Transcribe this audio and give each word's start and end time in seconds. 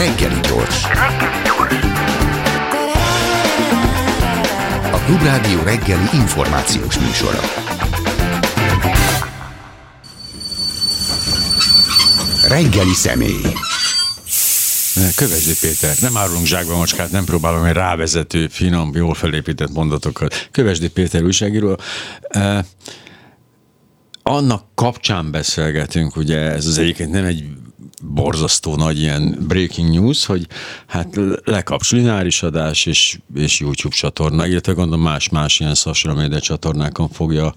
Reggeli 0.00 0.40
gyors. 0.40 0.84
A 4.92 4.98
Klubrádió 5.04 5.62
reggeli 5.62 6.08
információs 6.12 6.98
műsora. 6.98 7.40
Reggeli 12.48 12.94
személy. 12.94 13.42
Kövesdi 15.16 15.54
Péter, 15.60 15.94
nem 16.00 16.16
árulunk 16.16 16.46
zsákba 16.46 16.76
macskát, 16.76 17.10
nem 17.10 17.24
próbálom 17.24 17.64
egy 17.64 17.72
rávezető, 17.72 18.48
finom, 18.48 18.94
jól 18.94 19.14
felépített 19.14 19.70
mondatokat. 19.70 20.48
Kövesdi 20.50 20.88
Péter 20.88 21.22
újságíró. 21.22 21.78
Annak 24.22 24.64
kapcsán 24.74 25.30
beszélgetünk, 25.30 26.16
ugye 26.16 26.38
ez 26.38 26.66
az 26.66 26.78
egyébként 26.78 27.10
nem 27.10 27.24
egy 27.24 27.44
borzasztó 28.00 28.76
nagy 28.76 28.98
ilyen 28.98 29.36
breaking 29.48 29.90
news, 29.94 30.26
hogy 30.26 30.46
hát 30.86 31.18
lekapcs 31.44 31.92
lineáris 31.92 32.42
adás 32.42 32.86
és, 32.86 33.18
és 33.34 33.60
YouTube 33.60 33.94
csatorna, 33.94 34.46
illetve 34.46 34.72
gondolom 34.72 35.04
más-más 35.04 35.60
ilyen 35.60 35.74
social 35.74 36.14
media 36.14 36.40
csatornákon 36.40 37.08
fogja 37.08 37.54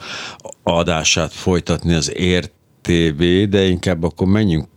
adását 0.64 1.34
folytatni 1.34 1.94
az 1.94 2.16
Ér 2.16 2.52
TV, 2.82 3.24
de 3.50 3.66
inkább 3.66 4.04
akkor 4.04 4.28
menjünk 4.28 4.68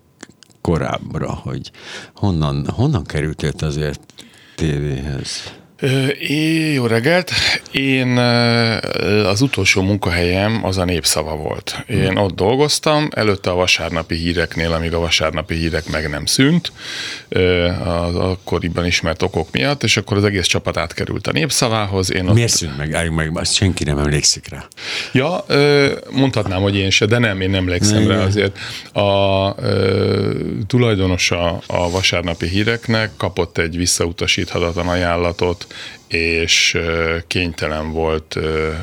korábbra, 0.60 1.34
hogy 1.34 1.70
honnan, 2.14 2.66
honnan 2.68 3.04
kerültél 3.04 3.52
azért 3.60 4.00
tévéhez? 4.54 5.52
É, 5.80 6.72
jó 6.72 6.86
reggelt! 6.86 7.32
Én 7.70 8.16
az 9.26 9.40
utolsó 9.40 9.82
munkahelyem 9.82 10.64
az 10.64 10.78
a 10.78 10.84
népszava 10.84 11.36
volt. 11.36 11.84
Én 11.88 12.08
hmm. 12.08 12.16
ott 12.16 12.34
dolgoztam, 12.34 13.08
előtte 13.14 13.50
a 13.50 13.54
vasárnapi 13.54 14.14
híreknél, 14.14 14.72
amíg 14.72 14.94
a 14.94 14.98
vasárnapi 14.98 15.54
hírek 15.54 15.88
meg 15.88 16.10
nem 16.10 16.26
szűnt, 16.26 16.72
az 17.84 18.14
akkoriban 18.14 18.86
ismert 18.86 19.22
okok 19.22 19.50
miatt, 19.52 19.82
és 19.82 19.96
akkor 19.96 20.16
az 20.16 20.24
egész 20.24 20.46
csapat 20.46 20.76
átkerült 20.76 21.26
a 21.26 21.32
népszavához. 21.32 22.12
Én 22.12 22.28
ott... 22.28 22.34
Miért 22.34 22.52
szűnt 22.52 22.76
meg? 22.76 22.94
Álljunk 22.94 23.16
meg, 23.16 23.38
azt 23.38 23.54
senki 23.54 23.84
nem 23.84 23.98
emlékszik 23.98 24.48
rá. 24.48 24.66
Ja, 25.12 25.44
mondhatnám, 26.10 26.60
hogy 26.60 26.76
én 26.76 26.90
se, 26.90 27.06
de 27.06 27.18
nem, 27.18 27.40
én 27.40 27.50
nem 27.50 27.60
emlékszem 27.60 28.08
rá 28.08 28.24
azért. 28.24 28.58
A 28.92 29.54
tulajdonosa 30.66 31.62
a 31.66 31.90
vasárnapi 31.90 32.46
híreknek 32.46 33.10
kapott 33.16 33.58
egy 33.58 33.76
visszautasíthatatlan 33.76 34.88
ajánlatot 34.88 35.65
és 36.08 36.78
kénytelen 37.26 37.92
volt 37.92 38.38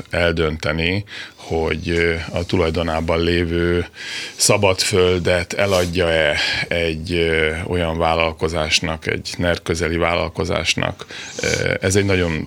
eldönteni, 0.10 1.04
hogy 1.48 2.16
a 2.32 2.46
tulajdonában 2.46 3.24
lévő 3.24 3.86
szabadföldet 4.36 5.54
eladja-e 5.54 6.38
egy 6.68 7.32
olyan 7.68 7.98
vállalkozásnak, 7.98 9.08
egy 9.08 9.30
NER 9.38 9.62
közeli 9.62 9.98
vállalkozásásnak. 9.98 11.06
Ez 11.82 11.96
egy 11.96 12.06
nagyon, 12.06 12.46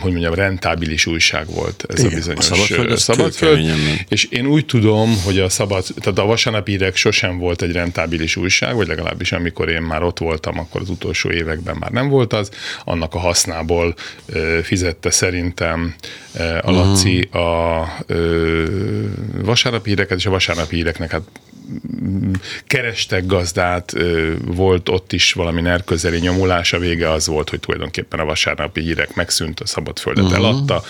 hogy 0.00 0.10
mondjam, 0.10 0.34
rentábilis 0.34 1.06
újság 1.06 1.46
volt 1.50 1.84
ez 1.88 1.98
Igen, 1.98 2.12
a 2.12 2.14
bizonyos 2.14 2.50
a 2.50 2.54
szabadföld. 2.54 2.96
szabadföld 2.96 3.66
és 4.08 4.24
én 4.24 4.46
úgy 4.46 4.66
tudom, 4.66 5.22
hogy 5.24 5.38
a 5.38 5.48
szabad, 5.48 5.84
tehát 6.00 6.18
a 6.18 6.24
vasárnapírek 6.24 6.96
sosem 6.96 7.38
volt 7.38 7.62
egy 7.62 7.72
rentábilis 7.72 8.36
újság, 8.36 8.74
vagy 8.74 8.86
legalábbis 8.86 9.32
amikor 9.32 9.68
én 9.68 9.82
már 9.82 10.02
ott 10.02 10.18
voltam, 10.18 10.58
akkor 10.58 10.80
az 10.80 10.88
utolsó 10.88 11.30
években 11.30 11.76
már 11.78 11.90
nem 11.90 12.08
volt 12.08 12.32
az. 12.32 12.50
Annak 12.84 13.14
a 13.14 13.18
hasznából 13.18 13.94
fizette 14.62 15.10
szerintem 15.10 15.94
a 16.60 16.70
Laci 16.70 17.20
a 17.20 17.84
vasárnapi 19.42 19.88
híreket, 19.88 20.18
és 20.18 20.26
a 20.26 20.30
vasárnapi 20.30 20.76
híreknek 20.76 21.10
hát 21.10 21.22
kerestek 22.66 23.26
gazdát, 23.26 23.94
volt 24.44 24.88
ott 24.88 25.12
is 25.12 25.32
valami 25.32 25.60
nerközeli 25.60 26.18
nyomulás, 26.18 26.72
a 26.72 26.78
vége 26.78 27.10
az 27.10 27.26
volt, 27.26 27.50
hogy 27.50 27.60
tulajdonképpen 27.60 28.20
a 28.20 28.24
vasárnapi 28.24 28.80
hírek 28.80 29.14
megszűnt, 29.14 29.60
a 29.60 29.66
szabadföldet 29.66 30.24
uh-huh. 30.24 30.38
eladta, 30.38 30.82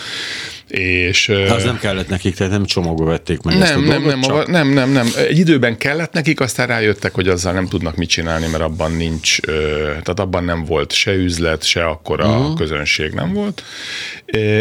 és, 0.68 1.28
az 1.28 1.64
nem 1.64 1.78
kellett 1.78 2.08
nekik, 2.08 2.34
tehát 2.34 2.52
nem 2.52 2.64
csomagba 2.64 3.04
vették 3.04 3.42
meg 3.42 3.54
nem, 3.54 3.62
ezt 3.62 3.74
a 3.74 3.78
nem, 3.80 4.02
nem, 4.02 4.20
csak... 4.20 4.46
nem, 4.46 4.68
nem, 4.68 4.90
nem. 4.90 5.06
Egy 5.16 5.38
időben 5.38 5.76
kellett 5.76 6.12
nekik, 6.12 6.40
aztán 6.40 6.66
rájöttek, 6.66 7.14
hogy 7.14 7.28
azzal 7.28 7.52
nem 7.52 7.66
tudnak 7.66 7.96
mit 7.96 8.08
csinálni, 8.08 8.46
mert 8.46 8.62
abban 8.62 8.92
nincs, 8.92 9.40
tehát 9.86 10.20
abban 10.20 10.44
nem 10.44 10.64
volt 10.64 10.92
se 10.92 11.12
üzlet, 11.12 11.64
se 11.64 11.84
akkora 11.84 12.28
uh-huh. 12.28 12.56
közönség 12.56 13.12
nem 13.12 13.32
volt. 13.32 13.62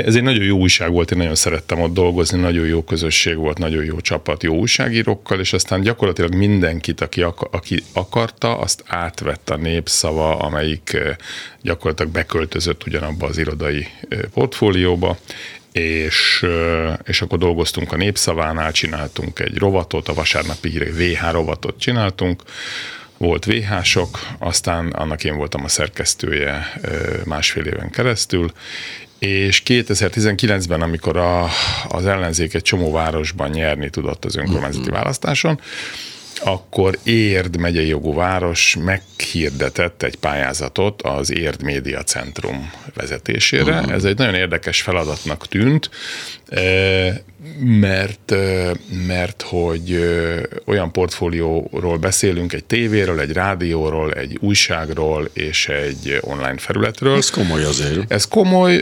Ez 0.06 0.16
egy 0.16 0.24
nagyon 0.24 0.44
jó 0.44 0.58
újság 0.58 0.92
volt, 0.92 1.12
én 1.12 1.18
nagyon 1.18 1.36
szerettem 1.36 1.82
ott 1.82 1.94
dolgozni, 1.94 2.40
nagyon 2.40 2.66
jó 2.66 2.84
közösség 2.84 3.36
volt, 3.36 3.58
nagyon 3.58 3.84
jó 3.84 4.00
csapat, 4.00 4.44
jó 4.44 4.56
újságírókkal, 4.56 5.40
és 5.40 5.54
aztán 5.54 5.82
gyakorlatilag 5.82 6.36
mindenkit, 6.36 7.02
aki, 7.02 7.26
aki 7.52 7.84
akarta, 7.94 8.58
azt 8.58 8.84
átvett 8.88 9.50
a 9.50 9.56
népszava, 9.56 10.38
amelyik 10.38 10.98
gyakorlatilag 11.62 12.12
beköltözött 12.12 12.86
ugyanabba 12.86 13.28
az 13.28 13.38
irodai 13.38 13.88
portfólióba, 14.34 15.18
és, 15.78 16.46
és 17.04 17.22
akkor 17.22 17.38
dolgoztunk 17.38 17.92
a 17.92 17.96
Népszavánál, 17.96 18.72
csináltunk 18.72 19.40
egy 19.40 19.58
rovatot, 19.58 20.08
a 20.08 20.14
vasárnapi 20.14 20.70
hírek 20.70 20.94
VH 20.94 21.32
rovatot 21.32 21.80
csináltunk, 21.80 22.44
volt 23.18 23.46
VH-sok, 23.46 24.20
aztán 24.40 24.88
annak 24.88 25.24
én 25.24 25.36
voltam 25.36 25.64
a 25.64 25.68
szerkesztője 25.68 26.74
másfél 27.26 27.64
éven 27.66 27.90
keresztül, 27.90 28.52
és 29.20 29.62
2019-ben, 29.66 30.82
amikor 30.82 31.18
a, 31.18 31.48
az 31.88 32.06
ellenzék 32.06 32.54
egy 32.54 32.62
csomó 32.62 32.92
városban 32.92 33.50
nyerni 33.50 33.90
tudott 33.90 34.26
az 34.26 34.36
önkormányzati 34.36 34.90
mhm. 34.90 34.96
választáson, 34.96 35.60
akkor 36.38 36.98
Érd 37.04 37.58
megyei 37.58 37.88
jogú 37.88 38.14
város 38.14 38.78
meghirdetett 38.84 40.04
egy 40.04 40.16
pályázatot 40.16 41.02
az 41.02 41.34
Érd 41.34 41.64
Média 41.64 42.04
Centrum 42.04 42.72
vezetésére. 42.94 43.80
Uh-huh. 43.80 43.94
Ez 43.94 44.04
egy 44.04 44.18
nagyon 44.18 44.34
érdekes 44.34 44.82
feladatnak 44.82 45.48
tűnt, 45.48 45.90
eh, 46.48 47.18
mert, 47.60 48.32
eh, 48.32 48.72
mert 49.08 49.42
hogy 49.42 49.92
eh, 49.92 50.42
olyan 50.66 50.92
portfólióról 50.92 51.98
beszélünk, 51.98 52.54
egy 52.54 52.64
tévéről, 52.64 53.20
egy 53.20 53.32
rádióról, 53.32 54.14
egy 54.14 54.38
újságról 54.42 55.30
és 55.34 55.68
egy 55.68 56.18
online 56.22 56.58
felületről. 56.58 57.18
Ez 57.18 57.30
komoly 57.30 57.64
azért. 57.64 58.12
Ez 58.12 58.28
komoly, 58.28 58.80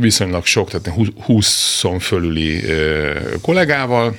viszonylag 0.00 0.44
sok, 0.46 0.70
tehát 0.70 0.98
20 1.24 1.84
fölüli 2.00 2.64
kollégával, 3.42 4.16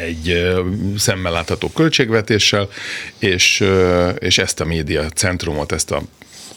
egy 0.00 0.54
szemmel 0.96 1.32
látható 1.32 1.70
költségvetéssel, 1.70 2.68
és, 3.18 3.64
és 4.18 4.38
ezt 4.38 4.60
a 4.60 4.64
média 4.64 5.08
centrumot, 5.08 5.72
ezt 5.72 5.90
a 5.90 6.02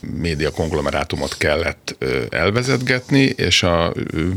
média 0.01 0.51
konglomerátumot 0.51 1.37
kellett 1.37 1.95
elvezetgetni, 2.29 3.21
és 3.21 3.63
a 3.63 3.93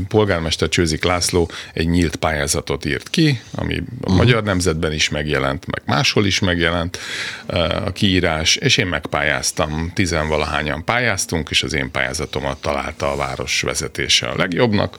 polgármester 0.09 0.69
Csőzik 0.69 1.05
László 1.05 1.51
egy 1.73 1.89
nyílt 1.89 2.17
pályázatot 2.17 2.85
írt 2.85 3.11
ki, 3.11 3.41
ami 3.55 3.77
a 3.77 3.83
uh-huh. 4.01 4.17
Magyar 4.17 4.43
Nemzetben 4.43 4.93
is 4.93 5.09
megjelent, 5.09 5.67
meg 5.67 5.83
máshol 5.87 6.27
is 6.27 6.39
megjelent 6.39 6.99
a 7.85 7.93
kiírás, 7.93 8.57
és 8.57 8.77
én 8.77 8.87
megpályáztam, 8.87 9.91
tizenvalahányan 9.95 10.85
pályáztunk, 10.85 11.51
és 11.51 11.63
az 11.63 11.73
én 11.73 11.91
pályázatomat 11.91 12.61
találta 12.61 13.13
a 13.13 13.17
város 13.17 13.61
vezetése 13.61 14.27
a 14.27 14.37
legjobbnak, 14.37 14.99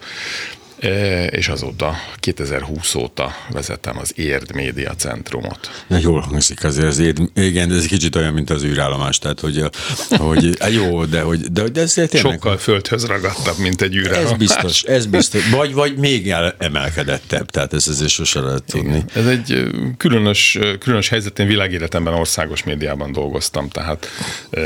és 1.29 1.47
azóta, 1.47 1.95
2020 2.19 2.95
óta 2.95 3.35
vezetem 3.49 3.97
az 3.97 4.13
Érd 4.16 4.53
Média 4.53 4.95
Centrumot. 4.95 5.83
Na, 5.88 5.97
jól 5.97 6.19
hangzik 6.19 6.63
azért 6.63 6.88
az 6.88 6.99
Érd, 6.99 7.19
igen, 7.35 7.71
ez 7.71 7.85
kicsit 7.85 8.16
olyan, 8.16 8.33
mint 8.33 8.49
az 8.49 8.63
űrállomás, 8.63 9.17
tehát 9.17 9.39
hogy, 9.39 9.63
hogy 10.09 10.57
jó, 10.73 11.05
de 11.05 11.21
hogy 11.21 11.39
de, 11.39 11.67
de 11.67 11.81
ez 11.81 11.94
tényleg... 11.94 12.31
Sokkal 12.33 12.57
földhöz 12.57 13.05
ragadtabb, 13.05 13.57
mint 13.57 13.81
egy 13.81 13.95
űrállomás. 13.95 14.31
Ez 14.31 14.38
biztos, 14.38 14.83
ez 14.83 15.05
biztos. 15.05 15.49
Vagy, 15.49 15.73
vagy 15.73 15.97
még 15.97 16.33
emelkedettebb, 16.57 17.50
tehát 17.50 17.73
ez 17.73 17.88
azért 17.88 18.11
sose 18.11 18.39
lehet 18.39 18.63
tudni. 18.63 18.95
Igen. 18.95 19.09
Ez 19.13 19.25
egy 19.25 19.69
különös, 19.97 20.59
különös 20.79 21.09
helyzet, 21.09 21.39
én 21.39 21.47
világéletemben 21.47 22.13
országos 22.13 22.63
médiában 22.63 23.11
dolgoztam, 23.11 23.69
tehát 23.69 24.07
e, 24.51 24.62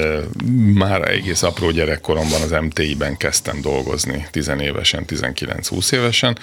már 0.73 1.11
egész 1.11 1.43
apró 1.43 1.71
gyerekkoromban 1.71 2.41
az 2.41 2.51
MTI-ben 2.61 3.17
kezdtem 3.17 3.61
dolgozni, 3.61 4.27
tizenévesen, 4.31 5.05
19-20 5.07 5.91
évesen, 5.91 6.06
évesen, 6.07 6.37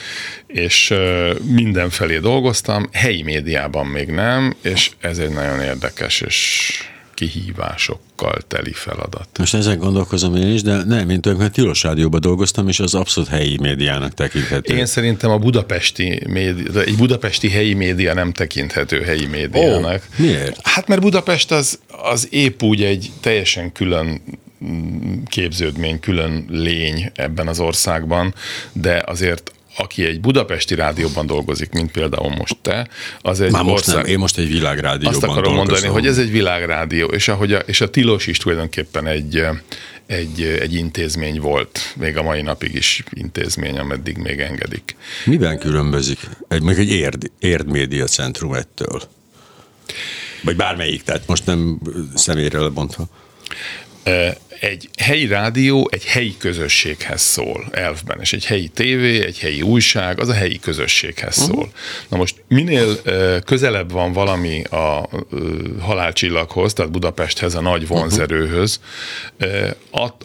és 0.47 0.95
mindenfelé 1.43 2.19
dolgoztam, 2.19 2.89
helyi 2.93 3.23
médiában 3.23 3.87
még 3.87 4.09
nem, 4.09 4.55
és 4.63 4.91
ez 5.01 5.19
egy 5.19 5.31
nagyon 5.31 5.61
érdekes 5.61 6.21
és 6.21 6.71
kihívásokkal 7.15 8.39
teli 8.49 8.73
feladat. 8.73 9.29
Most 9.39 9.55
ezen 9.55 9.79
gondolkozom 9.79 10.37
én 10.37 10.53
is, 10.53 10.63
de 10.63 10.85
nem, 10.85 11.07
mint 11.07 11.27
olyan, 11.27 11.39
mert 11.39 11.53
Tilos 11.53 11.83
Rádióban 11.83 12.21
dolgoztam, 12.21 12.69
és 12.69 12.81
az 12.81 12.95
abszolút 12.95 13.29
helyi 13.29 13.59
médiának 13.61 14.15
tekinthető. 14.15 14.77
Én 14.77 14.87
szerintem 14.87 15.31
a 15.31 15.39
budapesti 15.39 16.23
média, 16.27 16.83
egy 16.83 16.97
budapesti 16.97 17.51
helyi 17.51 17.75
média 17.75 18.15
nem 18.15 18.33
tekinthető 18.33 19.03
helyi 19.03 19.27
médiának. 19.27 20.03
Oh, 20.11 20.19
miért? 20.19 20.61
Hát 20.63 20.89
mert 20.89 21.01
Budapest 21.01 21.51
az, 21.51 21.79
az 22.03 22.29
épp 22.31 22.63
úgy 22.63 22.83
egy 22.83 23.11
teljesen 23.21 23.73
külön 23.73 24.21
képződmény, 25.27 26.01
külön 26.01 26.45
lény 26.49 27.11
ebben 27.15 27.49
az 27.49 27.61
országban, 27.61 28.35
de 28.73 29.03
azért 29.07 29.53
aki 29.77 30.05
egy 30.05 30.21
budapesti 30.21 30.75
rádióban 30.75 31.27
dolgozik, 31.27 31.71
mint 31.71 31.91
például 31.91 32.35
most 32.37 32.57
te, 32.63 32.89
az 33.21 33.41
egy 33.41 33.51
Már 33.51 33.63
most 33.63 33.75
ország... 33.75 34.03
nem, 34.03 34.13
én 34.13 34.19
most 34.19 34.39
egy 34.39 34.49
világrádióban 34.49 35.15
Azt 35.15 35.23
akarom 35.23 35.43
dolgozom. 35.43 35.67
mondani, 35.67 35.93
hogy 35.93 36.07
ez 36.07 36.19
egy 36.19 36.31
világrádió, 36.31 37.07
és, 37.07 37.29
ahogy 37.29 37.53
a, 37.53 37.59
és 37.59 37.81
a 37.81 37.91
Tilos 37.91 38.27
is 38.27 38.39
tulajdonképpen 38.39 39.07
egy, 39.07 39.47
egy, 40.07 40.43
egy 40.43 40.75
intézmény 40.75 41.41
volt, 41.41 41.95
még 41.97 42.17
a 42.17 42.23
mai 42.23 42.43
napig 42.43 42.75
is 42.75 43.03
intézmény, 43.11 43.79
ameddig 43.79 44.17
még 44.17 44.41
engedik. 44.41 44.97
Miben 45.25 45.59
különbözik 45.59 46.19
egy, 46.49 46.63
még 46.63 46.79
egy 46.79 46.91
érd, 46.91 47.31
érd 47.39 47.67
média 47.67 48.07
centrum 48.07 48.53
ettől? 48.53 49.03
Vagy 50.43 50.57
bármelyik, 50.57 51.03
tehát 51.03 51.27
most 51.27 51.47
nem 51.47 51.81
személyre 52.15 52.59
lebontva. 52.61 53.09
Egy 54.61 54.89
helyi 54.97 55.27
rádió 55.27 55.89
egy 55.93 56.05
helyi 56.05 56.37
közösséghez 56.39 57.21
szól 57.21 57.65
elfben, 57.71 58.21
és 58.21 58.33
egy 58.33 58.45
helyi 58.45 58.69
tévé, 58.69 59.25
egy 59.25 59.39
helyi 59.39 59.63
újság, 59.63 60.21
az 60.21 60.29
a 60.29 60.33
helyi 60.33 60.59
közösséghez 60.59 61.39
uh-huh. 61.39 61.55
szól. 61.55 61.71
Na 62.09 62.17
most 62.17 62.35
minél 62.49 63.03
közelebb 63.45 63.93
van 63.93 64.13
valami 64.13 64.63
a 64.63 65.09
halálcsillaghoz, 65.81 66.73
tehát 66.73 66.91
Budapesthez, 66.91 67.55
a 67.55 67.61
nagy 67.61 67.87
vonzerőhöz, 67.87 68.81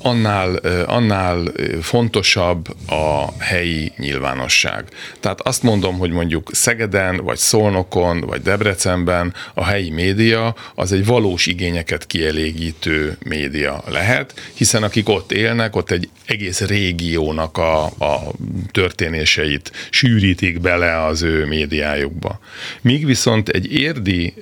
annál, 0.02 0.56
annál 0.86 1.52
fontosabb 1.82 2.68
a 2.90 3.34
helyi 3.38 3.92
nyilvánosság. 3.98 4.86
Tehát 5.20 5.42
azt 5.42 5.64
mondom, 5.64 5.98
hogy 5.98 6.12
mondjuk 6.12 6.50
Szegeden, 6.54 7.18
vagy 7.18 7.38
Szolnokon, 7.38 8.20
vagy 8.20 8.42
Debrecenben 8.42 9.34
a 9.54 9.66
helyi 9.66 9.90
média 9.90 10.56
az 10.76 10.92
egy 10.92 11.06
valós 11.06 11.46
igényeket 11.46 12.08
kielégítő 12.08 13.18
média 13.24 13.84
lehet, 13.88 14.19
hiszen 14.54 14.84
akik 14.84 15.10
ott 15.10 15.32
élnek, 15.32 15.76
ott 15.76 15.92
egy 15.92 16.10
egész 16.26 16.62
régiónak 16.62 17.58
a, 17.58 17.86
a 17.86 18.32
történéseit 18.72 19.72
sűrítik 19.90 20.60
bele 20.60 21.06
az 21.06 21.22
ő 21.22 21.46
médiájukba. 21.46 22.40
Míg 22.82 23.06
viszont 23.06 23.50
egy 23.50 23.74
érdi 23.74 24.34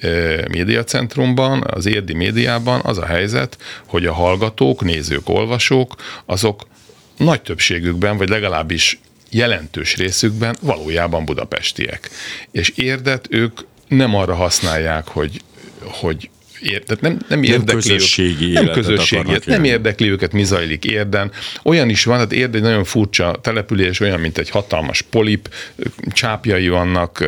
médiacentrumban, 0.47 1.63
az 1.67 1.85
érdi 1.85 2.13
médiában 2.13 2.81
az 2.83 2.97
a 2.97 3.05
helyzet, 3.05 3.57
hogy 3.85 4.05
a 4.05 4.13
hallgatók, 4.13 4.81
nézők, 4.81 5.29
olvasók, 5.29 5.95
azok 6.25 6.67
nagy 7.17 7.41
többségükben, 7.41 8.17
vagy 8.17 8.29
legalábbis 8.29 8.99
jelentős 9.29 9.95
részükben 9.95 10.55
valójában 10.61 11.25
budapestiek. 11.25 12.09
És 12.51 12.69
érdet 12.75 13.27
ők 13.29 13.59
nem 13.87 14.15
arra 14.15 14.35
használják, 14.35 15.07
hogy, 15.07 15.41
hogy 15.81 16.29
ér, 16.61 16.83
tehát 16.83 17.01
nem, 17.01 17.17
nem, 17.27 17.39
nem 17.39 17.65
közösségi 17.65 18.47
ők, 18.47 18.53
nem 18.53 18.73
közösségi, 18.73 19.39
nem 19.45 19.63
érdekli 19.63 20.09
őket, 20.09 20.33
mi 20.33 20.43
zajlik 20.43 20.85
érden. 20.85 21.31
Olyan 21.63 21.89
is 21.89 22.03
van, 22.03 22.17
hát 22.17 22.31
érd 22.31 22.55
egy 22.55 22.61
nagyon 22.61 22.83
furcsa 22.83 23.39
település, 23.41 23.99
olyan, 23.99 24.19
mint 24.19 24.37
egy 24.37 24.49
hatalmas 24.49 25.01
polip, 25.01 25.49
csápjai 26.11 26.69
vannak, 26.69 27.25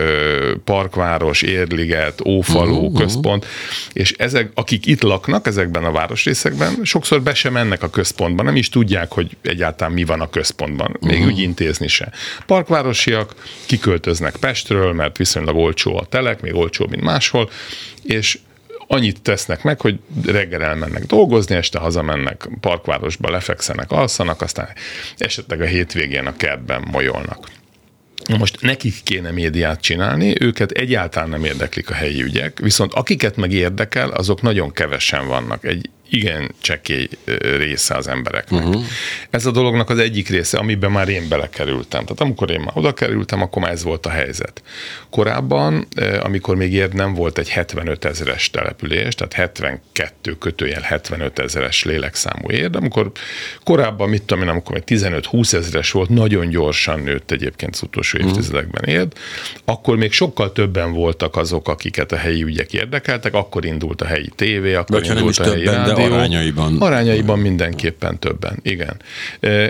parkváros, 0.63 1.41
érliget, 1.41 2.21
ófaló, 2.25 2.85
uh-huh, 2.85 2.99
központ, 2.99 3.45
és 3.93 4.13
ezek, 4.17 4.51
akik 4.53 4.85
itt 4.85 5.01
laknak 5.01 5.47
ezekben 5.47 5.83
a 5.83 5.91
városrészekben, 5.91 6.79
sokszor 6.83 7.21
be 7.21 7.33
sem 7.33 7.53
mennek 7.53 7.83
a 7.83 7.89
központba, 7.89 8.43
nem 8.43 8.55
is 8.55 8.69
tudják, 8.69 9.11
hogy 9.11 9.37
egyáltalán 9.41 9.93
mi 9.93 10.03
van 10.03 10.21
a 10.21 10.29
központban, 10.29 10.97
még 10.99 11.19
uh-huh. 11.19 11.33
úgy 11.33 11.39
intézni 11.39 11.87
se. 11.87 12.11
Parkvárosiak 12.45 13.33
kiköltöznek 13.65 14.35
Pestről, 14.35 14.93
mert 14.93 15.17
viszonylag 15.17 15.55
olcsó 15.55 15.97
a 15.97 16.05
telek, 16.05 16.41
még 16.41 16.55
olcsó, 16.55 16.87
mint 16.89 17.03
máshol, 17.03 17.49
és 18.03 18.37
annyit 18.91 19.21
tesznek 19.21 19.63
meg, 19.63 19.81
hogy 19.81 19.99
reggel 20.25 20.63
elmennek 20.63 21.05
dolgozni, 21.05 21.55
este 21.55 21.79
hazamennek 21.79 22.49
parkvárosba, 22.59 23.29
lefekszenek, 23.29 23.91
alszanak, 23.91 24.41
aztán 24.41 24.69
esetleg 25.17 25.61
a 25.61 25.65
hétvégén 25.65 26.25
a 26.25 26.35
kertben 26.35 26.83
molyolnak. 26.91 27.47
Most 28.37 28.61
nekik 28.61 29.03
kéne 29.03 29.31
médiát 29.31 29.81
csinálni, 29.81 30.41
őket 30.41 30.71
egyáltalán 30.71 31.29
nem 31.29 31.43
érdeklik 31.43 31.89
a 31.89 31.93
helyi 31.93 32.21
ügyek, 32.21 32.59
viszont 32.59 32.93
akiket 32.93 33.35
meg 33.35 33.51
érdekel, 33.51 34.09
azok 34.09 34.41
nagyon 34.41 34.71
kevesen 34.71 35.27
vannak. 35.27 35.65
Egy 35.65 35.89
igen 36.09 36.51
csekély 36.61 37.09
része 37.57 37.95
az 37.95 38.07
embereknek. 38.07 38.65
Uh-huh. 38.65 38.83
Ez 39.29 39.45
a 39.45 39.51
dolognak 39.51 39.89
az 39.89 39.97
egyik 39.97 40.29
része, 40.29 40.57
amiben 40.57 40.91
már 40.91 41.09
én 41.09 41.27
belekerültem. 41.29 42.01
Tehát 42.01 42.21
amikor 42.21 42.51
én 42.51 42.59
már 42.59 42.73
oda 42.73 42.93
kerültem, 42.93 43.41
akkor 43.41 43.61
már 43.61 43.71
ez 43.71 43.83
volt 43.83 44.05
a 44.05 44.09
helyzet. 44.09 44.61
Korábban, 45.09 45.87
amikor 46.21 46.55
még 46.55 46.73
ér 46.73 46.89
nem 46.89 47.13
volt 47.13 47.37
egy 47.37 47.49
75 47.49 48.05
ezeres 48.05 48.49
település, 48.49 49.15
tehát 49.15 49.33
72 49.33 50.35
kötőjel 50.37 50.81
75 50.81 51.39
ezeres 51.39 51.83
lélekszámú 51.83 52.49
ér, 52.49 52.69
de 52.69 52.77
amikor 52.77 53.11
korábban, 53.63 54.09
mit 54.09 54.23
tudom 54.23 54.43
én, 54.43 54.49
amikor 54.49 54.83
15-20 54.85 55.53
ezeres 55.53 55.91
volt, 55.91 56.09
nagyon 56.09 56.49
gyorsan 56.49 56.99
nőtt 56.99 57.31
egyébként 57.31 57.73
az 57.73 57.81
utolsó 57.81 58.17
uh-huh. 58.17 58.33
évtizedekben 58.33 58.83
ér, 58.83 59.07
akkor 59.65 59.97
még 59.97 60.11
sokkal 60.11 60.51
többen 60.51 60.93
voltak 60.93 61.35
azok, 61.35 61.67
akiket 61.67 62.11
a 62.11 62.15
helyi 62.15 62.43
ügyek 62.43 62.73
érdekeltek, 62.73 63.33
akkor 63.33 63.65
indult 63.65 64.01
a 64.01 64.05
helyi 64.05 64.29
tévé, 64.35 64.73
akkor 64.73 64.99
Vagy 64.99 65.09
indult 65.09 65.37
a 65.37 65.43
helyi 65.43 65.63
többen, 65.63 65.87
rádió, 65.87 65.98
arányaiban. 65.99 66.81
Arányaiban 66.81 67.39
mindenképpen 67.39 68.19
többen, 68.19 68.59
igen. 68.61 69.01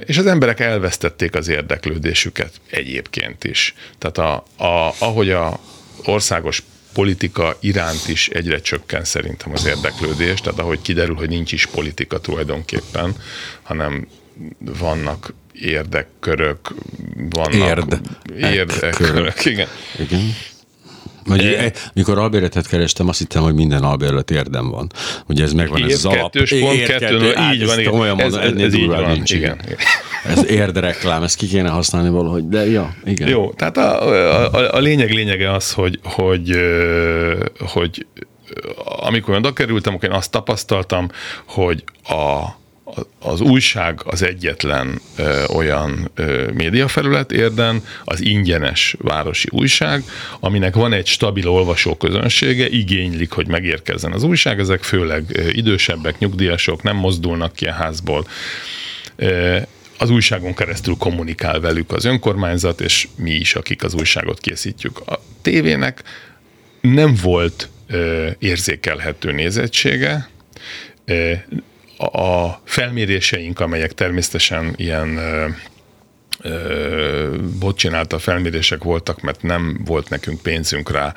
És 0.05 0.17
az 0.17 0.25
emberek 0.25 0.59
elvesztették 0.59 1.35
az 1.35 1.47
érdeklődésüket 1.47 2.51
egyébként 2.69 3.43
is. 3.43 3.75
Tehát 3.97 4.17
a, 4.17 4.63
a, 4.65 4.93
ahogy 4.99 5.29
a 5.29 5.59
országos 6.05 6.63
politika 6.93 7.57
iránt 7.59 8.07
is 8.07 8.27
egyre 8.27 8.61
csökken 8.61 9.03
szerintem 9.03 9.51
az 9.53 9.65
érdeklődés, 9.65 10.41
tehát 10.41 10.59
ahogy 10.59 10.81
kiderül, 10.81 11.15
hogy 11.15 11.29
nincs 11.29 11.51
is 11.51 11.65
politika 11.65 12.19
tulajdonképpen, 12.19 13.15
hanem 13.61 14.07
vannak 14.59 15.33
érdekkörök, 15.53 16.73
vannak 17.29 17.67
Érd. 17.67 17.99
érdekkörök, 18.37 19.45
igen. 19.45 19.67
igen. 19.99 20.35
Vagy 21.29 21.45
e, 21.45 21.71
mikor 21.93 22.17
albérletet 22.17 22.67
kerestem, 22.67 23.07
azt 23.07 23.19
hittem, 23.19 23.43
hogy 23.43 23.53
minden 23.53 23.83
albérlet 23.83 24.31
érdem 24.31 24.69
van. 24.69 24.91
Ugye 25.27 25.43
ez 25.43 25.53
megvan, 25.53 25.83
ez 25.83 25.93
az 25.93 26.05
alap. 26.05 26.31
Pont, 26.31 26.83
kettő, 26.83 27.33
így 27.51 27.65
van, 27.65 27.79
igen. 27.79 28.19
Ez, 28.19 28.33
ez, 28.33 28.53
ez 28.53 28.73
így 28.73 28.87
van, 28.87 29.11
nincs, 29.11 29.31
igen. 29.31 29.59
igen. 29.65 29.77
Ez 30.25 30.45
érdreklám, 30.49 31.23
ezt 31.23 31.37
ki 31.37 31.47
kéne 31.47 31.69
használni 31.69 32.09
valahogy, 32.09 32.47
de 32.47 32.69
ja, 32.69 32.95
igen. 33.05 33.27
Jó, 33.27 33.53
tehát 33.55 33.77
a, 33.77 34.07
a, 34.53 34.73
a 34.75 34.79
lényeg 34.79 35.11
lényege 35.11 35.53
az, 35.53 35.73
hogy, 35.73 35.99
hogy, 36.03 36.57
hogy 37.59 38.05
amikor 38.83 39.35
oda 39.35 39.53
kerültem, 39.53 39.93
akkor 39.93 40.09
én 40.09 40.15
azt 40.15 40.31
tapasztaltam, 40.31 41.09
hogy 41.45 41.83
a 42.03 42.57
az 43.19 43.41
újság 43.41 43.99
az 44.05 44.21
egyetlen 44.21 45.01
ö, 45.15 45.43
olyan 45.45 46.11
ö, 46.15 46.51
médiafelület 46.53 47.31
érden, 47.31 47.83
az 48.03 48.21
ingyenes 48.21 48.95
városi 48.99 49.47
újság, 49.51 50.03
aminek 50.39 50.75
van 50.75 50.93
egy 50.93 51.07
stabil 51.07 51.47
olvasóközönsége, 51.47 52.69
igénylik, 52.69 53.31
hogy 53.31 53.47
megérkezzen 53.47 54.11
az 54.11 54.23
újság, 54.23 54.59
ezek 54.59 54.83
főleg 54.83 55.23
ö, 55.33 55.47
idősebbek, 55.49 56.19
nyugdíjasok, 56.19 56.83
nem 56.83 56.95
mozdulnak 56.95 57.53
ki 57.53 57.65
a 57.65 57.73
házból. 57.73 58.27
Ö, 59.15 59.57
az 59.97 60.09
újságon 60.09 60.53
keresztül 60.53 60.95
kommunikál 60.97 61.59
velük 61.59 61.91
az 61.91 62.05
önkormányzat, 62.05 62.81
és 62.81 63.07
mi 63.15 63.31
is, 63.31 63.55
akik 63.55 63.83
az 63.83 63.93
újságot 63.93 64.39
készítjük. 64.39 64.99
A 65.05 65.21
tévének 65.41 66.03
nem 66.81 67.15
volt 67.21 67.69
ö, 67.87 68.27
érzékelhető 68.39 69.31
nézettsége, 69.31 70.29
a 71.99 72.61
felméréseink, 72.63 73.59
amelyek 73.59 73.93
természetesen 73.93 74.73
ilyen 74.75 75.19
bot 77.59 77.77
csinálta 77.77 78.19
felmérések 78.19 78.83
voltak, 78.83 79.21
mert 79.21 79.41
nem 79.41 79.81
volt 79.85 80.09
nekünk 80.09 80.41
pénzünk 80.41 80.91
rá, 80.91 81.13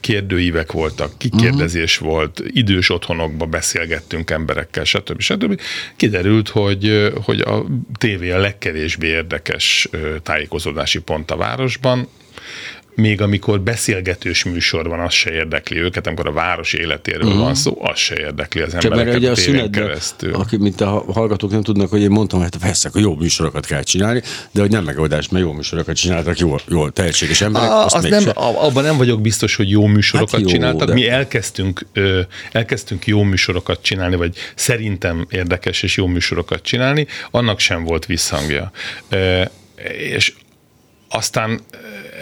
kérdőívek 0.00 0.72
voltak, 0.72 1.18
kikérdezés 1.18 2.00
uh-huh. 2.00 2.14
volt, 2.14 2.42
idős 2.46 2.90
otthonokba 2.90 3.46
beszélgettünk 3.46 4.30
emberekkel, 4.30 4.84
stb. 4.84 5.20
stb. 5.20 5.60
Kiderült, 5.96 6.48
hogy, 6.48 7.12
hogy 7.24 7.40
a 7.40 7.64
tévé 7.98 8.30
a 8.30 8.38
legkevésbé 8.38 9.06
érdekes 9.06 9.88
tájékozódási 10.22 11.00
pont 11.00 11.30
a 11.30 11.36
városban, 11.36 12.08
még 12.94 13.20
amikor 13.20 13.60
beszélgetős 13.60 14.44
műsor 14.44 14.88
van, 14.88 15.00
az 15.00 15.12
se 15.12 15.32
érdekli 15.32 15.78
őket, 15.78 16.06
amikor 16.06 16.26
a 16.26 16.32
város 16.32 16.72
életéről 16.72 17.26
uh-huh. 17.26 17.42
van 17.42 17.54
szó, 17.54 17.78
az 17.80 17.98
se 17.98 18.18
érdekli 18.18 18.60
az 18.60 18.74
embereket 18.74 19.12
Csak 19.12 19.22
mert 19.22 19.46
ugye 19.46 19.60
a, 19.60 19.64
a 19.64 19.70
keresztül. 19.70 20.34
Aki, 20.34 20.56
mint 20.56 20.80
a 20.80 21.04
hallgatók 21.12 21.50
nem 21.50 21.62
tudnak, 21.62 21.90
hogy 21.90 22.00
én 22.00 22.10
mondtam, 22.10 22.40
hogy 22.40 22.48
hát 22.62 22.92
hogy 22.92 23.02
jó 23.02 23.14
műsorokat 23.14 23.66
kell 23.66 23.82
csinálni, 23.82 24.22
de 24.50 24.60
hogy 24.60 24.70
nem 24.70 24.84
megoldás, 24.84 25.28
mert 25.28 25.44
jó 25.44 25.52
műsorokat 25.52 25.96
csináltak, 25.96 26.38
jól, 26.38 26.60
jól 26.68 26.92
tehetséges 26.92 27.40
emberek. 27.40 27.70
A, 27.70 27.84
azt 27.84 28.08
nem, 28.08 28.24
abban 28.34 28.84
nem 28.84 28.96
vagyok 28.96 29.20
biztos, 29.20 29.56
hogy 29.56 29.70
jó 29.70 29.86
műsorokat 29.86 30.30
hát 30.30 30.40
jó, 30.40 30.46
csináltak. 30.46 30.88
De... 30.88 30.94
Mi 30.94 31.08
elkezdtünk, 31.08 31.86
ö, 31.92 32.20
elkezdtünk 32.52 33.06
jó 33.06 33.22
műsorokat 33.22 33.82
csinálni, 33.82 34.16
vagy 34.16 34.36
szerintem 34.54 35.26
érdekes 35.30 35.82
és 35.82 35.96
jó 35.96 36.06
műsorokat 36.06 36.62
csinálni, 36.62 37.06
annak 37.30 37.58
sem 37.58 37.84
volt 37.84 38.06
visszhangja. 38.06 38.70
Ö, 39.08 39.42
és 39.98 40.32
aztán 41.08 41.60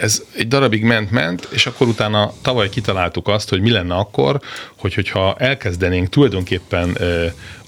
ez 0.01 0.23
egy 0.35 0.47
darabig 0.47 0.83
ment-ment, 0.83 1.47
és 1.51 1.65
akkor 1.65 1.87
utána 1.87 2.33
tavaly 2.41 2.69
kitaláltuk 2.69 3.27
azt, 3.27 3.49
hogy 3.49 3.61
mi 3.61 3.69
lenne 3.69 3.95
akkor, 3.95 4.39
hogy, 4.77 4.93
hogyha 4.93 5.35
elkezdenénk 5.37 6.09
tulajdonképpen 6.09 6.97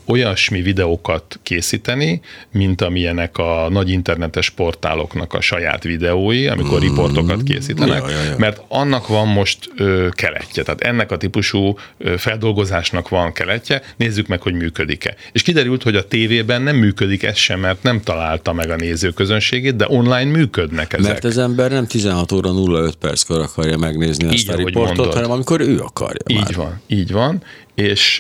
olyasmi 0.06 0.62
videókat 0.62 1.40
készíteni, 1.44 2.22
mint 2.52 2.82
amilyenek 2.82 3.38
a 3.38 3.68
nagy 3.70 3.90
internetes 3.90 4.50
portáloknak 4.50 5.34
a 5.34 5.42
saját 5.42 5.84
videói, 5.84 6.48
amikor 6.48 6.78
mm. 6.78 6.88
riportokat 6.88 7.44
készítenek, 7.44 8.04
Ja, 8.06 8.10
ja, 8.10 8.24
ja. 8.24 8.36
mert 8.38 8.62
annak 8.68 9.08
van 9.08 9.28
most 9.28 9.70
ö, 9.78 10.08
keletje, 10.12 10.64
tehát 10.64 10.82
ennek 10.82 11.12
a 11.12 11.18
típusú 11.18 11.78
ö, 11.98 12.18
feldolgozásnak 12.18 13.10
van 13.10 13.34
keletje, 13.34 13.82
nézzük 13.98 14.28
meg, 14.28 14.42
hogy 14.42 14.54
működik-e. 14.54 15.16
És 15.32 15.42
kiderült, 15.42 15.84
hogy 15.84 15.96
a 15.96 16.08
tévében 16.08 16.62
nem 16.62 16.76
működik 16.76 17.24
ez 17.24 17.38
sem, 17.38 17.60
mert 17.60 17.84
nem 17.84 18.02
találta 18.02 18.54
meg 18.54 18.70
a 18.70 18.76
nézőközönségét, 18.76 19.76
de 19.76 19.86
online 19.90 20.32
működnek 20.32 20.94
ezek. 20.94 21.12
Mert 21.12 21.24
az 21.24 21.38
ember 21.38 21.72
nem 21.72 21.88
16 21.88 22.32
óra 22.32 22.50
05 22.50 22.96
perckor 22.96 23.40
akarja 23.42 23.78
megnézni 23.78 24.26
Így, 24.26 24.34
azt 24.34 24.50
a 24.50 24.56
riportot, 24.56 24.96
mondod. 24.96 25.14
hanem 25.14 25.32
amikor 25.32 25.62
ő 25.62 25.80
akarja 25.80 26.22
Így 26.28 26.40
már. 26.40 26.56
van, 26.56 26.82
így 26.88 27.12
van. 27.12 27.42
És 27.76 28.20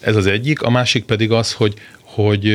ez 0.00 0.16
az 0.16 0.26
egyik, 0.26 0.62
a 0.62 0.70
másik 0.70 1.04
pedig 1.04 1.30
az, 1.32 1.52
hogy, 1.52 1.74
hogy, 2.02 2.52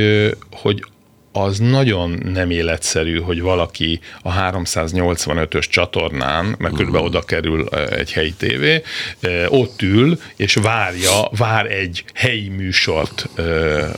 hogy 0.52 0.86
az 1.32 1.60
nagyon 1.60 2.22
nem 2.34 2.50
életszerű, 2.50 3.20
hogy 3.20 3.42
valaki 3.42 4.00
a 4.22 4.34
385-ös 4.34 5.70
csatornán, 5.70 6.56
mert 6.58 6.76
körülbelül 6.76 7.08
oda 7.08 7.22
kerül 7.22 7.68
egy 7.70 8.12
helyi 8.12 8.34
tévé, 8.34 8.82
ott 9.48 9.82
ül, 9.82 10.20
és 10.36 10.54
várja, 10.54 11.30
vár 11.38 11.66
egy 11.66 12.04
helyi 12.14 12.50
műsort, 12.50 13.30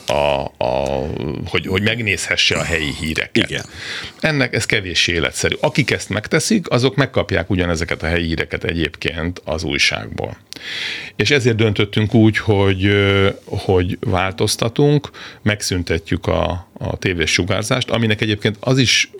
a, 0.08 0.46
a, 0.58 1.06
hogy, 1.46 1.68
hogy 1.68 1.82
megnézhesse 1.82 2.56
a 2.56 2.63
helyi 2.63 2.94
híreket. 3.00 3.50
Igen. 3.50 3.66
Ennek 4.20 4.54
ez 4.54 4.66
kevés 4.66 5.08
életszerű. 5.08 5.56
Akik 5.60 5.92
ezt 5.92 6.10
megteszik, 6.10 6.70
azok 6.70 6.96
megkapják 6.96 7.50
ugyanezeket 7.50 8.04
a 8.04 8.08
helyi 8.08 8.25
híreket 8.25 8.63
egyébként 8.63 9.42
az 9.46 9.63
újságból. 9.63 10.38
És 11.16 11.32
ezért 11.32 11.56
döntöttünk 11.56 12.13
úgy, 12.13 12.38
hogy, 12.38 12.96
hogy 13.46 13.98
változtatunk, 14.00 15.10
megszüntetjük 15.42 16.28
a, 16.28 16.68
a 16.92 16.98
tévés 16.98 17.32
sugárzást, 17.32 17.90
aminek 17.90 18.22
egyébként 18.22 18.58
az 18.60 18.78
is, 18.78 19.12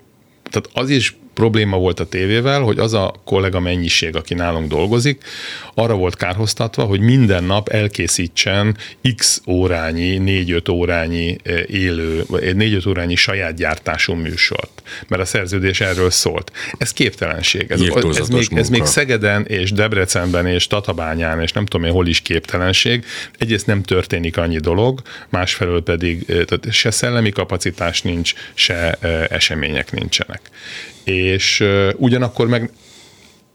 tehát 0.50 0.68
az 0.72 0.90
is 0.90 1.16
probléma 1.34 1.76
volt 1.76 2.00
a 2.00 2.06
tévével, 2.06 2.60
hogy 2.60 2.78
az 2.78 2.92
a 2.92 3.14
kollega 3.24 3.60
mennyiség, 3.60 4.16
aki 4.16 4.34
nálunk 4.34 4.68
dolgozik, 4.68 5.22
arra 5.74 5.94
volt 5.94 6.16
kárhoztatva, 6.16 6.82
hogy 6.82 7.00
minden 7.00 7.44
nap 7.44 7.68
elkészítsen 7.68 8.76
x 9.16 9.40
órányi, 9.46 10.20
4-5 10.24 10.70
órányi 10.70 11.38
eh, 11.42 11.62
élő, 11.66 12.24
vagy 12.28 12.42
4-5 12.56 12.88
órányi 12.88 13.14
saját 13.14 13.54
gyártású 13.54 14.12
műsort. 14.12 14.82
Mert 15.08 15.22
a 15.22 15.24
szerződés 15.24 15.80
erről 15.80 16.10
szólt. 16.10 16.52
Ez 16.78 16.92
képtelenség. 16.92 17.70
Ez, 17.70 17.80
ez, 17.80 17.86
Irtózatos 17.86 18.48
még, 18.48 18.58
ez 18.58 18.68
még. 18.68 18.84
Szegeden 18.84 19.44
és 19.44 19.72
Debrecenben 19.72 20.46
és 20.46 20.66
Tatabányán 20.66 21.40
és 21.40 21.52
nem 21.52 21.66
tudom 21.66 21.86
én 21.86 21.92
hol 21.92 22.06
is 22.06 22.20
képtelenség. 22.20 23.04
Egyrészt 23.38 23.66
nem 23.66 23.82
történik 23.82 24.36
annyi 24.36 24.58
dolog, 24.58 25.02
másfelől 25.28 25.82
pedig 25.82 26.24
eh, 26.28 26.44
tehát 26.44 26.72
se 26.72 26.90
szellemi 26.90 27.30
kapacitás 27.30 28.02
nincs, 28.02 28.32
se 28.54 28.92
eh, 28.92 29.24
események 29.28 29.92
nincsenek. 29.92 30.40
És 31.04 31.64
ugyanakkor 31.96 32.48
meg 32.48 32.70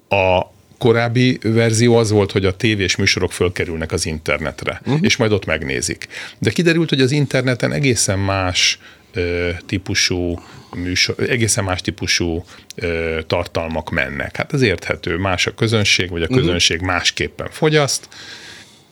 a 0.10 0.42
korábbi 0.80 1.40
verzió 1.42 1.96
az 1.96 2.12
volt, 2.12 2.32
hogy 2.32 2.46
a 2.46 2.56
tévés 2.56 2.96
műsorok 2.96 3.32
fölkerülnek 3.32 3.92
az 3.92 4.06
internetre, 4.06 4.82
uh-huh. 4.86 5.00
és 5.02 5.18
majd 5.18 5.32
ott 5.32 5.46
megnézik. 5.46 6.08
De 6.38 6.50
kiderült, 6.50 6.90
hogy 6.90 7.02
az 7.02 7.12
interneten 7.12 7.72
egészen 7.72 8.20
más 8.20 8.80
ö, 9.14 9.50
típusú 9.66 10.42
műsor, 10.76 11.16
egészen 11.30 11.64
más 11.64 11.82
típusú 11.82 12.46
ö, 12.76 13.20
tartalmak 13.28 13.90
mennek. 13.90 14.36
Hát 14.36 14.54
ez 14.54 14.62
érthető, 14.62 15.18
más 15.18 15.48
a 15.48 15.54
közönség, 15.54 16.10
vagy 16.10 16.22
a 16.22 16.28
közönség 16.28 16.78
uh-huh. 16.78 16.92
másképpen 16.92 17.48
fogyaszt, 17.52 18.08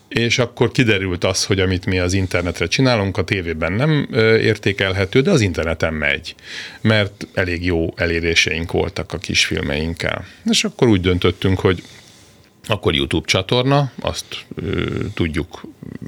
és 0.08 0.40
akkor 0.40 0.72
kiderült 0.72 1.24
az, 1.24 1.46
hogy 1.46 1.60
amit 1.60 1.86
mi 1.86 2.00
az 2.00 2.14
internetre 2.14 2.68
csinálunk, 2.68 3.18
a 3.18 3.24
tévében 3.24 3.74
nem 3.74 4.08
értékelhető, 4.42 5.22
de 5.22 5.32
az 5.32 5.42
interneten 5.42 5.94
megy, 5.94 6.36
mert 6.82 7.28
elég 7.34 7.66
jó 7.66 7.94
eléréseink 7.96 8.72
voltak 8.72 9.14
a 9.14 9.18
kisfilmeinkkel. 9.18 10.26
És 10.46 10.64
akkor 10.64 10.88
úgy 10.88 11.02
döntöttünk, 11.02 11.60
hogy 11.60 11.84
akkor 12.70 12.96
YouTube 12.96 13.26
csatorna, 13.28 13.92
azt 14.00 14.26
ö, 14.56 14.86
tudjuk 15.14 15.62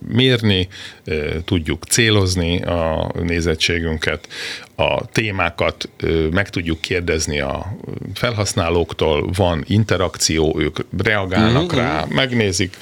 mérni, 0.08 0.68
ö, 1.04 1.40
tudjuk 1.46 1.84
célozni 1.84 2.62
a 2.62 3.12
nézettségünket, 3.24 4.28
a 4.76 5.06
témákat 5.06 5.90
ö, 5.98 6.28
meg 6.28 6.50
tudjuk 6.50 6.82
kérdezni 6.82 7.40
a 7.40 7.78
felhasználóktól, 8.14 9.30
van 9.36 9.64
interakció, 9.68 10.56
ők 10.60 10.80
reagálnak 10.98 11.74
mm-hmm. 11.74 11.84
rá, 11.84 12.06
megnézik, 12.10 12.78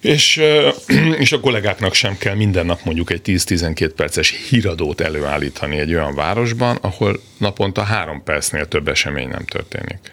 és, 0.00 0.42
és 1.18 1.32
a 1.32 1.40
kollégáknak 1.40 1.94
sem 1.94 2.18
kell 2.18 2.34
minden 2.34 2.66
nap 2.66 2.80
mondjuk 2.84 3.10
egy 3.10 3.20
10-12 3.24 3.90
perces 3.96 4.34
híradót 4.48 5.00
előállítani 5.00 5.78
egy 5.78 5.94
olyan 5.94 6.14
városban, 6.14 6.76
ahol 6.76 7.20
naponta 7.38 7.82
három 7.82 8.22
percnél 8.22 8.68
több 8.68 8.88
esemény 8.88 9.28
nem 9.28 9.44
történik. 9.44 10.12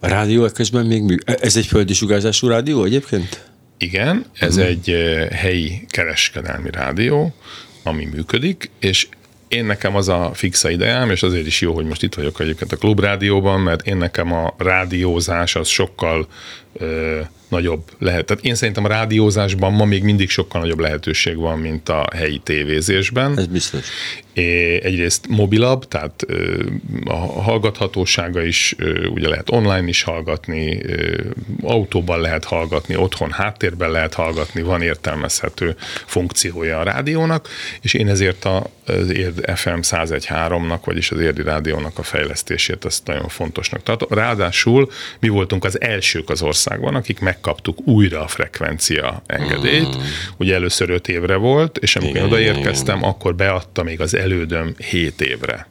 A 0.00 0.08
rádió 0.08 0.48
közben 0.48 0.86
még 0.86 1.02
mű... 1.02 1.16
Ez 1.24 1.56
egy 1.56 1.66
földi 1.66 1.92
sugárzású 1.92 2.48
rádió 2.48 2.84
egyébként? 2.84 3.48
Igen, 3.78 4.24
ez 4.38 4.56
uh-huh. 4.56 4.70
egy 4.70 4.96
helyi 5.32 5.86
kereskedelmi 5.88 6.70
rádió, 6.70 7.34
ami 7.82 8.04
működik, 8.04 8.70
és 8.80 9.06
én 9.48 9.64
nekem 9.64 9.96
az 9.96 10.08
a 10.08 10.30
fixa 10.34 10.70
ideám, 10.70 11.10
és 11.10 11.22
azért 11.22 11.46
is 11.46 11.60
jó, 11.60 11.74
hogy 11.74 11.84
most 11.84 12.02
itt 12.02 12.14
vagyok 12.14 12.40
egyébként 12.40 12.72
a 12.72 12.76
klubrádióban, 12.76 13.60
mert 13.60 13.86
én 13.86 13.96
nekem 13.96 14.32
a 14.32 14.54
rádiózás 14.58 15.56
az 15.56 15.68
sokkal 15.68 16.28
ö, 16.72 17.20
nagyobb 17.50 17.82
lehet. 17.98 18.24
Tehát 18.26 18.44
én 18.44 18.54
szerintem 18.54 18.84
a 18.84 18.88
rádiózásban 18.88 19.72
ma 19.72 19.84
még 19.84 20.02
mindig 20.02 20.30
sokkal 20.30 20.60
nagyobb 20.60 20.78
lehetőség 20.78 21.36
van, 21.36 21.58
mint 21.58 21.88
a 21.88 22.06
helyi 22.16 22.40
tévézésben. 22.44 23.38
Ez 23.38 23.46
biztos. 23.46 23.86
É, 24.32 24.84
egyrészt 24.84 25.28
mobilabb, 25.28 25.88
tehát 25.88 26.24
ö, 26.26 26.62
a 27.04 27.16
hallgathatósága 27.16 28.42
is, 28.42 28.74
ö, 28.78 29.06
ugye 29.06 29.28
lehet 29.28 29.50
online 29.50 29.88
is 29.88 30.02
hallgatni, 30.02 30.84
ö, 30.84 31.20
autóban 31.62 32.20
lehet 32.20 32.44
hallgatni, 32.44 32.96
otthon 32.96 33.30
háttérben 33.30 33.90
lehet 33.90 34.14
hallgatni, 34.14 34.62
van 34.62 34.82
értelmezhető 34.82 35.76
funkciója 36.06 36.78
a 36.78 36.82
rádiónak, 36.82 37.48
és 37.80 37.94
én 37.94 38.08
ezért 38.08 38.44
a, 38.44 38.66
az 38.86 39.12
Érd 39.12 39.50
FM 39.54 39.78
101.3-nak, 39.82 40.80
vagyis 40.84 41.10
az 41.10 41.20
Érdi 41.20 41.42
Rádiónak 41.42 41.98
a 41.98 42.02
fejlesztését 42.02 42.84
azt 42.84 43.06
nagyon 43.06 43.28
fontosnak 43.28 43.82
tartom. 43.82 44.08
Ráadásul 44.10 44.90
mi 45.20 45.28
voltunk 45.28 45.64
az 45.64 45.80
elsők 45.80 46.30
az 46.30 46.42
országban, 46.66 46.94
akik 46.94 47.20
megkaptuk 47.20 47.78
újra 47.86 48.22
a 48.22 48.26
frekvencia 48.26 49.22
engedélyt. 49.26 49.96
Mm. 49.96 50.00
Ugye 50.36 50.54
először 50.54 50.90
5 50.90 51.08
évre 51.08 51.36
volt, 51.36 51.78
és 51.78 51.96
amikor 51.96 52.16
Igen, 52.16 52.26
odaérkeztem, 52.26 53.04
akkor 53.04 53.34
beadta 53.34 53.82
még 53.82 54.00
az 54.00 54.14
elődöm 54.14 54.74
7 54.90 55.20
évre. 55.20 55.68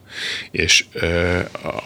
És 0.52 0.86
ö, 0.94 1.38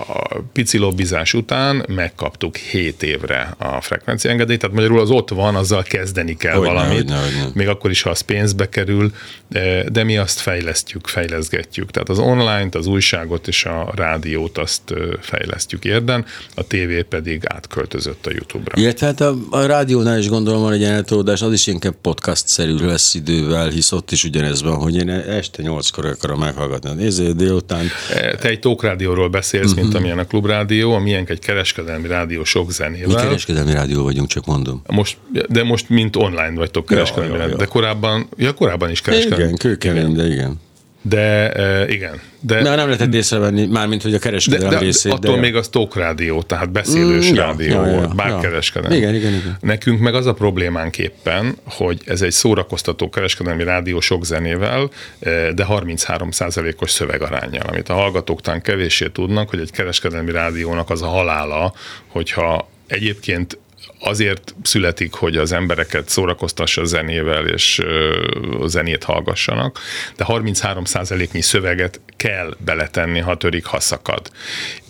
a 0.07 0.41
pici 0.53 0.77
lobbizás 0.77 1.33
után 1.33 1.85
megkaptuk 1.87 2.55
7 2.55 3.03
évre 3.03 3.55
a 3.57 3.81
frekvencia 3.81 4.31
engedélyt, 4.31 4.59
tehát 4.59 4.75
magyarul 4.75 4.99
az 4.99 5.09
ott 5.09 5.29
van, 5.29 5.55
azzal 5.55 5.83
kezdeni 5.83 6.37
kell 6.37 6.55
Hogyne, 6.55 6.73
valamit, 6.73 6.97
hogyne, 6.97 7.15
hogyne. 7.15 7.49
még 7.53 7.67
akkor 7.67 7.89
is, 7.89 8.01
ha 8.01 8.09
az 8.09 8.21
pénzbe 8.21 8.69
kerül, 8.69 9.11
de, 9.87 10.03
mi 10.03 10.17
azt 10.17 10.39
fejlesztjük, 10.39 11.07
fejleszgetjük. 11.07 11.91
Tehát 11.91 12.09
az 12.09 12.19
online-t, 12.19 12.75
az 12.75 12.87
újságot 12.87 13.47
és 13.47 13.65
a 13.65 13.91
rádiót 13.95 14.57
azt 14.57 14.93
fejlesztjük 15.21 15.85
érden, 15.85 16.25
a 16.55 16.67
tévé 16.67 17.01
pedig 17.01 17.41
átköltözött 17.47 18.25
a 18.25 18.31
YouTube-ra. 18.31 18.81
Illetve 19.01 19.25
hát 19.25 19.33
a, 19.51 19.57
a 19.57 19.65
rádiónál 19.65 20.19
is 20.19 20.29
gondolom 20.29 20.61
van 20.61 20.73
egy 20.73 20.83
eltolódás, 20.83 21.41
az 21.41 21.53
is 21.53 21.67
inkább 21.67 21.93
podcast-szerű 22.01 22.75
lesz 22.75 23.13
idővel, 23.13 23.69
hisz 23.69 23.91
ott 23.91 24.11
is 24.11 24.23
ugyanez 24.23 24.61
van, 24.61 24.75
hogy 24.75 24.95
én 24.95 25.09
este 25.09 25.61
nyolckor 25.61 26.05
akarom 26.05 26.39
meghallgatni 26.39 26.89
a 26.89 26.93
néző 26.93 27.31
délután. 27.31 27.85
Te 28.39 28.49
egy 28.49 28.59
tókrádióról 28.59 29.29
beszélsz, 29.29 29.69
uh-huh. 29.69 29.81
mint 29.81 29.95
amilyen 29.95 30.19
a 30.19 30.25
klubrádió, 30.25 30.91
amilyen 30.93 31.25
egy 31.27 31.39
kereskedelmi 31.39 32.07
rádió 32.07 32.43
sok 32.43 32.67
Mi 32.67 32.73
zenével. 32.73 33.23
kereskedelmi 33.23 33.73
rádió 33.73 34.03
vagyunk, 34.03 34.27
csak 34.27 34.45
mondom. 34.45 34.81
Most, 34.87 35.17
de 35.49 35.63
most 35.63 35.89
mint 35.89 36.15
online 36.15 36.53
vagytok 36.55 36.85
kereskedelmi 36.85 37.29
Ja, 37.29 37.33
ja, 37.35 37.39
rádió. 37.39 37.57
ja. 37.57 37.65
De 37.65 37.71
korábban, 37.71 38.29
ja, 38.37 38.53
korábban 38.53 38.89
is 38.89 39.01
kereskedelmi. 39.01 39.43
Igen, 39.43 39.55
kőkemény, 39.55 40.13
de 40.13 40.27
igen. 40.27 40.59
De 41.05 41.51
e, 41.51 41.91
igen. 41.91 42.21
De, 42.39 42.61
De 42.61 42.75
nem 42.75 42.85
lehetett 42.85 43.13
észrevenni, 43.13 43.65
mármint, 43.65 44.01
hogy 44.01 44.13
a 44.13 44.17
de, 44.17 44.23
kereskedelem 44.23 44.69
de 44.69 44.79
részét. 44.79 45.11
attól 45.11 45.35
de 45.35 45.41
még 45.41 45.55
az 45.55 45.67
tókrádió, 45.67 46.41
tehát 46.41 46.71
beszélős 46.71 47.29
Mm, 47.29 47.35
ja, 47.35 47.41
rádió 47.45 47.83
ja, 47.83 47.85
ja, 47.85 48.07
bár 48.07 48.29
ja. 48.29 48.39
kereskedelmi. 48.39 48.95
Igen, 48.95 49.15
igen, 49.15 49.33
igen. 49.33 49.57
Nekünk 49.59 49.99
meg 49.99 50.15
az 50.15 50.25
a 50.25 50.33
problémánk 50.33 50.97
éppen, 50.97 51.55
hogy 51.63 52.01
ez 52.05 52.21
egy 52.21 52.31
szórakoztató 52.31 53.09
kereskedelmi 53.09 53.63
rádió 53.63 53.99
sok 53.99 54.25
zenével, 54.25 54.89
eh, 55.19 55.49
de 55.49 55.65
33%-os 55.69 56.91
szövegarányjal, 56.91 57.65
amit 57.67 57.89
a 57.89 57.93
hallgatók 57.93 58.41
talán 58.41 58.61
kevéssé 58.61 59.07
tudnak, 59.07 59.49
hogy 59.49 59.59
egy 59.59 59.71
kereskedelmi 59.71 60.31
rádiónak 60.31 60.89
az 60.89 61.01
a 61.01 61.07
halála, 61.07 61.73
hogyha 62.07 62.69
egyébként 62.87 63.57
azért 64.03 64.55
születik, 64.63 65.13
hogy 65.13 65.37
az 65.37 65.51
embereket 65.51 66.09
szórakoztassa 66.09 66.81
a 66.81 66.85
zenével, 66.85 67.47
és 67.47 67.81
a 68.59 68.67
zenét 68.67 69.03
hallgassanak, 69.03 69.79
de 70.17 70.25
33%-nyi 70.27 71.41
szöveget 71.41 72.01
kell 72.17 72.55
beletenni, 72.57 73.19
ha 73.19 73.37
törik, 73.37 73.65
ha 73.65 73.79
szakad. 73.79 74.31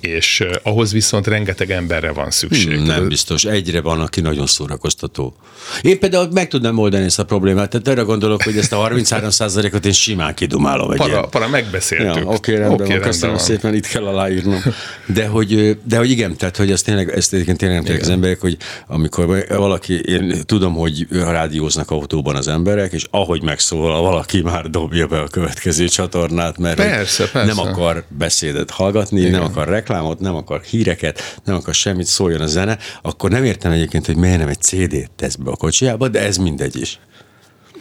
És 0.03 0.43
ahhoz 0.63 0.91
viszont 0.91 1.27
rengeteg 1.27 1.71
emberre 1.71 2.11
van 2.11 2.31
szükség. 2.31 2.75
Hmm, 2.75 2.85
nem 2.85 3.07
biztos. 3.07 3.43
Egyre 3.43 3.81
van, 3.81 3.99
aki 3.99 4.21
nagyon 4.21 4.45
szórakoztató. 4.45 5.35
Én 5.81 5.99
például 5.99 6.27
meg 6.31 6.47
tudnám 6.47 6.77
oldani 6.77 7.03
ezt 7.03 7.19
a 7.19 7.25
problémát, 7.25 7.69
tehát 7.69 7.87
arra 7.87 8.05
gondolok, 8.05 8.43
hogy 8.43 8.57
ezt 8.57 8.73
a 8.73 8.89
33%-ot 8.89 9.85
én 9.85 9.91
simán 9.91 10.33
kidumálom. 10.33 10.91
Egy 10.91 10.97
para, 10.97 11.09
ilyen. 11.11 11.29
para 11.29 11.47
megbeszéltük. 11.47 12.23
Ja, 12.23 12.29
oké, 12.29 12.55
rendben 12.55 12.73
Oké, 12.73 12.81
van, 12.81 12.87
rendben 12.89 13.09
köszönöm 13.09 13.35
van. 13.35 13.43
szépen, 13.45 13.73
itt 13.73 13.85
kell 13.85 14.05
aláírnom. 14.05 14.61
De 15.05 15.27
hogy, 15.27 15.77
de 15.83 15.97
hogy 15.97 16.09
igen, 16.09 16.35
tehát 16.37 16.57
hogy 16.57 16.71
ezt 16.71 16.85
tényleg, 16.85 17.09
ezt 17.09 17.33
egyébként 17.33 17.57
tényleg 17.57 17.83
nem 17.83 17.97
az 18.01 18.09
emberek, 18.09 18.39
hogy 18.39 18.57
amikor 18.87 19.45
valaki, 19.49 19.99
én 19.99 20.41
tudom, 20.45 20.73
hogy 20.73 21.07
rádióznak 21.09 21.91
autóban 21.91 22.35
az 22.35 22.47
emberek, 22.47 22.91
és 22.91 23.05
ahogy 23.09 23.41
megszólal, 23.41 24.01
valaki 24.01 24.41
már 24.41 24.69
dobja 24.69 25.07
be 25.07 25.19
a 25.19 25.27
következő 25.27 25.87
csatornát, 25.87 26.57
mert 26.57 26.75
Persze, 26.75 27.29
persze. 27.29 27.53
nem 27.53 27.67
akar 27.67 28.03
beszédet 28.07 28.69
hallgatni, 28.69 29.19
igen. 29.19 29.31
nem 29.31 29.43
akar 29.43 29.67
reklámot, 29.93 30.19
nem 30.19 30.35
akar 30.35 30.61
híreket, 30.61 31.39
nem 31.43 31.55
akar 31.55 31.73
semmit, 31.73 32.05
szóljon 32.05 32.41
a 32.41 32.47
zene, 32.47 32.77
akkor 33.01 33.29
nem 33.29 33.43
értem 33.43 33.71
egyébként, 33.71 34.05
hogy 34.05 34.15
miért 34.15 34.37
nem 34.37 34.47
egy 34.47 34.61
CD-t 34.61 35.11
tesz 35.15 35.35
be 35.35 35.51
a 35.51 35.55
kocsijába, 35.55 36.07
de 36.07 36.19
ez 36.19 36.37
mindegy 36.37 36.75
is. 36.75 36.99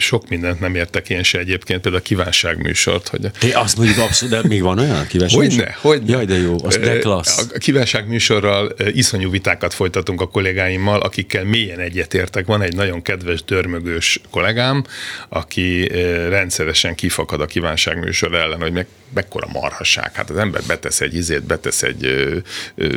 Sok 0.03 0.29
mindent 0.29 0.61
nem 0.61 0.75
értek 0.75 1.09
én 1.09 1.23
se 1.23 1.39
egyébként, 1.39 1.81
például 1.81 2.03
a 2.03 2.07
kívánságműsort, 2.07 3.09
hogy 3.09 3.21
Te 3.39 3.59
azt 3.59 3.77
mondjuk 3.77 3.99
abszolút, 3.99 4.35
de 4.35 4.49
még 4.49 4.63
van 4.63 4.79
olyan 4.79 5.07
kíváncsi? 5.07 5.37
Hogyne, 5.37 5.77
hogyne. 5.81 6.13
Jaj, 6.13 6.25
de 6.25 6.39
jó, 6.39 6.57
az 6.63 6.77
de 6.77 6.99
klassz. 6.99 7.47
A 7.55 7.59
kívánság 7.59 8.09
műsorral 8.09 8.73
ö, 8.77 8.89
iszonyú 8.89 9.31
vitákat 9.31 9.75
folytatunk 9.75 10.21
a 10.21 10.29
kollégáimmal, 10.29 11.01
akikkel 11.01 11.45
mélyen 11.45 11.79
egyetértek. 11.79 12.47
Van 12.47 12.63
egy 12.63 12.75
nagyon 12.75 13.03
kedves, 13.03 13.45
dörmögős 13.45 14.21
kollégám, 14.31 14.85
aki 15.29 15.89
rendszeresen 16.29 16.95
kifakad 16.95 17.41
a 17.41 17.47
kívánság 17.47 17.99
műsor 17.99 18.35
ellen, 18.35 18.61
hogy 18.61 18.73
meg, 18.73 18.87
mekkora 19.15 19.47
marhasság. 19.53 20.15
Hát 20.15 20.31
az 20.31 20.37
ember 20.37 20.63
betesz 20.67 21.01
egy 21.01 21.15
izét, 21.15 21.43
betesz 21.43 21.83
egy 21.83 22.05
ö, 22.05 22.37
ö, 22.75 22.89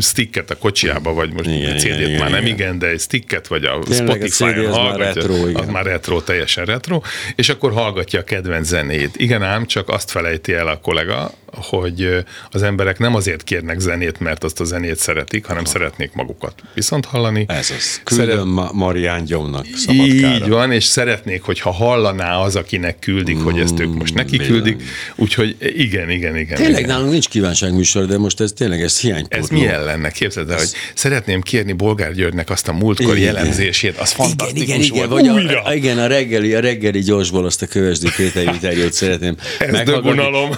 sticket 0.00 0.50
a 0.50 0.56
kocsiába, 0.56 1.12
vagy 1.12 1.32
most 1.32 1.48
Igen, 1.48 1.78
CD-t 1.78 1.84
igen, 1.84 2.10
már 2.10 2.10
igen, 2.10 2.30
nem 2.30 2.42
igen. 2.42 2.54
igen, 2.54 2.78
de 2.78 2.86
egy 2.86 3.00
sticket, 3.00 3.46
vagy 3.46 3.64
a 3.64 3.78
Tényleg 3.78 4.06
Spotify-on 4.06 4.66
az 4.66 4.76
már 4.76 4.80
hallgatja, 4.80 5.22
retro, 5.22 5.48
igen. 5.48 5.62
az 5.62 5.68
már 5.68 5.84
retro, 5.84 6.07
teljesen 6.16 6.64
retro, 6.64 7.00
és 7.34 7.48
akkor 7.48 7.72
hallgatja 7.72 8.20
a 8.20 8.24
kedvenc 8.24 8.66
zenét. 8.66 9.16
Igen 9.16 9.42
ám, 9.42 9.66
csak 9.66 9.88
azt 9.88 10.10
felejti 10.10 10.52
el 10.52 10.68
a 10.68 10.80
kollega, 10.80 11.30
hogy 11.52 12.24
az 12.50 12.62
emberek 12.62 12.98
nem 12.98 13.14
azért 13.14 13.42
kérnek 13.44 13.78
zenét, 13.78 14.20
mert 14.20 14.44
azt 14.44 14.60
a 14.60 14.64
zenét 14.64 14.96
szeretik, 14.98 15.44
hanem 15.44 15.64
szeretnék 15.64 16.12
magukat 16.12 16.62
viszont 16.74 17.04
hallani. 17.04 17.44
Ez 17.48 17.70
az. 17.76 18.00
Szeret- 18.04 18.04
Küldöm 18.04 18.48
Ma- 18.48 18.70
Marián 18.72 19.24
Gyomnak 19.24 19.66
szabadkára. 19.76 20.34
így 20.34 20.48
van, 20.48 20.72
és 20.72 20.84
szeretnék, 20.84 21.42
hogyha 21.42 21.70
hallaná 21.70 22.36
az, 22.36 22.56
akinek 22.56 22.98
küldik, 22.98 23.38
hogy 23.42 23.58
ezt 23.58 23.80
ők 23.80 23.94
most 23.94 24.14
neki 24.14 24.36
bizony. 24.36 24.52
küldik. 24.54 24.82
Úgyhogy 25.16 25.56
igen, 25.76 26.10
igen, 26.10 26.36
igen. 26.36 26.56
Tényleg 26.56 26.78
igen. 26.82 26.88
nálunk 26.94 27.10
nincs 27.10 27.28
kívánságműsor, 27.28 28.06
de 28.06 28.18
most 28.18 28.40
ez 28.40 28.52
tényleg 28.52 28.82
ez 28.82 29.00
hiánypótló. 29.00 29.38
Ez 29.38 29.48
milyen 29.48 29.84
lenne? 29.84 30.10
Képzeld 30.10 30.50
el, 30.50 30.56
hogy 30.58 30.70
szeretném 30.94 31.40
kérni 31.40 31.72
Bolgár 31.72 32.12
Györgynek 32.12 32.50
azt 32.50 32.68
a 32.68 32.72
múltkori 32.72 33.20
Igen. 33.20 33.36
elemzését, 33.36 33.96
az 33.98 34.12
Igen, 34.14 34.26
fantasztikus 34.26 34.62
igen, 34.68 34.80
igen, 34.80 35.08
volt. 35.08 35.10
vagy 35.26 35.28
Újra! 35.28 35.62
a, 35.62 35.74
igen, 35.74 35.98
a 35.98 36.06
reggeli, 36.06 36.54
a 36.54 36.60
reggeli 36.60 37.00
gyorsból 37.00 37.44
azt 37.44 37.62
a 37.62 37.66
kövesdi 37.66 38.08
Péter 38.16 38.44
interjút 38.54 38.92
szeretném 38.92 39.36
Ez 39.58 39.70
meghallgatni. 39.70 40.08
dögunalom. 40.10 40.50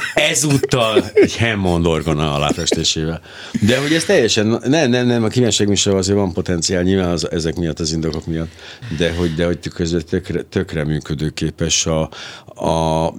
Ezúttal 0.80 1.10
egy 1.14 1.36
Hammond 1.36 1.86
orgona 1.86 2.34
aláfestésével. 2.34 3.20
De 3.66 3.78
hogy 3.78 3.92
ez 3.92 4.04
teljesen, 4.04 4.46
nem, 4.46 4.90
nem, 4.90 5.06
nem, 5.06 5.24
a 5.24 5.28
kívánságműsor 5.28 5.94
azért 5.94 6.18
van 6.18 6.32
potenciál, 6.32 6.82
nyilván 6.82 7.10
az, 7.10 7.30
ezek 7.30 7.56
miatt, 7.56 7.80
az 7.80 7.92
indokok 7.92 8.26
miatt, 8.26 8.50
de 8.98 9.12
hogy, 9.12 9.34
de 9.34 9.44
hogy 9.44 9.68
közben 9.68 10.02
tökre, 10.10 10.42
tökre 10.42 10.84
működőképes 10.84 11.86
a, 11.86 12.10
a, 12.64 13.14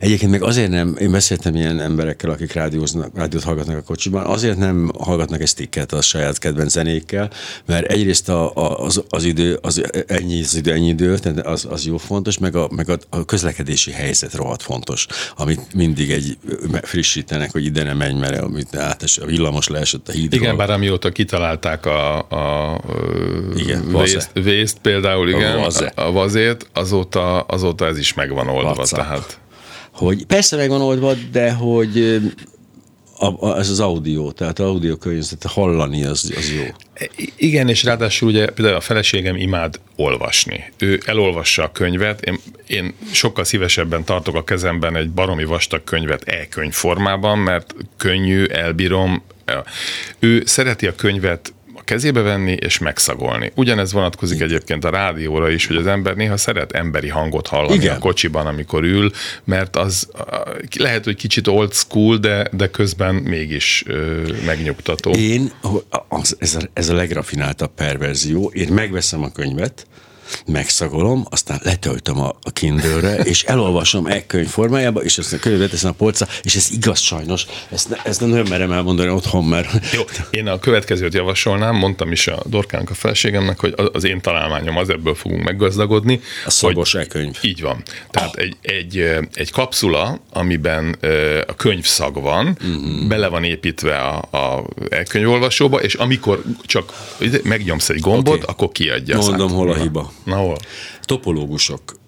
egyébként 0.00 0.30
meg 0.30 0.42
azért 0.42 0.70
nem, 0.70 0.96
én 1.00 1.10
beszéltem 1.10 1.54
ilyen 1.54 1.80
emberekkel, 1.80 2.30
akik 2.30 2.52
rádióznak, 2.52 3.10
rádiót 3.14 3.42
hallgatnak 3.42 3.76
a 3.76 3.82
kocsiban, 3.82 4.24
azért 4.24 4.58
nem 4.58 4.90
hallgatnak 4.98 5.40
egy 5.40 5.48
sticket 5.48 5.92
a 5.92 6.00
saját 6.00 6.38
kedvenc 6.38 6.72
zenékkel, 6.72 7.30
mert 7.66 7.90
egyrészt 7.90 8.28
a, 8.28 8.54
a, 8.54 8.84
az, 8.84 9.02
az, 9.08 9.24
idő, 9.24 9.58
az 9.62 9.82
ennyi, 10.06 10.42
az 10.42 10.56
idő, 10.56 10.72
ennyi 10.72 10.88
idő, 10.88 11.18
tehát 11.18 11.46
az, 11.46 11.66
az 11.70 11.86
jó 11.86 11.96
fontos, 11.96 12.38
meg, 12.38 12.56
a, 12.56 12.68
meg 12.76 12.88
a, 12.88 12.98
a 13.08 13.24
közlekedési 13.24 13.90
helyzet 13.90 14.34
rohadt 14.34 14.62
fontos, 14.62 15.06
amit 15.36 15.74
mindig 15.74 16.10
egy 16.10 16.38
frissítenek, 16.82 17.52
hogy 17.52 17.64
ide 17.64 17.82
nem 17.82 17.96
menj, 17.96 18.18
mert 18.18 18.76
átes, 18.76 19.18
a 19.18 19.26
villamos 19.26 19.68
leesett 19.68 20.08
a 20.08 20.12
hídról. 20.12 20.42
Igen, 20.42 20.56
bár 20.56 20.70
amióta 20.70 21.10
kitalálták 21.10 21.86
a, 21.86 22.18
a 22.18 22.80
Igen, 23.56 23.92
vészt, 23.92 24.30
vészt 24.32 24.78
például, 24.78 25.28
igen, 25.28 25.60
vaze. 25.60 25.92
a, 25.94 26.00
a 26.02 26.12
vazét, 26.12 26.66
azóta, 26.72 27.40
azóta 27.40 27.86
ez 27.86 27.98
is 27.98 28.14
megvan 28.14 28.48
oldva, 28.48 28.72
WhatsApp. 28.72 29.00
tehát 29.00 29.40
hogy 29.92 30.26
persze 30.26 30.56
meg 30.56 30.68
van 30.68 30.80
oldva, 30.80 31.12
de 31.32 31.52
hogy 31.52 32.20
a, 33.22 33.48
a, 33.48 33.58
ez 33.58 33.70
az 33.70 33.80
audio, 33.80 34.32
tehát 34.32 34.58
audio 34.58 34.96
környezet, 34.96 35.44
hallani 35.44 36.04
az, 36.04 36.32
az 36.36 36.52
jó. 36.52 36.62
Igen, 37.36 37.68
és 37.68 37.84
ráadásul 37.84 38.28
ugye 38.28 38.46
például 38.46 38.76
a 38.76 38.80
feleségem 38.80 39.36
imád 39.36 39.80
olvasni. 39.96 40.72
Ő 40.78 41.00
elolvassa 41.04 41.62
a 41.62 41.72
könyvet, 41.72 42.20
én, 42.20 42.38
én 42.66 42.94
sokkal 43.12 43.44
szívesebben 43.44 44.04
tartok 44.04 44.34
a 44.34 44.44
kezemben 44.44 44.96
egy 44.96 45.10
baromi 45.10 45.44
vastag 45.44 45.84
könyvet 45.84 46.22
e-könyv 46.22 46.72
formában, 46.72 47.38
mert 47.38 47.74
könnyű, 47.96 48.44
elbírom. 48.44 49.22
Ő 50.18 50.42
szereti 50.46 50.86
a 50.86 50.94
könyvet 50.94 51.52
a 51.82 51.84
kezébe 51.84 52.20
venni 52.20 52.52
és 52.52 52.78
megszagolni. 52.78 53.52
Ugyanez 53.54 53.92
vonatkozik 53.92 54.40
egyébként 54.40 54.84
a 54.84 54.90
rádióra 54.90 55.50
is, 55.50 55.66
hogy 55.66 55.76
az 55.76 55.86
ember 55.86 56.16
néha 56.16 56.36
szeret 56.36 56.72
emberi 56.72 57.08
hangot 57.08 57.46
hallani 57.46 57.74
Igen. 57.74 57.96
A 57.96 57.98
kocsiban, 57.98 58.46
amikor 58.46 58.84
ül, 58.84 59.10
mert 59.44 59.76
az 59.76 60.08
lehet, 60.76 61.04
hogy 61.04 61.16
kicsit 61.16 61.46
old 61.46 61.72
school, 61.72 62.16
de, 62.16 62.48
de 62.52 62.66
közben 62.70 63.14
mégis 63.14 63.84
ö, 63.86 64.22
megnyugtató. 64.46 65.10
Én, 65.10 65.52
az, 66.08 66.36
ez, 66.38 66.54
a, 66.54 66.60
ez 66.72 66.88
a 66.88 66.94
legrafináltabb 66.94 67.74
perverzió, 67.74 68.50
én 68.54 68.72
megveszem 68.72 69.22
a 69.22 69.32
könyvet, 69.32 69.86
megszagolom, 70.46 71.26
aztán 71.30 71.60
letöltöm 71.62 72.20
a, 72.20 72.28
a 72.42 72.50
Kindle-re, 72.50 73.14
és 73.14 73.42
elolvasom 73.42 74.06
e 74.06 74.26
könyv 74.26 74.48
formájába, 74.48 75.02
és 75.02 75.18
azt 75.18 75.32
a 75.32 75.38
könyvet 75.38 75.70
teszem 75.70 75.90
a 75.90 75.94
polcra, 75.94 76.26
és 76.42 76.54
ez 76.54 76.70
igaz 76.70 77.00
sajnos, 77.00 77.46
ezt, 77.70 77.88
ne, 77.88 77.96
ezt 78.04 78.20
nem 78.20 78.46
merem 78.48 78.72
elmondani 78.72 79.10
otthon, 79.10 79.44
mert 79.44 79.92
Jó, 79.92 80.02
én 80.30 80.48
a 80.48 80.58
következőt 80.58 81.14
javasolnám, 81.14 81.74
mondtam 81.74 82.12
is 82.12 82.26
a 82.26 82.42
Dorkának 82.46 82.90
a 82.90 82.94
feleségemnek, 82.94 83.60
hogy 83.60 83.74
az 83.92 84.04
én 84.04 84.20
találmányom 84.20 84.76
az, 84.76 84.88
ebből 84.88 85.14
fogunk 85.14 85.44
meggazdagodni. 85.44 86.20
a 86.46 86.50
szagos 86.50 86.94
e-könyv. 86.94 87.38
Így 87.42 87.60
van. 87.60 87.82
Tehát 88.10 88.34
egy, 88.36 88.56
egy, 88.62 88.98
ö, 88.98 89.20
egy 89.34 89.50
kapszula, 89.50 90.20
amiben 90.32 90.96
a 91.46 91.54
könyvszag 91.54 92.22
van, 92.22 92.46
uh-huh. 92.46 93.06
bele 93.08 93.28
van 93.28 93.44
építve 93.44 93.96
a, 93.96 94.28
a 94.30 94.64
könyvolvasóba, 95.08 95.80
és 95.80 95.94
amikor 95.94 96.42
csak 96.62 96.92
megnyomsz 97.42 97.88
egy 97.88 98.00
gombot, 98.00 98.34
okay. 98.34 98.46
akkor 98.46 98.72
kiadja. 98.72 99.16
Mondom, 99.16 99.50
hol 99.50 99.70
a 99.70 99.74
hiba. 99.74 100.12
Na 100.24 100.36
hol? 100.36 100.56
Topológusok 101.02 102.00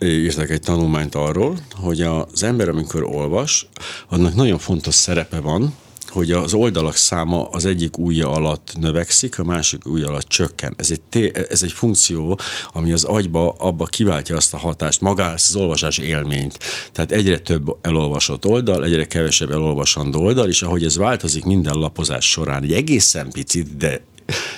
írtak 0.00 0.50
egy 0.50 0.60
tanulmányt 0.60 1.14
arról, 1.14 1.58
hogy 1.74 2.00
az 2.00 2.42
ember, 2.42 2.68
amikor 2.68 3.04
olvas, 3.04 3.68
annak 4.08 4.34
nagyon 4.34 4.58
fontos 4.58 4.94
szerepe 4.94 5.40
van, 5.40 5.74
hogy 6.08 6.32
az 6.32 6.54
oldalak 6.54 6.96
száma 6.96 7.48
az 7.48 7.64
egyik 7.64 7.98
ujja 7.98 8.30
alatt 8.30 8.72
növekszik, 8.80 9.38
a 9.38 9.44
másik 9.44 9.86
ujja 9.86 10.08
alatt 10.08 10.28
csökken. 10.28 10.74
Ez 10.76 10.90
egy, 10.90 11.00
té- 11.00 11.36
ez 11.36 11.62
egy 11.62 11.72
funkció, 11.72 12.38
ami 12.72 12.92
az 12.92 13.04
agyba 13.04 13.54
abba 13.58 13.84
kiváltja 13.84 14.36
azt 14.36 14.54
a 14.54 14.58
hatást, 14.58 15.00
magát 15.00 15.34
az 15.34 15.56
olvasás 15.56 15.98
élményt. 15.98 16.58
Tehát 16.92 17.12
egyre 17.12 17.38
több 17.38 17.76
elolvasott 17.80 18.46
oldal, 18.46 18.84
egyre 18.84 19.06
kevesebb 19.06 19.50
elolvasandó 19.50 20.22
oldal, 20.22 20.48
és 20.48 20.62
ahogy 20.62 20.84
ez 20.84 20.96
változik 20.96 21.44
minden 21.44 21.74
lapozás 21.74 22.30
során, 22.30 22.62
egy 22.62 22.72
egészen 22.72 23.30
picit, 23.30 23.76
de 23.76 24.00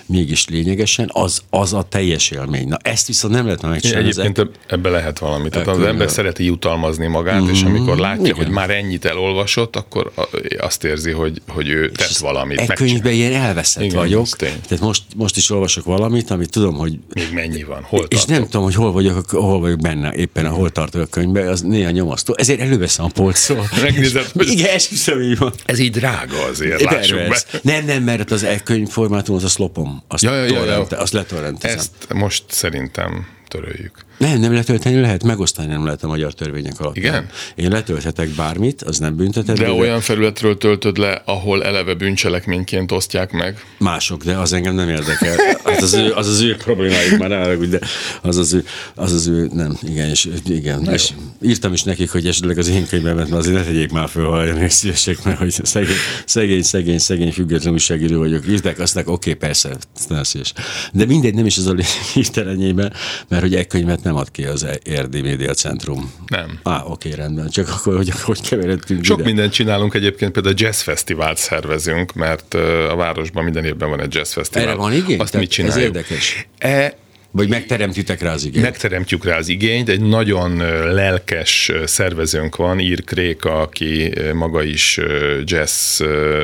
mégis 0.06 0.48
lényegesen, 0.48 1.10
az, 1.12 1.42
az 1.50 1.72
a 1.72 1.82
teljes 1.82 2.30
élmény. 2.30 2.68
Na 2.68 2.76
ezt 2.82 3.06
viszont 3.06 3.34
nem 3.34 3.44
lehet 3.44 3.62
már 3.62 3.70
megcsinálni. 3.72 4.08
az 4.08 4.18
Egyébként 4.18 4.48
eb- 4.48 4.72
ebbe 4.72 4.88
lehet 4.88 5.18
valami. 5.18 5.48
Tehát 5.48 5.66
az 5.68 5.82
ember 5.82 6.10
szereti 6.10 6.44
jutalmazni 6.44 7.06
magát, 7.06 7.42
és 7.52 7.62
amikor 7.62 7.96
látja, 7.98 8.22
igen. 8.24 8.36
hogy 8.36 8.48
már 8.48 8.70
ennyit 8.70 9.04
elolvasott, 9.04 9.76
akkor 9.76 10.12
azt 10.58 10.84
érzi, 10.84 11.10
hogy, 11.10 11.42
hogy 11.48 11.68
ő 11.68 11.90
tett 11.90 12.16
valamit. 12.16 12.58
E 12.58 12.64
megcsinál. 12.66 12.90
könyvben 12.92 13.12
ilyen 13.12 13.32
elveszett 13.32 13.82
Igen, 13.82 13.96
vagyok. 13.96 14.26
Tehát 14.36 14.80
most, 14.80 15.02
most 15.16 15.36
is 15.36 15.50
olvasok 15.50 15.84
valamit, 15.84 16.30
amit 16.30 16.50
tudom, 16.50 16.74
hogy 16.74 16.98
Még 17.14 17.28
mennyi 17.34 17.62
van? 17.62 17.82
Hol 17.82 18.00
és 18.08 18.18
tartok? 18.18 18.28
nem 18.28 18.44
tudom, 18.44 18.62
hogy 18.62 18.74
hol 18.74 18.92
vagyok, 18.92 19.30
hol 19.30 19.60
vagyok 19.60 19.78
benne, 19.78 20.12
éppen 20.12 20.46
a 20.46 20.50
hol 20.50 20.70
tartok 20.70 21.00
a 21.02 21.06
könyvben, 21.06 21.48
az 21.48 21.60
néha 21.60 21.90
nyomasztó. 21.90 22.34
Ezért 22.36 22.60
előveszem 22.60 23.04
a 23.04 23.08
polcról. 23.14 23.68
Megnézed, 23.82 24.24
hogy- 24.34 24.48
Igen, 24.48 24.74
esküszöm, 24.74 25.20
így 25.20 25.38
van. 25.38 25.52
Ez 25.66 25.78
így 25.78 25.90
drága 25.90 26.44
azért, 26.50 26.82
lássuk 26.82 27.18
be. 27.28 27.42
Nem, 27.62 27.84
nem, 27.84 28.02
mert 28.02 28.30
az 28.30 28.42
e-könyv 28.42 28.88
formátumot 28.88 29.42
azt 29.42 29.57
lopom. 29.58 30.02
Azt, 30.08 30.22
Ja, 30.22 30.34
ja, 30.34 30.44
ja, 30.44 30.64
ja. 30.64 30.80
azt 30.98 31.12
letorrentezem. 31.12 31.78
Ezt 31.78 32.12
most 32.14 32.44
szerintem 32.48 33.26
töröljük. 33.48 34.04
Nem, 34.18 34.40
nem 34.40 34.52
letölteni 34.52 35.00
lehet, 35.00 35.24
megosztani 35.24 35.68
nem 35.68 35.84
lehet 35.84 36.02
a 36.02 36.06
magyar 36.06 36.32
törvények 36.32 36.80
alatt. 36.80 36.96
Igen? 36.96 37.28
Én 37.54 37.70
letölthetek 37.70 38.28
bármit, 38.28 38.82
az 38.82 38.98
nem 38.98 39.16
büntetett. 39.16 39.58
De 39.58 39.70
olyan 39.70 40.00
felületről 40.00 40.58
töltöd 40.58 40.98
le, 40.98 41.22
ahol 41.24 41.64
eleve 41.64 41.94
bűncselekményként 41.94 42.92
osztják 42.92 43.32
meg. 43.32 43.64
Mások, 43.78 44.24
de 44.24 44.36
az 44.36 44.52
engem 44.52 44.74
nem 44.74 44.88
érdekel. 44.88 45.36
Hát 45.64 45.82
az 45.82 45.94
ő, 45.94 46.12
az, 46.12 46.28
az 46.28 46.40
ő 46.40 46.56
problémájuk 46.56 47.18
már 47.18 47.32
elég, 47.32 47.68
de 47.68 47.78
az 48.22 48.36
az 48.36 48.52
ő, 48.52 48.64
az 48.94 49.12
az 49.12 49.26
ő 49.26 49.50
nem, 49.52 49.78
igen, 49.82 50.08
és, 50.08 50.28
igen. 50.46 50.80
Na 50.80 50.92
és 50.92 51.12
írtam 51.42 51.72
is 51.72 51.82
nekik, 51.82 52.10
hogy 52.10 52.26
esetleg 52.26 52.58
az 52.58 52.68
én 52.68 52.86
könyvemet, 52.86 53.28
mert 53.28 53.40
azért 53.40 53.56
ne 53.56 53.64
tegyék 53.64 53.92
már 53.92 54.08
föl, 54.08 54.24
ha 54.24 54.36
olyan 54.36 54.68
szívesek, 54.68 55.24
mert 55.24 55.38
hogy 55.38 55.54
szegény, 55.62 55.96
szegény, 56.24 56.62
szegény, 56.62 56.98
szegény 56.98 57.32
független 57.32 57.72
újságíró 57.72 58.18
vagyok. 58.18 58.48
Írták, 58.48 58.78
azt 58.78 58.96
oké, 58.96 59.10
okay, 59.10 59.34
persze, 59.34 59.76
nem 60.08 60.22
szíves. 60.22 60.52
De 60.92 61.04
mindegy, 61.04 61.34
nem 61.34 61.46
is 61.46 61.58
az 61.58 61.66
a 61.66 61.74
hirtelenjében, 62.14 62.92
mert 63.28 63.42
hogy 63.42 63.54
egy 63.54 63.66
könyvet 63.66 64.02
nem 64.08 64.16
ad 64.16 64.30
ki 64.30 64.44
az 64.44 64.66
Érdi 64.82 65.20
Média 65.20 65.54
Centrum. 65.54 66.12
Nem. 66.26 66.58
Á, 66.62 66.82
oké, 66.84 67.12
rendben. 67.12 67.48
Csak 67.48 67.68
akkor, 67.68 67.96
hogy, 67.96 68.10
hogy 68.20 68.40
keveredtünk 68.48 69.04
Sok 69.04 69.18
ide. 69.18 69.26
mindent 69.26 69.52
csinálunk 69.52 69.94
egyébként, 69.94 70.32
például 70.32 70.54
jazz 70.58 70.80
fesztivált 70.80 71.36
szervezünk, 71.36 72.12
mert 72.12 72.54
a 72.90 72.96
városban 72.96 73.44
minden 73.44 73.64
évben 73.64 73.88
van 73.88 74.00
egy 74.00 74.14
jazz 74.14 74.32
fesztivál. 74.32 74.68
Erre 74.68 74.76
van 74.76 74.92
igény? 74.92 75.18
Azt 75.20 75.36
mit 75.36 75.50
csináljuk? 75.50 75.78
Ez 75.78 75.84
érdekes. 75.84 76.46
E, 76.58 76.96
vagy 77.30 77.48
megteremtitek 77.48 78.20
rá 78.20 78.32
az 78.32 78.44
igényt? 78.44 78.64
Megteremtjük 78.64 79.24
rá 79.24 79.36
az 79.36 79.48
igényt. 79.48 79.88
Egy 79.88 80.00
nagyon 80.00 80.56
lelkes 80.94 81.72
szervezőnk 81.84 82.56
van, 82.56 82.78
Ír 82.78 83.04
Kréka, 83.04 83.60
aki 83.60 84.12
maga 84.32 84.62
is 84.62 85.00
jazz, 85.44 86.00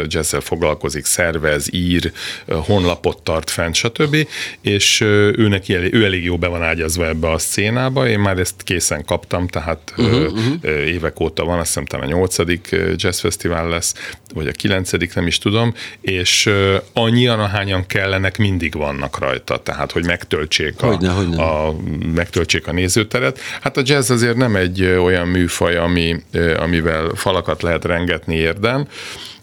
jazzzel 0.07 0.41
foglalkozik, 0.41 1.05
szervez, 1.05 1.69
ír, 1.73 2.13
honlapot 2.47 3.23
tart 3.23 3.51
fent, 3.51 3.75
stb. 3.75 4.17
És 4.61 5.01
ő, 5.01 5.49
neki, 5.49 5.75
ő 5.75 6.05
elég 6.05 6.25
jó 6.25 6.37
be 6.39 6.47
van 6.47 6.63
ágyazva 6.63 7.07
ebbe 7.07 7.31
a 7.31 7.39
szénába. 7.39 8.09
Én 8.09 8.19
már 8.19 8.39
ezt 8.39 8.63
készen 8.63 9.05
kaptam, 9.05 9.49
tehát 9.49 9.95
uh-huh, 9.97 10.33
uh-huh. 10.33 10.87
évek 10.87 11.21
óta 11.21 11.45
van, 11.45 11.59
azt 11.59 11.67
hiszem 11.67 11.85
talán 11.85 12.07
a 12.07 12.11
nyolcadik 12.11 12.77
jazzfesztivál 12.97 13.69
lesz, 13.69 13.95
vagy 14.35 14.47
a 14.47 14.53
kilencedik, 14.53 15.15
nem 15.15 15.27
is 15.27 15.39
tudom, 15.39 15.75
és 16.01 16.51
annyian, 16.93 17.41
ahányan 17.41 17.87
kellenek, 17.87 18.39
mindig 18.39 18.75
vannak 18.75 19.19
rajta, 19.19 19.63
tehát 19.63 19.93
hogy 19.93 20.05
megtöltsék 20.05 20.74
megtöltsék, 20.81 21.11
a, 21.11 21.13
hogyne, 21.13 21.29
hogyne. 21.29 21.43
a, 21.43 21.77
megtöltsék 22.15 22.67
a 22.67 22.73
nézőteret. 22.73 23.39
Hát 23.61 23.77
a 23.77 23.83
jazz 23.85 24.11
azért 24.11 24.37
nem 24.37 24.57
egy 24.57 24.85
olyan 24.85 25.29
műfaj, 25.29 25.77
ami, 25.77 26.17
amivel 26.57 27.11
falakat 27.15 27.63
lehet 27.63 27.85
rengetni 27.85 28.35
érdem, 28.35 28.87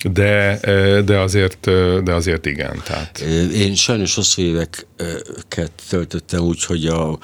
de, 0.04 0.60
de, 1.06 1.20
azért, 1.20 1.70
de 2.04 2.14
azért 2.14 2.46
igen. 2.46 2.82
Tehát. 2.84 3.20
Én 3.54 3.76
sajnos 3.76 4.16
hosszú 4.16 4.42
éveket 4.42 5.72
töltöttem 5.90 6.42
úgy, 6.42 6.66
hogy 6.66 6.86
a 6.86 7.18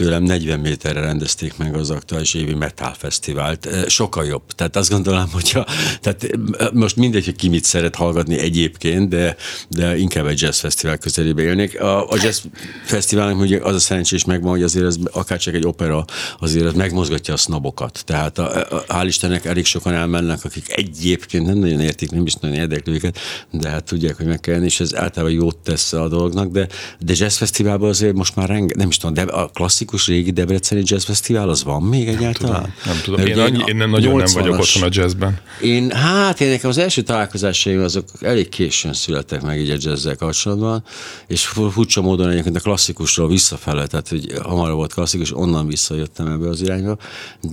tőlem 0.00 0.22
40 0.22 0.60
méterre 0.60 1.00
rendezték 1.00 1.56
meg 1.56 1.74
az 1.74 1.90
aktuális 1.90 2.34
évi 2.34 2.54
Metal 2.54 2.94
Fesztivált. 2.98 3.68
Sokkal 3.88 4.24
jobb. 4.24 4.42
Tehát 4.54 4.76
azt 4.76 4.90
gondolom, 4.90 5.30
hogyha, 5.32 5.66
tehát 6.00 6.28
most 6.72 6.96
mindegy, 6.96 7.24
hogy 7.24 7.36
ki 7.36 7.48
mit 7.48 7.64
szeret 7.64 7.94
hallgatni 7.94 8.38
egyébként, 8.38 9.08
de, 9.08 9.36
de 9.68 9.96
inkább 9.98 10.26
egy 10.26 10.40
jazz 10.40 10.58
fesztivál 10.58 10.98
közelébe 10.98 11.42
élnék. 11.42 11.80
A, 11.80 12.10
a 12.10 12.16
jazz 12.22 12.40
fesztiválnak 12.84 13.40
ugye 13.40 13.58
az 13.62 13.74
a 13.74 13.78
szerencsés 13.78 14.24
megvan, 14.24 14.50
hogy 14.50 14.62
azért 14.62 14.86
ez 14.86 14.96
akár 15.12 15.38
csak 15.38 15.54
egy 15.54 15.66
opera, 15.66 16.04
azért 16.38 16.66
ez 16.66 16.72
megmozgatja 16.72 17.34
a 17.34 17.36
sznobokat. 17.36 18.02
Tehát 18.04 18.38
a, 18.38 18.76
a, 18.76 18.84
hál' 18.88 19.04
Istennek 19.06 19.44
elég 19.44 19.64
sokan 19.64 19.92
elmennek, 19.92 20.44
akik 20.44 20.76
egyébként 20.76 21.46
nem 21.46 21.58
nagyon 21.58 21.80
értik, 21.80 22.10
nem 22.10 22.26
is 22.26 22.34
nagyon 22.34 22.56
érdekli 22.56 22.92
őket, 22.92 23.18
de 23.50 23.68
hát 23.68 23.84
tudják, 23.84 24.16
hogy 24.16 24.26
meg 24.26 24.40
kell, 24.40 24.62
és 24.62 24.80
ez 24.80 24.94
általában 24.94 25.36
jót 25.36 25.56
tesz 25.56 25.92
a 25.92 26.08
dolognak, 26.08 26.50
de, 26.50 26.68
de 27.00 27.12
jazz 27.16 27.36
fesztiválban 27.36 27.88
azért 27.88 28.14
most 28.14 28.36
már 28.36 28.48
renge, 28.48 28.74
nem 28.76 28.88
is 28.88 28.96
tudom, 28.96 29.14
de 29.14 29.22
a 29.22 29.48
klasszikus 29.48 29.89
klasszikus 29.90 30.06
régi 30.06 30.30
Debreceni 30.30 30.82
Jazz 30.84 31.04
Fesztivál, 31.04 31.48
az 31.48 31.64
van 31.64 31.82
még 31.82 32.08
egyáltalán? 32.08 32.74
Nem 32.84 33.00
tudom, 33.02 33.20
nem 33.20 33.32
tudom. 33.32 33.48
Én, 33.50 33.54
annyi, 33.54 33.62
én 33.66 33.76
nem 33.76 33.90
nagyon 33.90 34.16
nem 34.16 34.32
vagyok 34.32 34.58
otthon 34.58 34.82
a 34.82 34.88
jazzben. 34.90 35.38
Én, 35.62 35.90
hát 35.90 36.40
én 36.40 36.50
nekem 36.50 36.70
az 36.70 36.78
első 36.78 37.02
találkozásaim 37.02 37.82
azok 37.82 38.08
elég 38.20 38.48
későn 38.48 38.92
születtek 38.92 39.42
meg 39.42 39.60
így 39.60 39.70
a 39.70 39.76
jazzzel 39.78 40.16
kapcsolatban, 40.16 40.84
és 41.26 41.46
furcsa 41.46 42.00
módon 42.00 42.28
egyébként 42.28 42.56
a 42.56 42.60
klasszikusról 42.60 43.28
visszafele, 43.28 43.86
tehát 43.86 44.08
hogy 44.08 44.32
hamarabb 44.42 44.76
volt 44.76 44.92
klasszikus, 44.92 45.36
onnan 45.36 45.66
visszajöttem 45.66 46.26
ebbe 46.26 46.48
az 46.48 46.60
irányba, 46.62 46.96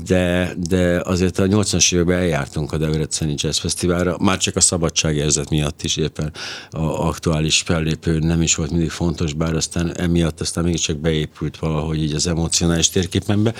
de, 0.05 0.53
de 0.67 1.01
azért 1.03 1.39
a 1.39 1.43
80-as 1.43 1.93
években 1.93 2.17
eljártunk 2.17 2.71
a 2.71 2.77
Debreceni 2.77 3.33
Jazz 3.37 3.57
Fesztiválra, 3.57 4.17
már 4.19 4.37
csak 4.37 4.55
a 4.55 4.59
szabadságérzet 4.59 5.49
miatt 5.49 5.83
is 5.83 5.97
éppen 5.97 6.31
a 6.69 7.07
aktuális 7.07 7.61
fellépő 7.61 8.19
nem 8.19 8.41
is 8.41 8.55
volt 8.55 8.71
mindig 8.71 8.89
fontos, 8.89 9.33
bár 9.33 9.55
aztán 9.55 9.97
emiatt 9.97 10.41
aztán 10.41 10.63
mégiscsak 10.63 10.97
beépült 10.97 11.57
valahogy 11.57 12.03
így 12.03 12.13
az 12.17 12.27
emocionális 12.27 12.89
térképembe, 12.89 13.53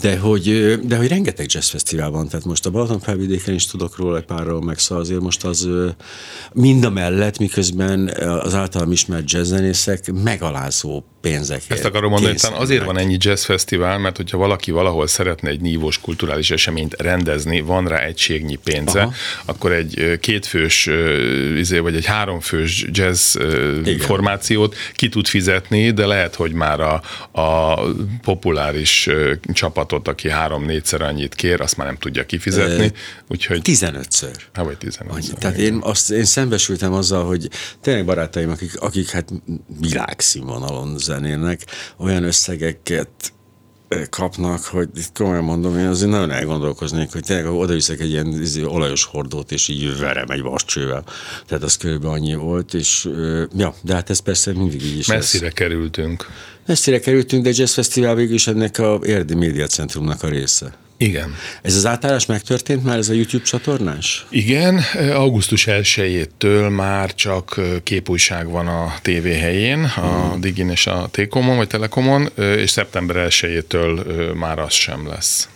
de 0.00 0.18
hogy, 0.18 0.78
de 0.82 0.96
hogy 0.96 1.08
rengeteg 1.08 1.46
jazzfesztivál 1.52 2.10
van, 2.10 2.28
tehát 2.28 2.46
most 2.46 2.66
a 2.66 2.70
Balaton 2.70 3.00
felvidéken 3.00 3.54
is 3.54 3.66
tudok 3.66 3.96
róla 3.96 4.16
egy 4.16 4.24
párról, 4.24 4.62
meg 4.62 4.78
szóval 4.78 5.04
azért 5.04 5.20
most 5.20 5.44
az 5.44 5.68
mind 6.52 6.84
a 6.84 6.90
mellett, 6.90 7.38
miközben 7.38 8.08
az 8.42 8.54
általam 8.54 8.92
ismert 8.92 9.30
jazzzenészek 9.32 10.12
megalázó 10.12 11.04
pénzekért. 11.20 11.70
Ezt 11.70 11.84
akarom 11.84 12.10
mondani, 12.10 12.36
hogy 12.40 12.52
azért 12.54 12.84
van 12.84 12.98
ennyi 12.98 13.16
jazzfesztivál, 13.18 13.98
mert 13.98 14.16
hogyha 14.16 14.36
valaki 14.36 14.70
valahol 14.70 15.06
szeretne 15.06 15.48
egy 15.48 15.60
nívós 15.60 16.00
kulturális 16.00 16.50
eseményt 16.50 17.02
rendezni, 17.02 17.60
van 17.60 17.86
rá 17.86 17.98
egységnyi 17.98 18.56
pénze, 18.64 19.00
Aha. 19.00 19.12
akkor 19.44 19.72
egy 19.72 20.18
kétfős 20.20 20.88
izé, 21.56 21.78
vagy 21.78 21.94
egy 21.96 22.04
háromfős 22.04 22.86
jazz 22.90 23.36
Igen. 23.84 23.98
formációt 23.98 24.76
ki 24.94 25.08
tud 25.08 25.26
fizetni, 25.26 25.90
de 25.90 26.06
lehet, 26.06 26.34
hogy 26.34 26.52
már 26.52 26.80
a, 26.80 27.02
a 27.40 27.80
populáris 28.22 29.08
csapatot, 29.52 30.08
aki 30.08 30.30
három-négyszer 30.30 31.02
annyit 31.02 31.34
kér, 31.34 31.60
azt 31.60 31.76
már 31.76 31.86
nem 31.86 31.96
tudja 31.96 32.26
kifizetni. 32.26 32.92
Úgyhogy... 33.28 33.60
15-ször. 33.64 34.40
Hát 34.52 34.64
vagy 34.64 34.78
15 34.78 35.38
Tehát 35.38 35.56
én, 35.56 35.78
azt, 35.82 36.10
én 36.10 36.24
szembesültem 36.24 36.92
azzal, 36.92 37.24
hogy 37.24 37.48
tényleg 37.80 38.04
barátaim, 38.04 38.50
akik, 38.50 38.80
akik 38.80 39.10
hát 39.10 39.32
világszínvonalon 39.80 40.98
zenének, 40.98 41.60
olyan 41.96 42.24
összegeket 42.24 43.32
kapnak, 44.10 44.64
hogy 44.64 44.88
itt 44.94 45.12
komolyan 45.14 45.44
mondom, 45.44 45.78
én 45.78 45.86
azért 45.86 46.10
nagyon 46.10 46.30
elgondolkoznék, 46.30 47.12
hogy 47.12 47.22
tényleg 47.22 47.46
oda 47.46 47.72
viszek 47.72 48.00
egy 48.00 48.10
ilyen 48.10 48.26
izé, 48.26 48.62
olajos 48.62 49.04
hordót, 49.04 49.52
és 49.52 49.68
így 49.68 49.98
verem 49.98 50.28
egy 50.28 50.40
vascsővel. 50.40 51.04
Tehát 51.46 51.64
az 51.64 51.76
körülbelül 51.76 52.16
annyi 52.16 52.34
volt, 52.34 52.74
és 52.74 53.08
ja, 53.56 53.74
de 53.82 53.94
hát 53.94 54.10
ez 54.10 54.18
persze 54.18 54.52
mindig 54.52 54.84
így 54.84 54.98
is 54.98 55.06
Messzire 55.06 55.44
lesz. 55.44 55.54
kerültünk. 55.54 56.26
Messzire 56.66 57.00
kerültünk, 57.00 57.44
de 57.44 57.50
Jazz 57.54 57.74
Fesztivál 57.74 58.14
végül 58.14 58.34
is 58.34 58.46
ennek 58.46 58.78
a 58.78 59.00
Érdi 59.04 59.34
Média 59.34 59.66
Centrumnak 59.66 60.22
a 60.22 60.28
része. 60.28 60.74
Igen. 60.96 61.34
Ez 61.62 61.74
az 61.74 61.86
átállás 61.86 62.26
megtörtént 62.26 62.84
már, 62.84 62.98
ez 62.98 63.08
a 63.08 63.12
YouTube 63.12 63.44
csatornás? 63.44 64.26
Igen, 64.30 64.80
augusztus 65.14 65.66
1-től 65.68 66.76
már 66.76 67.14
csak 67.14 67.60
képújság 67.82 68.50
van 68.50 68.66
a 68.66 68.94
TV 69.02 69.26
helyén, 69.26 69.84
a 69.84 70.28
hmm. 70.30 70.40
Digin 70.40 70.70
és 70.70 70.86
a 70.86 71.08
T-Komon 71.10 71.56
vagy 71.56 71.68
Telekomon, 71.68 72.30
és 72.36 72.70
szeptember 72.70 73.26
1-től 73.30 74.34
már 74.34 74.58
az 74.58 74.72
sem 74.72 75.08
lesz. 75.08 75.48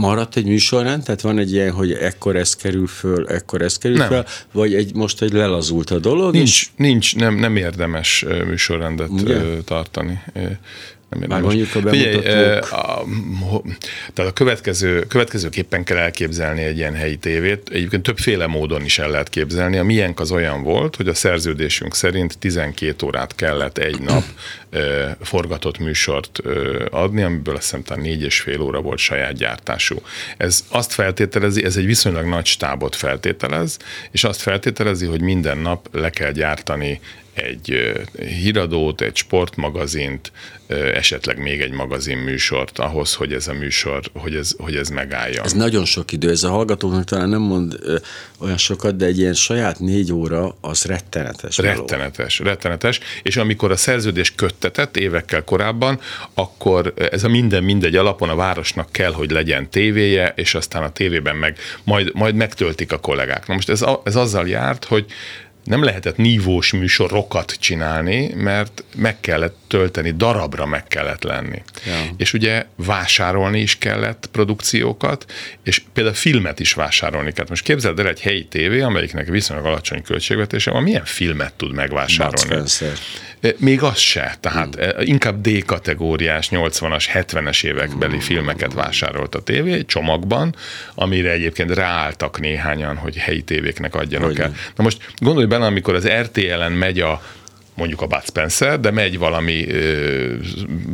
Maradt 0.00 0.36
egy 0.36 0.44
műsorrend? 0.44 1.02
Tehát 1.02 1.20
van 1.20 1.38
egy 1.38 1.52
ilyen, 1.52 1.72
hogy 1.72 1.92
ekkor 1.92 2.36
ez 2.36 2.56
kerül 2.56 2.86
föl, 2.86 3.26
ekkor 3.28 3.62
ez 3.62 3.78
kerül 3.78 3.96
nem. 3.96 4.08
föl, 4.08 4.24
vagy 4.52 4.74
egy, 4.74 4.94
most 4.94 5.22
egy 5.22 5.32
lelazult 5.32 5.90
a 5.90 5.98
dolog? 5.98 6.32
Nincs, 6.32 6.48
és... 6.48 6.68
nincs 6.76 7.16
nem, 7.16 7.34
nem 7.34 7.56
érdemes 7.56 8.24
műsorrendet 8.46 9.10
Ugye? 9.10 9.40
tartani. 9.64 10.22
Nem 11.08 11.28
Már 11.28 11.40
mondjuk 11.40 11.74
a 11.74 11.80
bemutatók. 11.80 12.22
Figyelj, 12.22 12.58
a, 12.58 13.04
tehát 14.12 14.30
a 14.30 14.32
következő, 14.32 15.00
következőképpen 15.00 15.84
kell 15.84 15.96
elképzelni 15.96 16.62
egy 16.62 16.76
ilyen 16.76 16.94
helyi 16.94 17.16
tévét. 17.16 17.68
Egyébként 17.72 18.02
többféle 18.02 18.46
módon 18.46 18.84
is 18.84 18.98
el 18.98 19.10
lehet 19.10 19.28
képzelni. 19.28 19.76
A 19.76 19.84
miénk 19.84 20.20
az 20.20 20.30
olyan 20.30 20.62
volt, 20.62 20.96
hogy 20.96 21.08
a 21.08 21.14
szerződésünk 21.14 21.94
szerint 21.94 22.38
12 22.38 23.06
órát 23.06 23.34
kellett 23.34 23.78
egy 23.78 24.00
nap 24.00 24.24
forgatott 25.20 25.78
műsort 25.78 26.40
adni, 26.90 27.22
amiből 27.22 27.54
azt 27.54 27.64
hiszem 27.64 27.82
talán 27.82 28.02
négy 28.02 28.22
és 28.22 28.40
fél 28.40 28.60
óra 28.60 28.80
volt 28.80 28.98
saját 28.98 29.34
gyártású. 29.34 30.02
Ez 30.36 30.64
azt 30.68 30.92
feltételezi, 30.92 31.64
ez 31.64 31.76
egy 31.76 31.86
viszonylag 31.86 32.26
nagy 32.26 32.46
stábot 32.46 32.96
feltételez, 32.96 33.76
és 34.10 34.24
azt 34.24 34.40
feltételezi, 34.40 35.06
hogy 35.06 35.20
minden 35.20 35.58
nap 35.58 35.88
le 35.92 36.10
kell 36.10 36.32
gyártani 36.32 37.00
egy 37.36 37.92
híradót, 38.18 39.00
egy 39.00 39.16
sportmagazint, 39.16 40.32
esetleg 40.94 41.38
még 41.38 41.60
egy 41.60 41.70
magazinműsort 41.70 42.78
ahhoz, 42.78 43.14
hogy 43.14 43.32
ez 43.32 43.48
a 43.48 43.52
műsor, 43.52 44.00
hogy 44.14 44.34
ez, 44.34 44.54
hogy 44.58 44.76
ez 44.76 44.88
megálljon. 44.88 45.44
Ez 45.44 45.52
nagyon 45.52 45.84
sok 45.84 46.12
idő, 46.12 46.30
ez 46.30 46.42
a 46.42 46.50
hallgatóknak 46.50 47.04
talán 47.04 47.28
nem 47.28 47.40
mond 47.40 47.78
olyan 48.38 48.56
sokat, 48.56 48.96
de 48.96 49.06
egy 49.06 49.18
ilyen 49.18 49.34
saját 49.34 49.78
négy 49.78 50.12
óra 50.12 50.56
az 50.60 50.84
rettenetes. 50.84 51.58
Rettenetes, 51.58 52.38
való. 52.38 52.50
rettenetes, 52.50 53.00
és 53.22 53.36
amikor 53.36 53.70
a 53.70 53.76
szerződés 53.76 54.34
köttetett 54.34 54.96
évekkel 54.96 55.44
korábban, 55.44 56.00
akkor 56.34 56.94
ez 57.10 57.24
a 57.24 57.28
minden 57.28 57.64
mindegy 57.64 57.96
alapon 57.96 58.28
a 58.28 58.36
városnak 58.36 58.92
kell, 58.92 59.12
hogy 59.12 59.30
legyen 59.30 59.70
tévéje, 59.70 60.32
és 60.36 60.54
aztán 60.54 60.82
a 60.82 60.92
tévében 60.92 61.36
meg 61.36 61.58
majd, 61.84 62.10
majd 62.14 62.34
megtöltik 62.34 62.92
a 62.92 62.98
kollégák. 62.98 63.46
Na 63.46 63.54
most 63.54 63.68
ez, 63.68 63.84
ez 64.04 64.16
azzal 64.16 64.48
járt, 64.48 64.84
hogy 64.84 65.06
nem 65.66 65.82
lehetett 65.82 66.16
nívós 66.16 66.72
műsorokat 66.72 67.56
csinálni, 67.60 68.32
mert 68.34 68.84
meg 68.96 69.20
kellett 69.20 69.56
tölteni, 69.66 70.10
darabra 70.10 70.66
meg 70.66 70.86
kellett 70.86 71.22
lenni. 71.22 71.62
Ja. 71.86 71.92
És 72.16 72.32
ugye 72.32 72.64
vásárolni 72.76 73.60
is 73.60 73.78
kellett 73.78 74.28
produkciókat, 74.32 75.32
és 75.62 75.82
például 75.92 76.14
filmet 76.14 76.60
is 76.60 76.72
vásárolni 76.72 77.32
kellett. 77.32 77.48
Most 77.48 77.64
képzeld 77.64 77.98
el 77.98 78.08
egy 78.08 78.20
helyi 78.20 78.46
tévé, 78.46 78.80
amelyiknek 78.80 79.28
viszonylag 79.28 79.66
alacsony 79.66 80.02
költségvetése 80.02 80.70
van, 80.70 80.82
milyen 80.82 81.04
filmet 81.04 81.54
tud 81.54 81.72
megvásárolni? 81.72 82.62
Még 83.56 83.82
az 83.82 83.98
se, 83.98 84.36
tehát 84.40 84.74
hmm. 84.74 85.06
inkább 85.06 85.40
D 85.40 85.64
kategóriás 85.64 86.48
80-as, 86.50 87.04
70-es 87.12 87.64
évekbeli 87.64 88.12
hmm. 88.12 88.20
filmeket 88.20 88.72
vásárolt 88.72 89.34
a 89.34 89.42
tévé 89.42 89.84
csomagban, 89.84 90.54
amire 90.94 91.30
egyébként 91.30 91.70
ráálltak 91.70 92.40
néhányan, 92.40 92.96
hogy 92.96 93.16
helyi 93.16 93.42
tévéknek 93.42 93.94
adjanak 93.94 94.28
hogy 94.28 94.40
el. 94.40 94.54
Na 94.76 94.82
most 94.82 95.12
gondolj 95.18 95.46
bele, 95.58 95.70
amikor 95.70 95.94
az 95.94 96.08
RTL-en 96.08 96.72
megy 96.72 97.00
a 97.00 97.20
mondjuk 97.76 98.00
a 98.00 98.06
Bud 98.06 98.24
Spencer, 98.26 98.80
de 98.80 98.90
megy 98.90 99.18
valami 99.18 99.68
ö, 99.68 100.34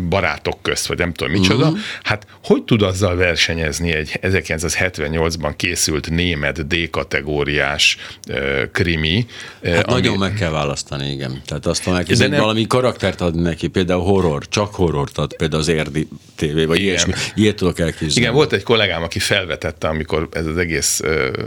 barátok 0.08 0.62
közt, 0.62 0.86
vagy 0.86 0.98
nem 0.98 1.12
tudom 1.12 1.32
micsoda, 1.32 1.64
uh-huh. 1.64 1.78
hát 2.02 2.26
hogy 2.44 2.62
tud 2.62 2.82
azzal 2.82 3.16
versenyezni 3.16 3.92
egy 3.92 4.18
1978-ban 4.22 5.52
készült 5.56 6.10
német 6.10 6.66
D-kategóriás 6.66 7.96
ö, 8.28 8.62
krimi? 8.72 9.26
Hát 9.64 9.84
ami... 9.84 10.00
nagyon 10.00 10.18
meg 10.18 10.34
kell 10.34 10.50
választani, 10.50 11.10
igen. 11.10 11.42
Tehát 11.46 11.66
azt 11.66 11.86
mondják, 11.86 12.06
hogy 12.06 12.30
nem... 12.30 12.40
valami 12.40 12.66
karaktert 12.66 13.20
ad 13.20 13.34
neki, 13.34 13.66
például 13.66 14.02
horror, 14.02 14.48
csak 14.48 14.74
horrort 14.74 15.18
ad, 15.18 15.36
például 15.36 15.60
az 15.60 15.68
érdi 15.68 16.08
tévé, 16.34 16.64
vagy 16.64 16.76
igen. 16.76 16.88
ilyesmi. 16.88 17.12
Ilyet 17.34 17.56
tudok 17.56 17.78
elképzelni. 17.78 18.14
Igen, 18.14 18.32
volt 18.32 18.52
egy 18.52 18.62
kollégám, 18.62 19.02
aki 19.02 19.18
felvetette, 19.18 19.88
amikor 19.88 20.28
ez 20.32 20.46
az 20.46 20.56
egész 20.56 21.00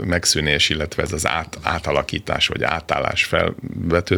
megszűnés, 0.05 0.69
illetve 0.69 1.03
ez 1.03 1.11
az 1.11 1.27
át, 1.27 1.57
átalakítás, 1.61 2.47
vagy 2.47 2.63
átállás 2.63 3.23
felvető, 3.23 4.17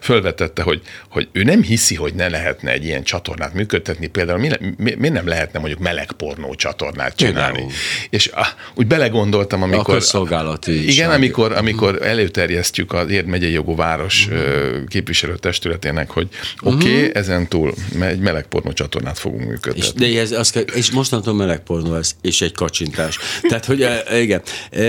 felvetette 0.00 0.57
említette, 0.58 0.62
hogy, 0.62 0.80
hogy 1.08 1.28
ő 1.32 1.42
nem 1.42 1.62
hiszi, 1.62 1.94
hogy 1.94 2.14
ne 2.14 2.28
lehetne 2.28 2.70
egy 2.70 2.84
ilyen 2.84 3.02
csatornát 3.02 3.54
működtetni, 3.54 4.06
például 4.06 4.38
mi, 4.38 4.48
mi, 4.76 4.94
mi 4.98 5.08
nem 5.08 5.26
lehetne 5.26 5.58
mondjuk 5.58 5.80
melegpornó 5.80 6.54
csatornát 6.54 7.16
csinálni. 7.16 7.56
Például. 7.56 7.72
És 8.10 8.26
ah, 8.26 8.46
úgy 8.74 8.86
belegondoltam, 8.86 9.62
amikor... 9.62 9.94
A 9.94 9.98
közszolgálati 9.98 10.92
Igen, 10.92 11.10
amikor, 11.10 11.52
amikor 11.52 12.02
előterjesztjük 12.02 12.92
az 12.92 13.10
Érd 13.10 13.26
megyei 13.26 13.52
jogú 13.52 13.76
város 13.76 14.26
uh-huh. 14.26 14.84
képviselőtestületének, 14.86 16.10
hogy 16.10 16.28
oké, 16.60 16.74
okay, 16.74 16.94
uh-huh. 16.94 17.10
ezen 17.14 17.48
túl 17.48 17.74
egy 18.00 18.20
melegpornó 18.20 18.72
csatornát 18.72 19.18
fogunk 19.18 19.48
működtetni. 19.48 20.06
És, 20.06 20.12
de 20.12 20.20
ez, 20.20 20.32
az, 20.32 20.64
és 20.74 20.90
mostantól 20.90 21.34
melegpornó 21.34 21.92
lesz, 21.92 22.14
és 22.22 22.40
egy 22.40 22.52
kacsintás. 22.52 23.18
Tehát, 23.48 23.64
hogy 23.64 23.86
igen, 24.20 24.42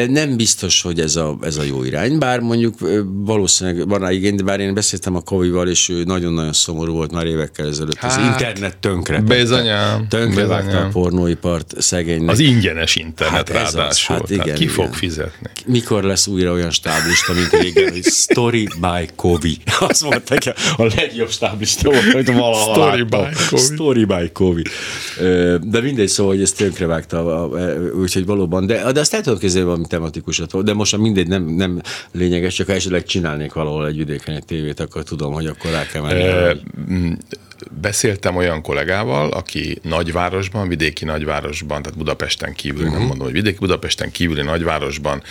nem 0.08 0.36
biztos, 0.38 0.82
hogy 0.82 1.00
ez 1.00 1.16
a, 1.16 1.38
ez 1.42 1.58
a 1.58 1.64
jó 1.64 1.84
irány, 1.84 2.18
bár 2.18 2.40
mondjuk 2.40 2.76
valószínűleg 3.06 3.88
van 3.88 4.00
rá 4.00 4.12
igény, 4.12 4.36
de 4.36 4.44
bár 4.44 4.60
én 4.60 4.74
beszéltem 4.74 5.16
a 5.16 5.22
covid 5.22 5.52
Gáborival, 5.60 5.68
és 5.68 5.90
ő 5.90 6.04
nagyon-nagyon 6.04 6.54
szomorú 6.54 6.94
volt 6.94 7.12
már 7.12 7.26
évekkel 7.26 7.68
ezelőtt. 7.68 7.96
Hát, 7.96 8.18
az 8.18 8.26
internet 8.26 8.78
tönkre. 8.78 9.20
Bizonyám. 9.20 10.08
Tönkre 10.08 10.56
a 10.56 10.90
pornóipart 10.92 11.74
szegénynek. 11.78 12.30
Az 12.30 12.40
ingyenes 12.40 12.96
internet 12.96 13.36
hát 13.36 13.50
ráadásul. 13.50 13.86
Az, 13.86 14.20
hát 14.20 14.30
igen, 14.30 14.48
hát 14.48 14.58
ki 14.58 14.64
igen. 14.64 14.74
fog 14.76 14.94
fizetni? 14.94 15.50
Mikor 15.66 16.04
lesz 16.04 16.28
újra 16.28 16.52
olyan 16.52 16.72
stáblista, 16.72 17.34
mint 17.34 17.50
régen, 17.52 17.92
hogy 17.92 18.04
Story 18.04 18.68
by 18.80 19.10
Kovi. 19.16 19.58
Azt 19.90 20.04
mondták, 20.04 20.54
a 20.78 20.84
legjobb 20.96 21.30
stáblista 21.30 21.90
volt, 21.90 22.12
hogy 22.12 22.34
valaha 22.34 22.74
Story 22.74 23.04
by 23.04 23.28
Kovi. 23.50 23.62
Story 23.62 24.06
by 24.06 24.30
Kovi. 24.34 24.64
De 25.62 25.82
mindegy, 25.82 26.08
szóval, 26.08 26.34
hogy 26.34 26.42
ezt 26.42 26.58
tönkrevágta, 26.58 27.50
úgyhogy 28.02 28.26
valóban. 28.26 28.66
De, 28.66 28.92
de 28.92 29.00
azt 29.00 29.14
el 29.14 29.22
tudom 29.22 29.40
képzelni 29.40 29.68
valami 29.68 29.86
tematikusat. 29.88 30.64
De 30.64 30.74
most 30.74 30.98
mindegy, 30.98 31.28
nem, 31.28 31.44
nem 31.44 31.82
lényeges, 32.12 32.54
csak 32.54 32.68
ha 32.68 32.74
esetleg 32.74 33.04
csinálnék 33.04 33.54
valahol 33.54 33.88
egy 33.88 33.98
vidéken 33.98 34.36
egy 34.36 34.46
tévét, 34.46 34.80
akkor 34.80 35.04
tudom, 35.04 35.34
hogy 35.34 35.46
akkor 35.50 35.72
rá 35.72 35.86
kell 35.86 36.02
menni. 36.02 36.24
E, 36.24 36.56
beszéltem 37.82 38.36
olyan 38.36 38.62
kollégával, 38.62 39.32
aki 39.32 39.80
nagyvárosban, 39.82 40.68
vidéki 40.68 41.06
nagyvárosban, 41.06 41.82
tehát 41.82 41.98
Budapesten 41.98 42.54
kívül, 42.54 42.82
uh-huh. 42.82 42.98
nem 42.98 43.08
mondom, 43.08 43.26
hogy 43.26 43.36
vidéki 43.36 43.58
Budapesten 43.58 44.12
kívüli 44.12 44.42
nagyvárosban 44.42 45.24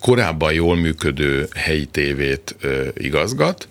korábban 0.00 0.52
jól 0.52 0.76
működő 0.76 1.48
helyi 1.54 1.86
tévét 1.86 2.56
igazgat, 2.94 3.68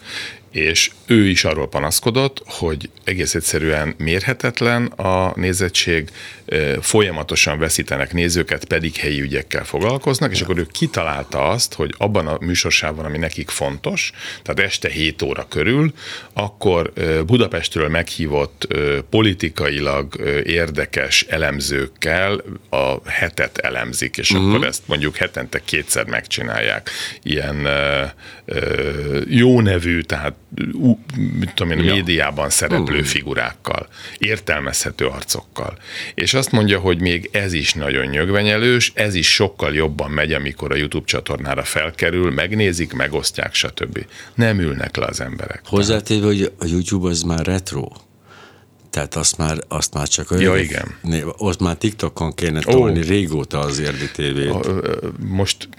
és 0.56 0.91
ő 1.06 1.28
is 1.28 1.44
arról 1.44 1.68
panaszkodott, 1.68 2.41
hogy 2.46 2.89
egész 3.04 3.36
egyszerűen 3.36 3.96
mérhetetlen 3.98 4.86
a 4.86 5.34
nézettség, 5.36 6.10
folyamatosan 6.82 7.60
veszítenek 7.60 8.13
nézőket, 8.13 8.65
pedig 8.65 8.96
helyi 8.96 9.22
ügyekkel 9.22 9.63
foglalkoznak, 9.65 10.32
és 10.32 10.41
akkor 10.41 10.58
ő 10.58 10.68
kitalálta 10.72 11.48
azt, 11.48 11.74
hogy 11.74 11.94
abban 11.98 12.28
a 12.28 12.38
műsorsában, 12.39 13.06
ami 13.06 13.18
nekik 13.18 13.50
fontos, 13.50 14.12
tehát 14.41 14.72
este 14.72 14.89
7 14.89 15.22
óra 15.22 15.46
körül, 15.50 15.94
akkor 16.34 16.94
Budapestről 17.26 17.89
meghívott 17.89 18.68
politikailag 19.10 20.15
érdekes 20.46 21.26
elemzőkkel 21.30 22.44
a 22.70 23.10
hetet 23.10 23.58
elemzik, 23.58 24.18
és 24.18 24.32
uh-huh. 24.32 24.54
akkor 24.54 24.68
ezt 24.68 24.84
mondjuk 24.86 25.15
hetente 25.15 25.62
kétszer 25.65 26.06
megcsinálják. 26.06 26.89
Ilyen 27.24 27.68
jó 29.28 29.62
nevű, 29.62 30.02
tehát 30.02 30.34
mit 31.39 31.53
tudom 31.53 31.71
én, 31.71 31.84
ja. 31.84 31.93
médiában 31.93 32.49
szereplő 32.49 32.93
uh-huh. 32.93 33.08
figurákkal, 33.08 33.88
értelmezhető 34.17 35.05
arcokkal. 35.05 35.77
És 36.13 36.34
azt 36.34 36.51
mondja, 36.51 36.79
hogy 36.79 37.01
még 37.01 37.29
ez 37.31 37.53
is 37.53 37.73
nagyon 37.73 38.05
nyögvenyelős, 38.05 38.91
ez 38.95 39.15
is 39.15 39.34
sokkal 39.34 39.73
jobban 39.73 40.12
megy, 40.12 40.34
amikor 40.34 40.71
a 40.71 40.75
YouTube 40.75 41.05
csatornára 41.05 41.63
felkerül, 41.63 42.31
megnézik, 42.31 42.93
megosztják, 42.93 43.53
stb. 43.53 44.05
Nem 44.36 44.60
ülnek 44.60 44.95
le 44.95 45.05
az 45.05 45.21
emberek. 45.21 45.62
Hozzátéve, 45.65 46.25
hogy 46.25 46.51
a 46.60 46.65
YouTube 46.65 47.10
az 47.10 47.21
már 47.21 47.45
retro. 47.45 47.88
Tehát 48.95 49.15
azt 49.15 49.38
már, 49.38 49.58
azt 49.67 49.93
már 49.93 50.08
csak 50.08 50.27
ja, 50.39 50.58
igen. 50.58 50.95
Ott 51.38 51.60
már 51.60 51.75
TikTokon 51.75 52.34
kéne 52.34 52.60
tolni 52.60 52.99
oh. 52.99 53.08
régóta 53.08 53.60
az 53.60 53.79
érdi 53.79 54.12
tévét. 54.12 54.53
Most 55.19 55.69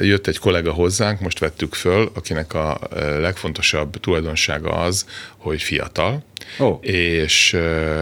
jött 0.00 0.26
egy 0.26 0.38
kollega 0.38 0.72
hozzánk, 0.72 1.20
most 1.20 1.38
vettük 1.38 1.74
föl, 1.74 2.10
akinek 2.14 2.54
a 2.54 2.78
legfontosabb 3.20 4.00
tulajdonsága 4.00 4.70
az, 4.70 5.06
hogy 5.36 5.62
fiatal, 5.62 6.24
Oh. 6.58 6.78
És, 6.80 7.56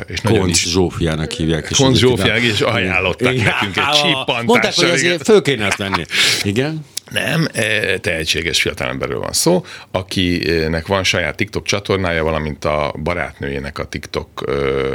és 0.06 0.20
nagyon 0.20 0.48
is... 0.48 0.70
Zsófiának 0.70 1.30
hívják. 1.30 1.70
Konc 1.76 1.96
Zsófiának, 1.96 2.42
és 2.42 2.61
ajánlották 2.61 3.32
Igen. 3.32 3.44
nekünk 3.44 3.76
egy 3.76 3.92
csippantással. 3.92 4.44
Mondták, 4.44 4.74
hogy 4.74 4.90
azért 4.90 5.22
föl 5.24 5.42
kéne 5.42 5.66
azt 5.66 5.76
venni. 5.76 6.04
Igen. 6.42 6.85
Nem, 7.12 7.48
e, 7.53 7.98
tehetséges 7.98 8.62
fiatalemberről 8.62 9.18
van 9.18 9.33
szó, 9.33 9.64
akinek 9.90 10.87
van 10.87 11.05
saját 11.05 11.37
TikTok 11.37 11.64
csatornája, 11.64 12.25
valamint 12.25 12.64
a 12.64 12.94
barátnőjének 13.03 13.79
a 13.79 13.85
TikTok, 13.85 14.44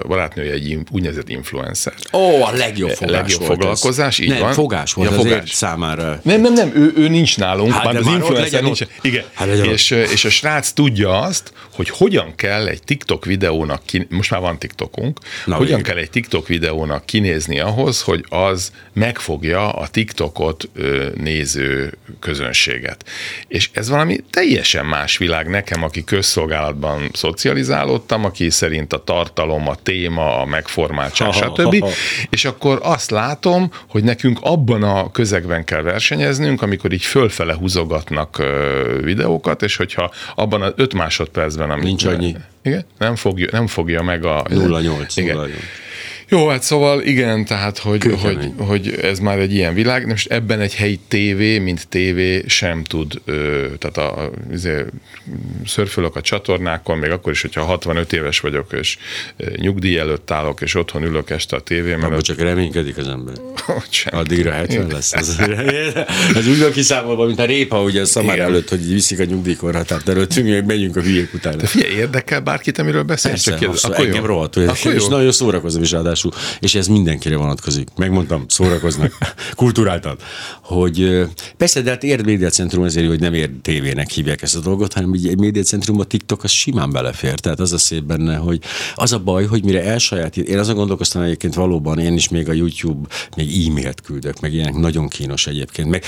barátnője 0.08 0.54
egy 0.54 0.78
úgynevezett 0.92 1.30
influencer. 1.30 1.94
Ó, 2.14 2.44
a 2.44 2.52
legjobb 2.52 2.90
fogás 2.90 3.12
legjobb 3.12 3.40
volt 3.40 3.52
foglalkozás, 3.52 4.20
ez. 4.20 4.26
így 4.26 4.32
nem, 4.32 4.40
van. 4.40 4.54
fogás 4.54 4.94
volt 4.94 5.10
ja, 5.10 5.16
fogás. 5.16 5.52
számára. 5.52 6.20
Nem, 6.24 6.42
nem, 6.42 6.54
nem, 6.54 6.72
ő, 6.76 6.94
ő 6.96 7.08
nincs 7.08 7.38
nálunk, 7.38 7.72
hát, 7.72 7.84
már 7.84 7.96
az 7.96 8.08
influencer 8.08 8.64
nincs. 8.64 8.82
Ott. 8.82 8.92
Igen, 9.02 9.24
hát 9.34 9.48
és, 9.48 9.92
és 9.92 10.26
a 10.26 10.30
srác 10.30 10.72
tudja 10.72 11.20
azt, 11.20 11.52
hogy 11.74 11.90
hogyan 11.90 12.36
kell 12.36 12.68
egy 12.68 12.84
TikTok 12.84 13.26
videónak, 13.26 13.82
kin... 13.86 14.08
most 14.10 14.32
már 14.32 14.42
van 14.42 14.60
TikTokunk, 14.60 15.20
Na, 15.46 15.56
hogyan 15.56 15.78
végül. 15.78 15.94
kell 15.94 16.04
egy 16.04 16.10
TikTok 16.10 16.48
videónak 16.48 17.06
kinézni 17.06 17.60
ahhoz, 17.60 18.02
hogy 18.02 18.26
az 18.30 18.72
megfogja 18.94 19.72
a 19.72 19.88
TikTokot 19.88 20.70
néző 21.16 21.98
közönséget. 22.20 23.06
És 23.48 23.70
ez 23.74 23.90
valami 23.90 24.18
teljesen 24.30 24.86
más 24.86 25.18
világ 25.18 25.48
nekem, 25.48 25.84
aki 25.84 26.04
közszolgálatban 26.04 27.10
szocializálódtam, 27.14 28.26
aki 28.26 28.50
szerint 28.50 28.94
a 28.94 29.04
tartalom, 29.04 29.68
a 29.68 29.76
téma, 29.76 30.42
a 30.42 30.46
megformáltság, 30.46 31.34
stb. 31.34 31.86
És 32.30 32.46
akkor 32.46 32.80
azt 32.84 33.12
látom, 33.12 33.72
hogy 33.90 34.04
nekünk 34.04 34.40
abban 34.42 34.84
a 34.84 35.12
közegben 35.12 35.64
kell 35.64 35.82
versenyeznünk, 35.82 36.62
amikor 36.62 36.92
így 36.94 37.04
fölfele 37.04 37.54
húzogatnak 37.54 38.44
videókat, 39.02 39.62
és 39.62 39.76
hogyha 39.76 40.12
abban 40.36 40.62
az 40.62 40.74
öt 40.76 40.94
másodpercben, 40.94 41.70
amit... 41.70 41.84
Nincs 41.84 42.06
annyi. 42.06 42.36
Igen? 42.64 42.86
Nem 42.98 43.16
fogja, 43.16 43.48
nem 43.52 43.68
fogja 43.68 44.02
meg 44.02 44.26
a... 44.26 44.46
08. 44.50 45.18
Igen. 45.18 45.38
08. 45.38 45.52
Jó, 46.30 46.48
hát 46.48 46.64
szóval 46.64 47.02
igen, 47.02 47.46
tehát 47.46 47.78
hogy, 47.78 48.04
hogy, 48.22 48.52
hogy 48.58 49.00
ez 49.02 49.20
már 49.20 49.40
egy 49.40 49.54
ilyen 49.54 49.74
világ. 49.74 50.08
Most 50.08 50.32
ebben 50.32 50.60
egy 50.60 50.76
helyi 50.76 51.00
tévé, 51.08 51.60
mint 51.60 51.88
tévé 51.88 52.44
sem 52.48 52.84
tud, 52.84 53.22
ö, 53.26 53.66
tehát 53.80 53.98
a, 53.98 54.24
a 54.24 54.32
izé, 54.52 54.86
szörfölök 55.66 56.16
a 56.16 56.22
csatornákon, 56.22 56.98
még 56.98 57.12
akkor 57.12 57.32
is, 57.32 57.42
hogyha 57.42 57.64
65 57.64 58.14
éves 58.14 58.40
vagyok, 58.40 58.74
és 58.74 58.98
nyugdíj 59.56 59.98
előtt 59.98 60.32
állok, 60.32 60.62
és 60.62 60.76
otthon 60.76 61.04
ülök 61.04 61.30
este 61.30 61.56
a 61.56 61.60
tévében. 61.60 62.04
Abba 62.04 62.22
csak 62.22 62.40
reménykedik 62.40 62.98
az 62.98 63.08
ember. 63.08 63.36
Addigra 64.06 64.52
70 64.68 64.88
lesz. 64.88 65.14
Ez, 65.14 65.36
ez 66.36 66.48
úgy 66.48 66.60
van 66.60 66.72
kiszámolva, 66.72 67.26
mint 67.26 67.40
a 67.40 67.46
répa, 67.46 67.82
ugye 67.82 68.02
a 68.02 68.06
szamár 68.06 68.40
előtt, 68.40 68.70
hogy 68.70 68.88
viszik 68.88 69.20
a 69.20 69.24
nyugdíjkorhatárt 69.24 70.10
előttünk, 70.10 70.50
meg 70.50 70.66
megyünk 70.66 70.96
a 70.96 71.02
hülyék 71.02 71.34
utána. 71.34 71.56
De 71.56 71.68
figyelj, 71.68 71.94
érdekel 71.94 72.40
bárkit, 72.40 72.78
amiről 72.78 73.04
beszélsz? 73.04 73.44
Persze, 73.44 73.60
csak 73.60 73.70
hosszú, 73.70 73.92
akkor 73.92 74.06
engem 74.06 74.26
rohadt, 74.26 74.56
és 74.56 75.08
nagyon 75.08 75.32
szórakozom 75.32 75.82
is 75.82 75.92
ráadásul 75.92 76.17
ráadásul, 76.24 76.58
és 76.60 76.76
ez 76.76 76.88
mindenkire 76.88 77.38
vonatkozik. 77.38 77.88
Megmondtam, 77.96 78.46
szórakoznak, 78.48 79.18
kulturáltan, 79.56 80.18
hogy 80.62 81.28
persze, 81.58 81.82
de 81.82 81.90
hát 81.90 82.04
érd 82.04 82.26
médiacentrum 82.26 82.84
azért, 82.84 83.08
hogy 83.08 83.20
nem 83.20 83.34
ér 83.34 83.50
tévének 83.62 84.10
hívják 84.10 84.42
ezt 84.42 84.56
a 84.56 84.60
dolgot, 84.60 84.94
hanem 84.94 85.14
egy 85.14 85.38
médiacentrum 85.38 86.00
a 86.00 86.04
TikTok 86.04 86.44
az 86.44 86.52
simán 86.52 86.92
belefér. 86.92 87.40
Tehát 87.40 87.60
az 87.60 87.74
a 87.74 87.78
szép 87.78 88.04
benne, 88.04 88.36
hogy 88.36 88.62
az 88.96 89.14
a 89.14 89.20
baj, 89.20 89.46
hogy 89.46 89.64
mire 89.64 89.84
elsajátít, 89.84 90.48
én 90.48 90.60
azon 90.60 90.76
gondolkoztam 90.76 91.22
egyébként 91.22 91.54
valóban, 91.54 92.00
én 92.00 92.14
is 92.14 92.30
még 92.30 92.50
a 92.50 92.54
YouTube 92.54 93.08
még 93.36 93.68
e-mailt 93.68 94.02
küldök, 94.02 94.40
meg 94.40 94.54
ilyenek 94.54 94.76
nagyon 94.76 95.08
kínos 95.08 95.48
egyébként, 95.48 95.90
meg 95.90 96.04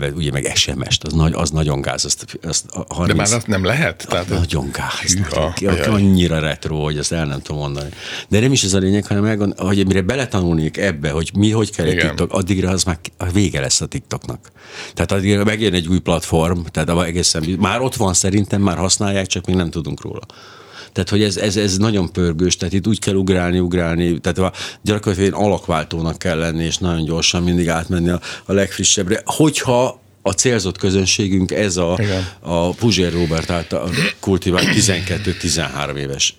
e 0.00 0.12
ugye 0.14 0.30
meg 0.30 0.52
SMS-t, 0.54 1.04
az, 1.04 1.12
nagy, 1.12 1.32
az 1.34 1.50
nagyon 1.50 1.80
gáz. 1.80 2.04
Azt, 2.04 2.38
azt 2.42 2.64
30, 2.88 3.06
De 3.08 3.14
már 3.14 3.32
azt 3.32 3.46
nem 3.46 3.64
lehet? 3.64 4.06
Tehát 4.08 4.28
nagyon 4.28 4.70
gáz. 4.72 5.12
Hűha, 5.12 5.54
nagyon, 5.60 5.94
annyira 5.94 6.38
retro, 6.38 6.82
hogy 6.82 6.98
azt 6.98 7.12
el 7.12 7.26
nem 7.26 7.40
tudom 7.40 7.60
mondani. 7.60 7.88
De 8.28 8.40
nem 8.40 8.52
is 8.52 8.64
ez 8.64 8.74
a 8.74 8.78
lényeg, 8.78 9.06
hanem 9.06 9.24
elgond, 9.42 9.76
hogy 9.76 9.86
mire 9.86 10.00
beletanulnék 10.00 10.76
ebbe, 10.76 11.10
hogy 11.10 11.30
mi 11.34 11.50
hogy 11.50 11.70
kell 11.70 11.86
egy 11.86 11.98
TikTok, 11.98 12.32
addigra 12.32 12.70
az 12.70 12.84
már 12.84 12.98
a 13.16 13.30
vége 13.30 13.60
lesz 13.60 13.80
a 13.80 13.86
TikToknak. 13.86 14.52
Tehát 14.94 15.12
addigra 15.12 15.44
megjön 15.44 15.74
egy 15.74 15.88
új 15.88 15.98
platform, 15.98 16.60
tehát 16.70 17.06
egészen, 17.06 17.56
már 17.58 17.80
ott 17.80 17.94
van 17.94 18.14
szerintem, 18.14 18.62
már 18.62 18.76
használják, 18.76 19.26
csak 19.26 19.46
még 19.46 19.56
nem 19.56 19.70
tudunk 19.70 20.02
róla. 20.02 20.26
Tehát, 20.92 21.08
hogy 21.08 21.22
ez, 21.22 21.36
ez, 21.36 21.56
ez 21.56 21.76
nagyon 21.76 22.12
pörgős, 22.12 22.56
tehát 22.56 22.74
itt 22.74 22.86
úgy 22.86 22.98
kell 22.98 23.14
ugrálni, 23.14 23.58
ugrálni, 23.58 24.20
tehát 24.20 24.56
gyakorlatilag 24.82 25.42
alakváltónak 25.42 26.18
kell 26.18 26.38
lenni, 26.38 26.64
és 26.64 26.78
nagyon 26.78 27.04
gyorsan 27.04 27.42
mindig 27.42 27.68
átmenni 27.68 28.08
a, 28.08 28.20
a 28.44 28.52
legfrissebbre. 28.52 29.22
Hogyha 29.24 30.01
a 30.22 30.32
célzott 30.32 30.78
közönségünk 30.78 31.50
ez 31.50 31.76
a, 31.76 31.98
a 32.40 32.70
Puzsér 32.70 33.12
Robert 33.12 33.50
által 33.50 33.90
kultivált 34.20 34.66
12-13 34.74 35.96
éves 35.96 36.36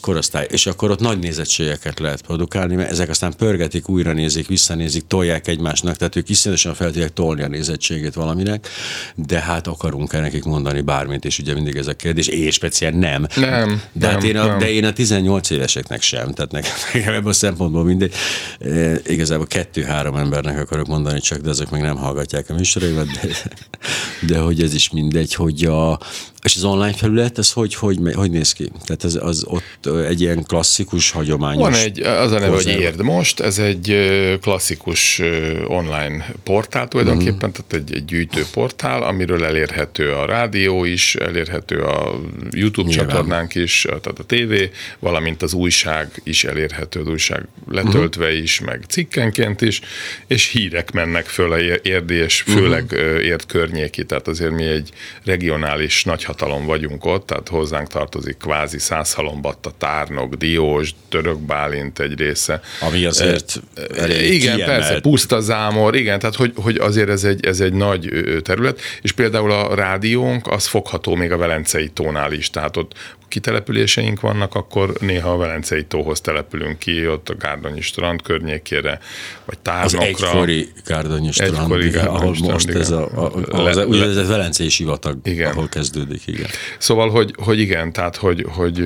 korosztály, 0.00 0.46
és 0.50 0.66
akkor 0.66 0.90
ott 0.90 1.00
nagy 1.00 1.18
nézettségeket 1.18 1.98
lehet 1.98 2.22
produkálni, 2.22 2.74
mert 2.74 2.90
ezek 2.90 3.08
aztán 3.08 3.34
pörgetik, 3.36 3.88
újra 3.88 4.12
nézik, 4.12 4.46
visszanézik, 4.46 5.06
tolják 5.06 5.48
egymásnak, 5.48 5.96
tehát 5.96 6.16
ők 6.16 6.28
iszonyatosan 6.28 6.74
fel 6.74 6.90
tudják 6.90 7.12
tolni 7.12 7.42
a 7.42 7.48
nézettségét 7.48 8.14
valaminek, 8.14 8.68
de 9.14 9.40
hát 9.40 9.66
akarunk-e 9.66 10.20
nekik 10.20 10.44
mondani 10.44 10.80
bármit, 10.80 11.24
és 11.24 11.38
ugye 11.38 11.54
mindig 11.54 11.76
ez 11.76 11.86
a 11.86 11.94
kérdés, 11.94 12.26
és 12.26 12.54
speciál 12.54 12.90
nem. 12.90 13.26
Nem. 13.36 13.82
De, 13.92 14.06
hát 14.06 14.20
nem, 14.20 14.28
én 14.28 14.36
a, 14.36 14.46
nem. 14.46 14.58
de 14.58 14.70
én 14.70 14.84
a 14.84 14.92
18 14.92 15.50
éveseknek 15.50 16.02
sem, 16.02 16.32
tehát 16.32 16.52
nekem 16.92 17.14
ebből 17.14 17.30
a 17.30 17.32
szempontból 17.32 17.84
mindegy. 17.84 18.14
E, 18.60 19.00
igazából 19.06 19.46
kettő-három 19.46 20.16
embernek 20.16 20.58
akarok 20.58 20.86
mondani 20.86 21.20
csak, 21.20 21.38
de 21.38 21.50
azok 21.50 21.70
meg 21.70 21.80
nem 21.80 21.96
hallgatják 21.96 22.50
a 22.50 22.54
műsoraimat, 22.54 23.13
de 24.28 24.38
hogy 24.38 24.62
ez 24.62 24.74
is 24.74 24.90
mindegy, 24.90 25.34
hogy 25.34 25.64
a, 25.64 26.00
és 26.44 26.56
az 26.56 26.64
online 26.64 26.92
felület, 26.92 27.38
ez 27.38 27.52
hogy, 27.52 27.74
hogy, 27.74 27.98
hogy 28.14 28.30
néz 28.30 28.52
ki? 28.52 28.70
Tehát 28.84 29.04
ez, 29.04 29.14
az 29.14 29.44
ott 29.46 29.86
egy 29.86 30.20
ilyen 30.20 30.42
klasszikus, 30.42 31.10
hagyományos... 31.10 31.62
Van 31.62 31.74
egy, 31.74 32.00
az 32.00 32.32
a 32.32 32.38
neve, 32.38 32.54
hogy 32.54 32.66
Érd 32.66 33.02
most, 33.02 33.40
ez 33.40 33.58
egy 33.58 33.96
klasszikus 34.40 35.22
online 35.66 36.26
portál 36.42 36.88
tulajdonképpen, 36.88 37.50
uh-huh. 37.50 37.66
tehát 37.66 37.88
egy, 37.88 37.96
egy 37.96 38.04
gyűjtő 38.04 38.44
portál, 38.52 39.02
amiről 39.02 39.44
elérhető 39.44 40.12
a 40.12 40.26
rádió 40.26 40.84
is, 40.84 41.14
elérhető 41.14 41.82
a 41.82 42.20
YouTube 42.50 42.88
Nyilván. 42.88 43.08
csatornánk 43.08 43.54
is, 43.54 43.80
tehát 43.80 44.18
a 44.18 44.24
tévé, 44.24 44.70
valamint 44.98 45.42
az 45.42 45.52
újság 45.52 46.20
is 46.24 46.44
elérhető, 46.44 47.00
az 47.00 47.08
újság 47.08 47.46
letöltve 47.68 48.24
uh-huh. 48.24 48.42
is, 48.42 48.60
meg 48.60 48.84
cikkenként 48.88 49.60
is, 49.60 49.80
és 50.26 50.48
hírek 50.48 50.92
mennek 50.92 51.26
föl 51.26 51.52
a 51.52 51.58
érdi, 51.82 52.14
és 52.14 52.40
főleg 52.40 52.84
érd 53.22 53.46
környéki, 53.46 54.04
tehát 54.04 54.28
azért 54.28 54.50
mi 54.50 54.64
egy 54.64 54.90
regionális 55.24 56.04
nagy 56.04 56.24
hatalom 56.24 56.66
vagyunk 56.66 57.04
ott, 57.04 57.26
tehát 57.26 57.48
hozzánk 57.48 57.88
tartozik 57.88 58.36
kvázi 58.36 58.78
százhalombatta, 58.78 59.72
tárnok, 59.78 60.34
diós, 60.34 60.90
török 61.08 61.38
bálint 61.38 61.98
egy 61.98 62.18
része. 62.18 62.60
Ami 62.80 63.04
azért 63.04 63.60
elég 63.96 64.32
Igen, 64.32 64.56
kiemelt. 64.56 64.78
persze, 64.78 65.00
puszta 65.00 65.40
zámor, 65.40 65.96
igen, 65.96 66.18
tehát 66.18 66.34
hogy, 66.34 66.52
hogy 66.56 66.76
azért 66.76 67.08
ez 67.08 67.24
egy, 67.24 67.46
ez 67.46 67.60
egy 67.60 67.72
nagy 67.72 68.10
terület, 68.42 68.80
és 69.02 69.12
például 69.12 69.52
a 69.52 69.74
rádiónk 69.74 70.46
az 70.46 70.66
fogható 70.66 71.14
még 71.14 71.32
a 71.32 71.36
Velencei 71.36 71.88
tónál 71.88 72.32
is, 72.32 72.50
tehát 72.50 72.76
ott 72.76 72.92
kitelepüléseink 73.34 74.20
vannak, 74.20 74.54
akkor 74.54 74.92
néha 75.00 75.32
a 75.32 75.36
Velencei 75.36 75.84
tóhoz 75.84 76.20
települünk 76.20 76.78
ki, 76.78 77.08
ott 77.08 77.28
a 77.28 77.34
Gárdonyi 77.36 77.80
strand 77.80 78.22
környékére, 78.22 78.98
vagy 79.44 79.58
Tárnokra. 79.58 79.98
Az 79.98 80.04
egykori 80.04 80.68
Gárdonyi 80.84 81.32
strand, 81.32 81.54
egykori 81.54 81.94
ahol 81.94 82.36
most 82.40 82.68
ez 82.68 82.90
a, 82.94 83.24
a, 83.24 83.32
a, 83.50 83.62
le, 83.62 83.70
az, 83.70 83.76
ugye 83.86 84.04
ez 84.04 84.16
a 84.16 84.26
Velencei 84.26 84.68
sivatag, 84.68 85.18
igen. 85.24 85.50
ahol 85.50 85.68
kezdődik, 85.68 86.22
igen. 86.26 86.46
Szóval, 86.78 87.10
hogy, 87.10 87.34
hogy 87.36 87.58
igen, 87.58 87.92
tehát, 87.92 88.16
hogy, 88.16 88.46
hogy 88.48 88.78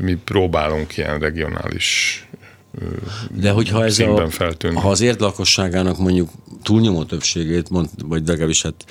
mi 0.00 0.14
próbálunk 0.24 0.96
ilyen 0.96 1.18
regionális 1.18 2.20
de 3.30 3.50
hogyha 3.50 3.84
ez 3.84 3.98
a, 3.98 4.26
feltűnni. 4.30 4.80
ha 4.80 4.90
az 4.90 5.00
érd 5.00 5.20
lakosságának 5.20 5.98
mondjuk 5.98 6.30
túlnyomó 6.62 7.04
többségét, 7.04 7.70
mond, 7.70 7.88
vagy 8.04 8.26
legalábbis 8.26 8.62
hát 8.62 8.84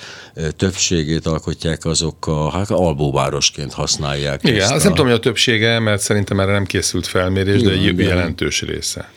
többségét 0.56 1.26
alkotják, 1.26 1.84
azok 1.84 2.26
a, 2.26 2.50
hát 2.50 2.70
albóvárosként 2.70 3.72
használják. 3.72 4.40
Igen, 4.42 4.60
azt 4.60 4.70
a... 4.70 4.74
nem 4.74 4.88
tudom, 4.88 5.06
hogy 5.06 5.14
a 5.14 5.20
többsége, 5.20 5.78
mert 5.78 6.02
szerintem 6.02 6.40
erre 6.40 6.52
nem 6.52 6.64
készült 6.64 7.06
felmérés, 7.06 7.60
Igen, 7.60 7.72
de 7.82 7.88
egy 7.88 7.98
jelentős 7.98 8.62
része. 8.62 9.10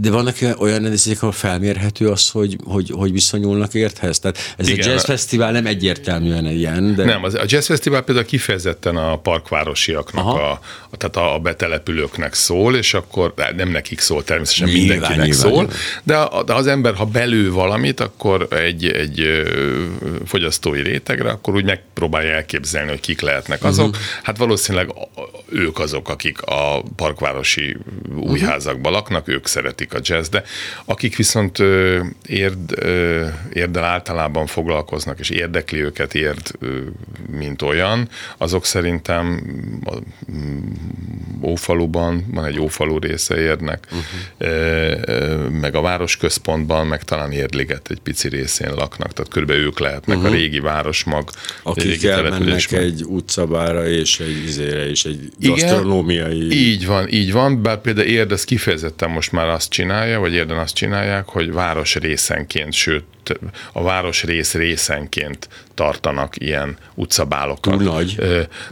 De 0.00 0.10
vannak 0.10 0.36
olyan 0.58 0.80
rendezvények, 0.80 1.22
ahol 1.22 1.34
felmérhető 1.34 2.08
az, 2.08 2.30
hogy, 2.30 2.56
hogy, 2.64 2.90
hogy 2.94 3.12
viszonyulnak 3.12 3.74
érthez? 3.74 4.18
Tehát 4.18 4.54
ez 4.56 4.68
Igen, 4.68 4.88
a 4.88 4.90
jazz 4.90 5.04
fesztivál 5.04 5.52
nem 5.52 5.66
egyértelműen 5.66 6.46
ilyen. 6.46 6.94
De... 6.94 7.04
Nem, 7.04 7.24
az, 7.24 7.34
a 7.34 7.44
jazz 7.46 7.66
fesztivál 7.66 8.02
például 8.02 8.26
kifejezetten 8.26 8.96
a 8.96 9.16
parkvárosiaknak, 9.16 10.26
a, 10.26 10.50
a, 10.50 10.60
tehát 10.96 11.34
a 11.34 11.38
betelepülőknek 11.38 12.34
szól, 12.34 12.76
és 12.76 12.94
akkor 12.94 13.34
nem 13.56 13.68
nekik 13.68 14.00
szól, 14.00 14.24
természetesen 14.24 14.68
nyilván, 14.68 14.86
mindenkinek 14.86 15.26
nyilván, 15.26 15.50
szól, 15.50 15.62
nyilván. 15.62 15.76
De, 16.02 16.42
de 16.46 16.54
az 16.54 16.66
ember, 16.66 16.94
ha 16.94 17.04
belő 17.04 17.52
valamit, 17.52 18.00
akkor 18.00 18.46
egy, 18.50 18.86
egy 18.86 19.42
fogyasztói 20.26 20.82
rétegre, 20.82 21.30
akkor 21.30 21.54
úgy 21.54 21.64
megpróbálja 21.64 22.34
elképzelni, 22.34 22.90
hogy 22.90 23.00
kik 23.00 23.20
lehetnek 23.20 23.64
azok. 23.64 23.88
Uh-huh. 23.88 24.02
Hát 24.22 24.36
valószínűleg 24.36 24.92
ők 25.48 25.78
azok, 25.78 26.08
akik 26.08 26.42
a 26.42 26.82
parkvárosi 26.96 27.76
újházakban 28.16 28.92
laknak, 28.92 29.28
ők 29.28 29.46
szeretnek 29.46 29.71
szeretik 29.72 29.94
a 29.94 29.98
jazz, 30.02 30.28
de 30.28 30.42
akik 30.84 31.16
viszont 31.16 31.58
érd, 32.26 32.84
érddel 33.52 33.84
általában 33.84 34.46
foglalkoznak, 34.46 35.18
és 35.18 35.30
érdekli 35.30 35.82
őket 35.82 36.14
érd, 36.14 36.50
mint 37.30 37.62
olyan, 37.62 38.08
azok 38.36 38.64
szerintem 38.64 39.26
mm, 40.32 40.58
Ófaluban, 41.42 42.24
van 42.30 42.44
egy 42.44 42.58
Ófalu 42.58 42.98
része 42.98 43.40
érdnek, 43.40 43.86
uh-huh. 43.90 45.48
meg 45.60 45.74
a 45.74 45.80
városközpontban, 45.80 46.86
meg 46.86 47.02
talán 47.02 47.32
Érdliget 47.32 47.90
egy 47.90 48.00
pici 48.00 48.28
részén 48.28 48.72
laknak, 48.74 49.12
tehát 49.12 49.30
körülbelül 49.30 49.64
ők 49.64 49.78
lehetnek 49.78 50.16
uh-huh. 50.16 50.32
a 50.32 50.34
régi 50.34 50.60
városmag, 50.60 51.30
Akik 51.62 51.82
régi 51.82 52.08
elmennek 52.08 52.72
egy 52.72 53.04
utcabára 53.04 53.88
és 53.88 54.20
egy 54.20 54.42
izére, 54.46 54.88
és 54.88 55.04
egy 55.04 55.32
gasztronómiai... 55.38 56.50
Így 56.50 56.86
van, 56.86 57.08
így 57.08 57.32
van, 57.32 57.62
bár 57.62 57.80
például 57.80 58.06
Érd 58.06 58.32
ez 58.32 58.44
kifejezetten 58.44 59.10
most 59.10 59.32
már 59.32 59.48
azt 59.48 59.61
csinálja, 59.70 60.20
vagy 60.20 60.32
érden 60.32 60.58
azt 60.58 60.74
csinálják, 60.74 61.28
hogy 61.28 61.52
város 61.52 61.94
részenként, 61.94 62.72
sőt 62.72 63.04
a 63.72 63.82
városrész 63.82 64.54
részenként 64.54 65.48
tartanak 65.74 66.34
ilyen 66.38 66.76
utcabálokat. 66.94 67.78
Túl 67.78 67.82
nagy? 67.82 68.16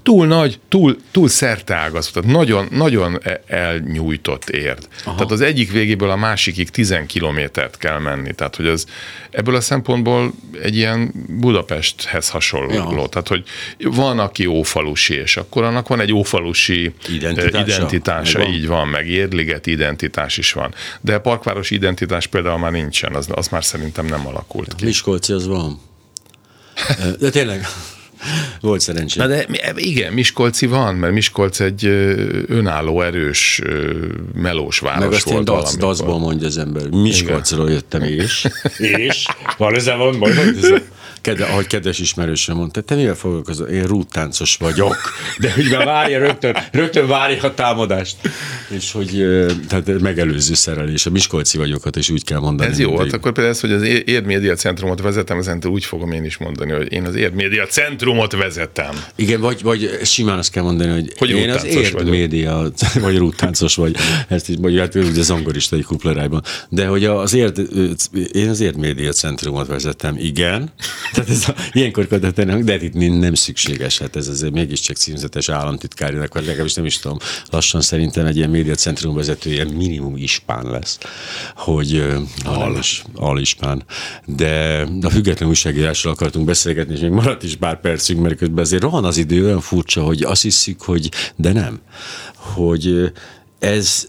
Túl 0.02 0.26
nagy, 0.26 0.60
túl, 0.68 0.96
túl 1.10 1.28
szerteágazó, 1.28 2.10
tehát 2.10 2.30
nagyon, 2.30 2.66
nagyon 2.70 3.18
e, 3.22 3.40
elnyújtott 3.46 4.48
érd. 4.48 4.88
Aha. 5.04 5.14
Tehát 5.14 5.32
az 5.32 5.40
egyik 5.40 5.72
végéből 5.72 6.10
a 6.10 6.16
másikig 6.16 6.70
10 6.70 6.94
kilométert 7.06 7.76
kell 7.76 7.98
menni. 7.98 8.34
Tehát, 8.34 8.56
hogy 8.56 8.66
az 8.66 8.86
ebből 9.30 9.54
a 9.54 9.60
szempontból 9.60 10.32
egy 10.62 10.76
ilyen 10.76 11.12
Budapesthez 11.28 12.28
hasonló. 12.28 12.72
Ja. 12.72 13.08
Tehát, 13.08 13.28
hogy 13.28 13.44
van, 13.78 14.18
aki 14.18 14.46
ófalusi, 14.46 15.14
és 15.14 15.36
akkor 15.36 15.62
annak 15.62 15.88
van 15.88 16.00
egy 16.00 16.12
ófalusi 16.12 16.92
identitása, 17.08 17.58
identitása 17.58 18.48
így 18.48 18.66
van, 18.66 18.88
meg 18.88 19.08
Érdliget 19.08 19.66
identitás 19.66 20.38
is 20.38 20.52
van. 20.52 20.74
De 21.00 21.14
a 21.14 21.20
parkváros 21.20 21.70
identitás 21.70 22.26
például 22.26 22.58
már 22.58 22.72
nincsen, 22.72 23.14
az, 23.14 23.28
az 23.30 23.48
már 23.48 23.64
szerintem 23.64 24.06
nem 24.06 24.26
alak 24.26 24.39
alakult 24.40 24.74
ki. 24.74 24.84
Miskolci 24.84 25.32
az 25.32 25.46
van. 25.46 25.80
De 27.18 27.30
tényleg, 27.30 27.66
volt 28.60 28.80
szerencsém. 28.80 29.22
Na 29.22 29.28
de 29.28 29.46
igen, 29.74 30.12
Miskolci 30.12 30.66
van, 30.66 30.94
mert 30.94 31.12
Miskolc 31.12 31.60
egy 31.60 31.84
önálló, 32.46 33.02
erős, 33.02 33.62
melós 34.34 34.78
város 34.78 35.04
Meg 35.04 35.12
azt 35.12 35.30
volt 35.30 35.44
dac, 35.44 35.76
dacból 35.76 36.18
mondja 36.18 36.46
az 36.46 36.58
ember. 36.58 36.88
Miskolcról 36.88 37.70
jöttem 37.70 38.02
és. 38.02 38.48
és? 38.78 39.26
Van 39.56 39.74
ezzel 39.74 39.96
van 39.96 40.18
baj? 40.18 40.32
Kede, 41.20 41.44
ahogy 41.44 41.66
kedves 41.66 41.98
ismerősöm 41.98 42.56
mondta, 42.56 42.80
te 42.80 42.94
mivel 42.94 43.14
foglalkozol? 43.14 43.66
Én 43.66 43.86
rúttáncos 43.86 44.56
vagyok. 44.56 44.96
De 45.38 45.52
hogy 45.52 45.70
már 45.70 45.84
várja 45.84 46.18
rögtön, 46.18 46.56
rögtön 46.72 47.06
várja 47.06 47.42
a 47.42 47.54
támadást. 47.54 48.16
És 48.68 48.92
hogy 48.92 49.26
tehát 49.68 50.00
megelőző 50.00 50.54
szerelés. 50.54 51.06
A 51.06 51.10
Miskolci 51.10 51.58
vagyokat 51.58 51.96
is 51.96 52.10
úgy 52.10 52.24
kell 52.24 52.38
mondani. 52.38 52.70
Ez 52.70 52.78
jó, 52.78 52.98
hát 52.98 53.12
akkor 53.12 53.32
például 53.32 53.54
ez, 53.54 53.60
hogy 53.60 53.72
az 53.72 53.82
Ér 53.82 54.24
Média 54.24 54.54
Centrumot 54.54 55.00
vezetem, 55.00 55.38
ezen 55.38 55.62
úgy 55.66 55.84
fogom 55.84 56.12
én 56.12 56.24
is 56.24 56.36
mondani, 56.36 56.72
hogy 56.72 56.92
én 56.92 57.04
az 57.04 57.14
Ér 57.14 57.32
Média 57.32 57.66
Centrumot 57.66 58.32
vezetem. 58.32 59.04
Igen, 59.14 59.40
vagy, 59.40 59.62
vagy 59.62 59.98
simán 60.02 60.38
azt 60.38 60.50
kell 60.50 60.62
mondani, 60.62 60.90
hogy, 60.90 61.12
hogy 61.18 61.30
én 61.30 61.50
az 61.50 61.64
Ér 61.64 62.04
Média, 62.04 62.70
vagy 63.00 63.16
rúttáncos 63.16 63.74
vagy. 63.74 63.96
Ezt 64.28 64.48
is, 64.48 64.56
vagy 64.60 64.78
hát 64.78 64.94
ugye 64.94 65.22
zongorista 65.22 65.76
egy 65.76 65.84
kuplerájban. 65.84 66.42
De 66.68 66.86
hogy 66.86 67.04
az 67.04 67.34
Ér, 67.34 67.52
én 68.32 68.48
az 68.48 68.60
Ér 68.60 68.74
Média 68.76 69.12
Centrumot 69.12 69.66
vezetem, 69.66 70.16
igen. 70.18 70.72
Tehát 71.12 71.30
ez 71.30 71.48
a, 71.48 71.54
ilyenkor 71.72 72.06
kötetlen, 72.06 72.64
de 72.64 72.82
itt 72.82 72.94
nem 72.94 73.34
szükséges, 73.34 73.98
hát 73.98 74.16
ez 74.16 74.28
azért 74.28 74.52
mégiscsak 74.52 74.96
címzetes 74.96 75.48
államtitkárinak, 75.48 76.34
vagy 76.34 76.44
legalábbis 76.44 76.74
nem 76.74 76.84
is 76.84 76.98
tudom, 76.98 77.18
lassan 77.50 77.80
szerintem 77.80 78.26
egy 78.26 78.36
ilyen 78.36 78.50
médiacentrum 78.50 79.14
vezetője 79.14 79.64
minimum 79.64 80.16
ispán 80.16 80.70
lesz, 80.70 80.98
hogy 81.56 82.04
Al. 82.44 82.80
alispán. 83.14 83.84
De 84.24 84.86
a 85.02 85.10
független 85.10 85.48
újságírásról 85.48 86.12
akartunk 86.12 86.46
beszélgetni, 86.46 86.94
és 86.94 87.00
még 87.00 87.10
maradt 87.10 87.42
is 87.42 87.56
pár 87.56 87.80
percünk, 87.80 88.20
mert 88.20 88.36
közben 88.36 88.64
azért 88.64 88.82
rohan 88.82 89.04
az 89.04 89.16
idő, 89.16 89.44
olyan 89.44 89.60
furcsa, 89.60 90.02
hogy 90.02 90.22
azt 90.22 90.42
hiszük, 90.42 90.82
hogy 90.82 91.10
de 91.36 91.52
nem, 91.52 91.80
hogy 92.36 93.12
ez 93.58 94.08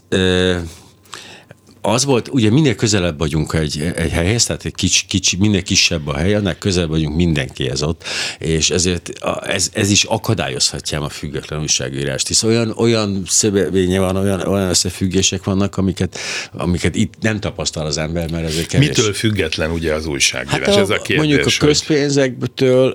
az 1.82 2.04
volt, 2.04 2.28
ugye 2.28 2.50
minél 2.50 2.74
közelebb 2.74 3.18
vagyunk 3.18 3.54
egy, 3.54 3.92
egy 3.96 4.10
helyhez, 4.10 4.44
tehát 4.44 4.64
egy 4.64 4.74
kicsi, 4.74 5.06
kicsi, 5.06 5.36
minél 5.36 5.62
kisebb 5.62 6.06
a 6.06 6.16
hely, 6.16 6.34
annál 6.34 6.58
közelebb 6.58 6.88
vagyunk 6.88 7.16
mindenkihez 7.16 7.82
ott, 7.82 8.04
és 8.38 8.70
ezért 8.70 9.10
ez, 9.42 9.70
ez 9.72 9.90
is 9.90 10.04
akadályozhatja 10.04 11.00
a 11.00 11.08
független 11.08 11.60
újságírást, 11.60 12.28
hisz 12.28 12.42
olyan, 12.42 12.74
olyan 12.76 13.22
szövevénye 13.26 13.98
van, 13.98 14.16
olyan, 14.16 14.40
olyan 14.40 14.68
összefüggések 14.68 15.44
vannak, 15.44 15.76
amiket, 15.76 16.18
amiket 16.52 16.96
itt 16.96 17.14
nem 17.20 17.40
tapasztal 17.40 17.86
az 17.86 17.98
ember, 17.98 18.30
mert 18.30 18.46
ezek 18.46 18.66
kevés. 18.66 18.88
Mitől 18.88 19.12
független 19.12 19.70
ugye 19.70 19.94
az 19.94 20.06
újságírás? 20.06 20.66
Hát 20.68 20.76
a, 20.76 20.80
ez 20.80 20.90
a 20.90 20.96
kérdés, 20.96 21.16
mondjuk 21.16 21.46
a 21.46 21.50
közpénzektől, 21.58 22.94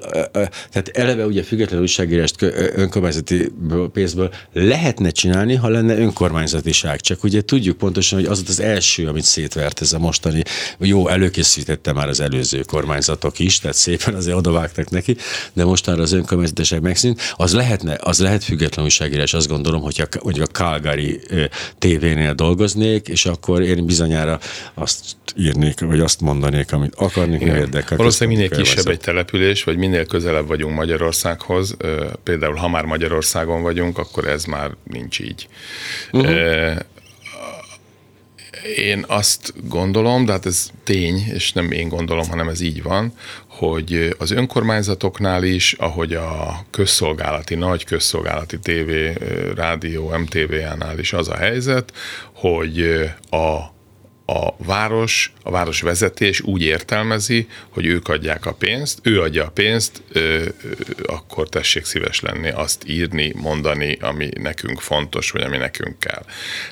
tehát 0.71 0.89
eleve 0.93 1.25
ugye 1.25 1.43
független 1.43 1.79
újságírást 1.79 2.41
önkormányzati 2.75 3.51
pénzből 3.93 4.33
lehetne 4.53 5.09
csinálni, 5.09 5.55
ha 5.55 5.69
lenne 5.69 5.97
önkormányzatiság, 5.97 7.01
csak 7.01 7.23
ugye 7.23 7.41
tudjuk 7.41 7.77
pontosan, 7.77 8.19
hogy 8.19 8.27
az 8.27 8.43
az 8.47 8.59
első, 8.78 9.07
amit 9.07 9.23
szétvert 9.23 9.82
ez 9.82 9.93
a 9.93 9.99
mostani, 9.99 10.43
jó, 10.80 11.07
előkészítette 11.07 11.93
már 11.93 12.07
az 12.07 12.19
előző 12.19 12.61
kormányzatok 12.61 13.39
is, 13.39 13.59
tehát 13.59 13.75
szépen 13.75 14.15
azért 14.15 14.38
odavágtak 14.38 14.89
neki, 14.89 15.17
de 15.53 15.65
mostanra 15.65 16.01
az 16.01 16.11
önkormányzatiság 16.11 16.82
megszűnt, 16.82 17.21
az 17.36 17.53
lehetne, 17.53 17.97
az 18.01 18.19
lehet 18.19 18.43
független 18.43 18.86
újságírás, 18.86 19.34
azt 19.34 19.47
gondolom, 19.47 19.82
hogy 19.82 20.01
a, 20.01 20.17
hogy 20.19 20.39
a 20.39 20.45
Calgary 20.45 21.21
tévénél 21.78 22.34
dolgoznék, 22.34 23.07
és 23.07 23.25
akkor 23.25 23.61
én 23.61 23.86
bizonyára 23.86 24.39
azt 24.73 25.03
írnék, 25.36 25.80
vagy 25.80 25.99
azt 25.99 26.21
mondanék, 26.21 26.73
amit 26.73 26.95
akarnék, 26.95 27.39
mi 27.39 27.49
érdekel. 27.49 27.97
Valószínűleg 27.97 28.39
minél 28.39 28.57
kisebb 28.57 28.88
egy 28.88 28.99
település, 28.99 29.63
vagy 29.63 29.78
minél 29.78 30.05
közelebb 30.05 30.47
vagyunk 30.47 30.75
Magyarországhoz, 30.75 31.78
például 32.23 32.55
ha 32.55 32.67
már 32.67 32.84
Magyarországon 32.84 33.61
vagyunk, 33.61 33.97
akkor 33.97 34.28
ez 34.28 34.43
már 34.43 34.71
nincs 34.84 35.19
így. 35.19 35.47
Uh-huh. 36.11 36.75
Én 38.78 39.05
azt 39.08 39.53
gondolom, 39.68 40.26
de 40.26 40.32
hát 40.32 40.45
ez 40.45 40.70
tény, 40.84 41.24
és 41.34 41.51
nem 41.51 41.72
én 41.72 41.89
gondolom, 41.89 42.30
hanem 42.30 42.47
ez 42.47 42.62
így 42.62 42.84
van, 42.84 43.14
hogy 43.47 44.16
az 44.18 44.32
önkormányzatoknál 44.32 45.43
is, 45.43 45.74
ahogy 45.74 46.14
a 46.14 46.66
közszolgálati, 46.72 47.55
nagy 47.55 47.84
közszolgálati 47.84 48.60
tévé, 48.60 49.14
rádió, 49.55 50.10
MTV-nál 50.18 50.99
is 50.99 51.14
az 51.14 51.30
a 51.30 51.36
helyzet, 51.36 51.93
hogy 52.34 52.82
a 53.30 53.76
a 54.30 54.55
város, 54.58 55.34
a 55.48 55.52
város 55.52 55.82
vezetés 55.82 56.41
úgy 56.41 56.62
értelmezi, 56.62 57.48
hogy 57.70 57.86
ők 57.86 58.08
adják 58.08 58.45
a 58.45 58.54
pénzt, 58.54 59.00
ő 59.02 59.22
adja 59.22 59.45
a 59.45 59.50
pénzt, 59.50 60.02
ö, 60.12 60.43
akkor 61.06 61.50
tessék 61.50 61.86
szíves 61.86 62.20
lenni, 62.20 62.50
azt 62.50 62.84
írni, 62.86 63.34
mondani, 63.36 63.98
ami 64.02 64.30
nekünk 64.39 64.80
fontos, 64.80 65.32
vagy 65.32 65.41
ami 65.41 65.58
nekünk 65.58 66.00
kell. 66.00 66.24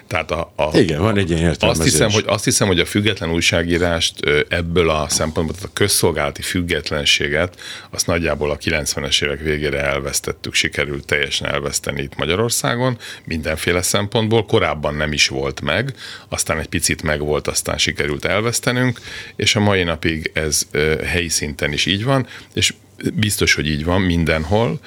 Tehát 0.08 0.32
a, 0.32 0.54
a, 0.56 0.78
Igen, 0.78 1.02
van 1.02 1.18
egy 1.18 1.30
ilyen 1.30 1.42
értelmezés. 1.42 1.86
Azt 1.86 1.92
hiszem, 1.92 2.10
hogy, 2.12 2.24
azt 2.28 2.44
hiszem, 2.44 2.68
hogy 2.68 2.80
a 2.80 2.86
független 2.86 3.32
újságírást 3.32 4.20
ebből 4.48 4.90
a 4.90 5.10
szempontból, 5.10 5.56
a 5.64 5.70
közszolgálati 5.74 6.42
függetlenséget, 6.42 7.60
azt 7.90 8.08
nagyjából 8.08 8.52
a 8.52 8.58
90-es 8.58 9.24
évek 9.24 9.40
végére 9.40 9.84
elvesztettük, 9.84 10.54
sikerült 10.54 11.06
teljesen 11.06 11.48
elveszteni 11.48 12.02
itt 12.02 12.16
Magyarországon, 12.16 12.98
mindenféle 13.26 13.82
szempontból, 13.82 14.46
korábban 14.46 14.96
nem 14.96 15.14
is 15.14 15.28
volt 15.28 15.62
meg, 15.62 15.94
aztán 16.30 16.60
egy 16.60 16.68
picit 16.68 17.02
meg 17.02 17.20
volt 17.20 17.48
aztán 17.48 17.78
sikerült 17.78 18.26
elvesztenünk, 18.66 19.00
és 19.36 19.56
a 19.56 19.60
mai 19.60 19.84
napig 19.84 20.32
ez 20.34 20.68
helyi 21.06 21.30
szinten 21.30 21.72
is 21.72 21.86
így 21.86 22.04
van, 22.04 22.28
és 22.54 22.74
biztos, 23.14 23.54
hogy 23.54 23.68
így 23.68 23.84
van 23.84 24.02
mindenhol, 24.02 24.80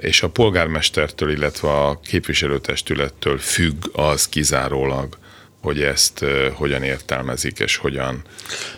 és 0.00 0.22
a 0.22 0.28
polgármestertől, 0.28 1.30
illetve 1.30 1.68
a 1.68 2.00
képviselőtestülettől 2.04 3.38
függ 3.38 3.84
az 3.92 4.28
kizárólag, 4.28 5.18
hogy 5.62 5.80
ezt 5.80 6.24
hogyan 6.52 6.82
értelmezik, 6.82 7.58
és 7.58 7.76
hogyan... 7.76 8.22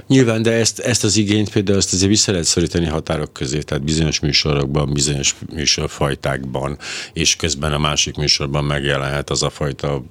Nyilván, 0.06 0.42
de 0.42 0.50
ezt, 0.52 0.78
ezt 0.78 1.04
az 1.04 1.16
igényt 1.16 1.50
például 1.50 1.78
azt 1.78 1.92
azért 1.92 2.10
vissza 2.10 2.30
lehet 2.30 2.46
szorítani 2.46 2.86
határok 2.86 3.32
közé, 3.32 3.58
tehát 3.58 3.84
bizonyos 3.84 4.20
műsorokban, 4.20 4.92
bizonyos 4.92 5.34
műsorfajtákban, 5.54 6.78
és 7.12 7.36
közben 7.36 7.72
a 7.72 7.78
másik 7.78 8.16
műsorban 8.16 8.64
megjelenhet 8.64 9.30
az 9.30 9.42
a 9.42 9.50
fajta 9.50 10.04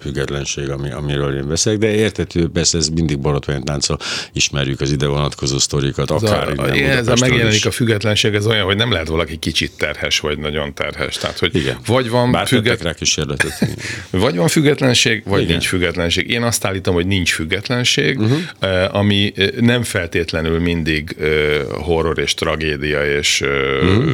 függetlenség, 0.00 0.70
ami, 0.70 0.90
amiről 0.90 1.36
én 1.36 1.48
beszélek, 1.48 1.78
de 1.78 1.94
értető, 1.94 2.48
persze 2.48 2.78
ez 2.78 2.88
mindig 2.88 3.18
táncol, 3.64 3.98
ismerjük 4.32 4.80
az 4.80 4.90
ide 4.90 5.06
vonatkozó 5.06 5.58
sztorikat, 5.58 6.10
akár 6.10 6.48
ez 6.48 6.58
a, 6.58 6.74
ez 6.74 7.08
a 7.08 7.14
megjelenik 7.20 7.54
is. 7.54 7.66
a 7.66 7.70
függetlenség, 7.70 8.34
ez 8.34 8.46
olyan, 8.46 8.64
hogy 8.64 8.76
nem 8.76 8.92
lehet 8.92 9.08
valaki 9.08 9.36
kicsit 9.36 9.72
terhes, 9.78 10.18
vagy 10.20 10.38
nagyon 10.38 10.74
terhes. 10.74 11.16
Tehát, 11.16 11.38
hogy 11.38 11.56
Igen. 11.56 11.78
vagy 11.86 12.10
van 12.10 12.32
Bár 12.32 12.46
függet... 12.46 12.82
rá 12.82 12.92
kísérletet. 12.92 13.68
vagy 14.10 14.36
van 14.36 14.48
függetlenség, 14.48 15.22
vagy 15.24 15.40
Igen. 15.40 15.50
nincs 15.50 15.66
függetlenség. 15.66 16.30
Én 16.30 16.42
azt 16.42 16.64
állítom, 16.64 16.94
hogy 16.94 17.06
nincs 17.06 17.32
függetlenség, 17.32 18.20
uh-huh. 18.20 18.96
ami 18.96 19.32
eh, 19.36 19.48
nem 19.60 19.82
feltétlenül 19.82 20.60
mindig 20.60 21.16
eh, 21.20 21.60
horror 21.70 22.18
és 22.18 22.34
tragédia 22.34 23.16
és, 23.18 23.40
uh-huh. 23.40 24.04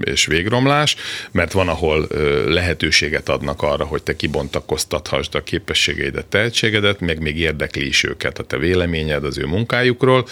és 0.00 0.26
végromlás, 0.26 0.96
mert 1.30 1.52
van, 1.52 1.68
ahol 1.68 2.08
lehetőséget 2.46 3.28
adnak 3.28 3.62
arra, 3.62 3.84
hogy 3.84 4.02
te 4.02 4.16
kibontak 4.16 4.61
kibontakoztathasd 4.62 5.34
a 5.34 5.42
képességeidet, 5.42 6.26
tehetségedet, 6.26 7.00
meg 7.00 7.20
még 7.20 7.38
érdekli 7.38 7.86
is 7.86 8.04
őket 8.04 8.38
a 8.38 8.42
te 8.42 8.56
véleményed 8.58 9.24
az 9.24 9.38
ő 9.38 9.46
munkájukról. 9.46 10.26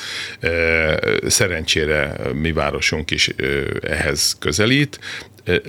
Szerencsére 1.26 2.16
mi 2.34 2.52
városunk 2.52 3.10
is 3.10 3.30
ehhez 3.80 4.36
közelít, 4.38 4.98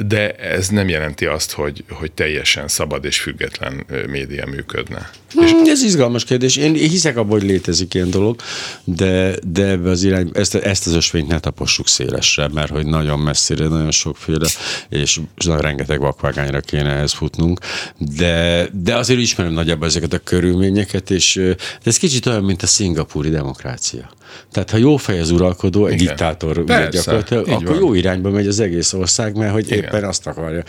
de 0.07 0.31
ez 0.31 0.67
nem 0.67 0.89
jelenti 0.89 1.25
azt, 1.25 1.51
hogy, 1.51 1.83
hogy 1.89 2.11
teljesen 2.11 2.67
szabad 2.67 3.05
és 3.05 3.19
független 3.19 3.85
média 4.07 4.45
működne. 4.45 5.09
És 5.41 5.51
ez 5.65 5.83
izgalmas 5.83 6.23
kérdés. 6.23 6.55
Én 6.55 6.73
hiszek 6.73 7.17
abban, 7.17 7.39
hogy 7.39 7.49
létezik 7.49 7.93
ilyen 7.93 8.09
dolog, 8.09 8.41
de, 8.83 9.35
de 9.43 9.65
ebbe 9.65 9.89
az 9.89 10.03
irány, 10.03 10.29
ezt, 10.33 10.55
ezt 10.55 10.87
az 10.87 10.93
ösvényt 10.93 11.27
ne 11.27 11.39
tapossuk 11.39 11.87
szélesre, 11.87 12.47
mert 12.47 12.71
hogy 12.71 12.85
nagyon 12.85 13.19
messzire, 13.19 13.67
nagyon 13.67 13.91
sokféle, 13.91 14.47
és 14.89 15.19
rengeteg 15.45 15.99
vakvágányra 15.99 16.59
kéne 16.59 16.89
ehhez 16.89 17.13
futnunk, 17.13 17.59
de, 17.97 18.67
de 18.73 18.95
azért 18.95 19.19
ismerem 19.19 19.53
nagyjából 19.53 19.87
ezeket 19.87 20.13
a 20.13 20.19
körülményeket, 20.19 21.09
és 21.09 21.41
ez 21.83 21.97
kicsit 21.97 22.25
olyan, 22.25 22.43
mint 22.43 22.63
a 22.63 22.67
szingapúri 22.67 23.29
demokrácia. 23.29 24.09
Tehát 24.51 24.69
ha 24.69 24.77
jó 24.77 24.97
fej 24.97 25.19
az 25.19 25.31
uralkodó, 25.31 25.85
egy 25.85 25.93
Igen. 25.93 26.05
diktátor 26.05 26.57
ugye 26.57 26.87
gyakorlatilag, 26.89 27.47
akkor 27.47 27.65
van. 27.65 27.75
jó 27.75 27.93
irányba 27.93 28.29
megy 28.29 28.47
az 28.47 28.59
egész 28.59 28.93
ország, 28.93 29.35
mert 29.35 29.51
hogy 29.51 29.65
Igen. 29.65 29.83
éppen 29.83 30.03
azt 30.03 30.27
akarja. 30.27 30.63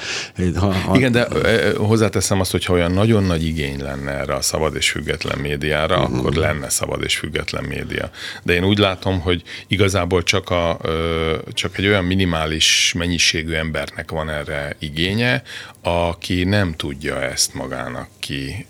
Ha, 0.55 0.73
ha... 0.73 0.97
Igen, 0.97 1.13
de 1.13 1.29
hozzáteszem 1.77 2.41
azt, 2.41 2.51
hogy 2.51 2.65
ha 2.65 2.73
olyan 2.73 2.93
nagyon 2.93 3.25
nagy 3.25 3.45
igény 3.45 3.83
lenne 3.83 4.11
erre 4.11 4.35
a 4.35 4.41
szabad 4.41 4.77
és 4.77 4.91
független 4.91 5.39
médiára, 5.39 6.01
uh-huh. 6.01 6.19
akkor 6.19 6.35
lenne 6.35 6.69
szabad 6.69 7.03
és 7.03 7.17
független 7.17 7.65
média. 7.65 8.11
De 8.43 8.53
én 8.55 8.65
úgy 8.65 8.79
látom, 8.79 9.21
hogy 9.21 9.43
igazából 9.67 10.23
csak, 10.23 10.51
a, 10.51 10.81
csak 11.53 11.79
egy 11.79 11.87
olyan 11.87 12.05
minimális 12.05 12.95
mennyiségű 12.99 13.53
embernek 13.53 14.11
van 14.11 14.31
erre 14.31 14.77
igénye, 14.79 15.43
aki 15.83 16.45
nem 16.45 16.75
tudja 16.77 17.23
ezt 17.23 17.55
magának 17.55 18.09
ki 18.19 18.67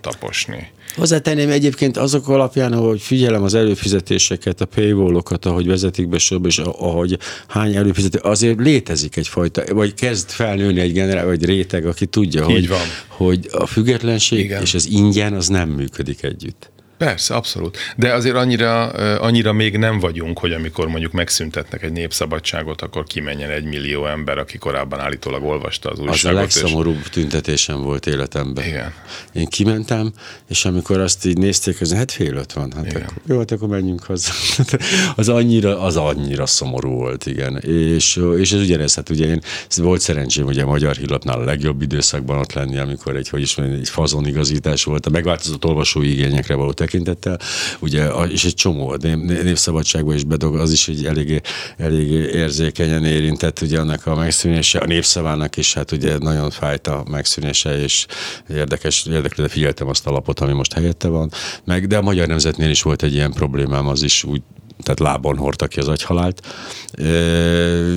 taposni. 0.00 0.72
Hozzátenném 0.96 1.50
egyébként 1.50 1.96
azok 1.96 2.28
alapján, 2.28 2.72
ahogy 2.72 3.00
figyelem 3.00 3.42
az 3.42 3.54
előfizetéseket, 3.54 4.60
a 4.60 4.64
paywallokat, 4.64 5.44
ahogy 5.44 5.66
vezetik 5.66 6.08
be 6.08 6.18
sorba, 6.18 6.48
és 6.48 6.58
ahogy 6.58 7.18
hány 7.48 7.74
előfizető, 7.76 8.18
azért 8.22 8.58
létezik 8.58 9.16
egyfajta, 9.16 9.74
vagy 9.74 9.94
kezd 9.94 10.28
felnőni 10.30 10.80
egy 10.80 10.92
generál, 10.92 11.24
vagy 11.24 11.44
réteg, 11.44 11.86
aki 11.86 12.06
tudja, 12.06 12.44
hogy, 12.44 12.68
van. 12.68 12.86
hogy 13.08 13.48
a 13.52 13.66
függetlenség 13.66 14.38
Igen. 14.38 14.62
és 14.62 14.74
az 14.74 14.86
ingyen 14.86 15.32
az 15.32 15.48
nem 15.48 15.68
működik 15.68 16.22
együtt. 16.22 16.72
Persze, 17.04 17.34
abszolút. 17.34 17.78
De 17.96 18.12
azért 18.12 18.36
annyira, 18.36 18.88
annyira 19.18 19.52
még 19.52 19.76
nem 19.76 19.98
vagyunk, 19.98 20.38
hogy 20.38 20.52
amikor 20.52 20.88
mondjuk 20.88 21.12
megszüntetnek 21.12 21.82
egy 21.82 21.92
népszabadságot, 21.92 22.82
akkor 22.82 23.04
kimenjen 23.04 23.50
egy 23.50 23.64
millió 23.64 24.06
ember, 24.06 24.38
aki 24.38 24.58
korábban 24.58 25.00
állítólag 25.00 25.44
olvasta 25.44 25.90
az 25.90 25.98
újságot. 25.98 26.24
Az 26.24 26.24
a 26.24 26.32
legszomorúbb 26.32 27.00
és... 27.02 27.08
tüntetésem 27.08 27.82
volt 27.82 28.06
életemben. 28.06 28.66
Igen. 28.66 28.92
Én 29.32 29.46
kimentem, 29.46 30.12
és 30.48 30.64
amikor 30.64 31.00
azt 31.00 31.26
így 31.26 31.38
nézték, 31.38 31.80
az 31.80 31.94
hát 31.94 32.12
fél 32.12 32.34
öt 32.34 32.52
van. 32.52 32.72
Hát 32.76 32.86
akkor, 32.86 33.04
jó, 33.26 33.38
hát 33.38 33.50
akkor 33.50 33.68
menjünk 33.68 34.02
haza. 34.02 34.32
az 35.16 35.28
annyira, 35.28 35.80
az 35.80 35.96
annyira 35.96 36.46
szomorú 36.46 36.90
volt, 36.90 37.26
igen. 37.26 37.56
És, 37.56 38.20
és 38.38 38.52
ez 38.52 38.60
ugyanez, 38.60 38.94
hát 38.94 39.10
ugye 39.10 39.26
én 39.26 39.40
volt 39.76 40.00
szerencsém, 40.00 40.46
ugye 40.46 40.62
a 40.62 40.66
Magyar 40.66 40.96
Hírlapnál 40.96 41.40
a 41.40 41.44
legjobb 41.44 41.82
időszakban 41.82 42.38
ott 42.38 42.52
lenni, 42.52 42.78
amikor 42.78 43.16
egy, 43.16 43.28
hogy 43.28 43.40
is 43.40 43.56
mondjam, 43.56 43.78
egy 43.78 43.88
fazonigazítás 43.88 44.84
volt, 44.84 45.06
a 45.06 45.10
megváltozott 45.10 45.64
olvasói 45.64 46.10
igényekre 46.10 46.54
való 46.54 46.72
tekintettel, 46.94 47.38
ugye, 47.80 48.06
és 48.28 48.44
egy 48.44 48.54
csomó 48.54 48.96
népszabadságban 49.42 50.14
is 50.14 50.24
bedog, 50.24 50.56
az 50.56 50.72
is 50.72 50.88
egy 50.88 51.04
elég, 51.04 51.42
elég 51.76 52.10
érzékenyen 52.10 53.04
érintett, 53.04 53.60
ugye 53.60 53.80
annak 53.80 54.06
a 54.06 54.14
megszűnése, 54.14 54.78
a 54.78 54.86
népszavának 54.86 55.56
is, 55.56 55.74
hát 55.74 55.92
ugye 55.92 56.18
nagyon 56.18 56.50
fájt 56.50 56.86
a 56.86 57.04
megszűnése, 57.10 57.80
és 57.80 58.06
érdekes, 58.48 59.06
érdeklődve 59.06 59.52
figyeltem 59.52 59.88
azt 59.88 60.06
a 60.06 60.10
lapot, 60.10 60.40
ami 60.40 60.52
most 60.52 60.72
helyette 60.72 61.08
van, 61.08 61.30
meg, 61.64 61.86
de 61.86 61.96
a 61.96 62.02
Magyar 62.02 62.26
Nemzetnél 62.26 62.70
is 62.70 62.82
volt 62.82 63.02
egy 63.02 63.14
ilyen 63.14 63.32
problémám, 63.32 63.86
az 63.86 64.02
is 64.02 64.24
úgy 64.24 64.42
tehát 64.82 65.00
lábon 65.00 65.36
hordta 65.36 65.66
ki 65.66 65.78
az 65.80 65.88
agyhalált. 65.88 66.46
E, 66.92 67.04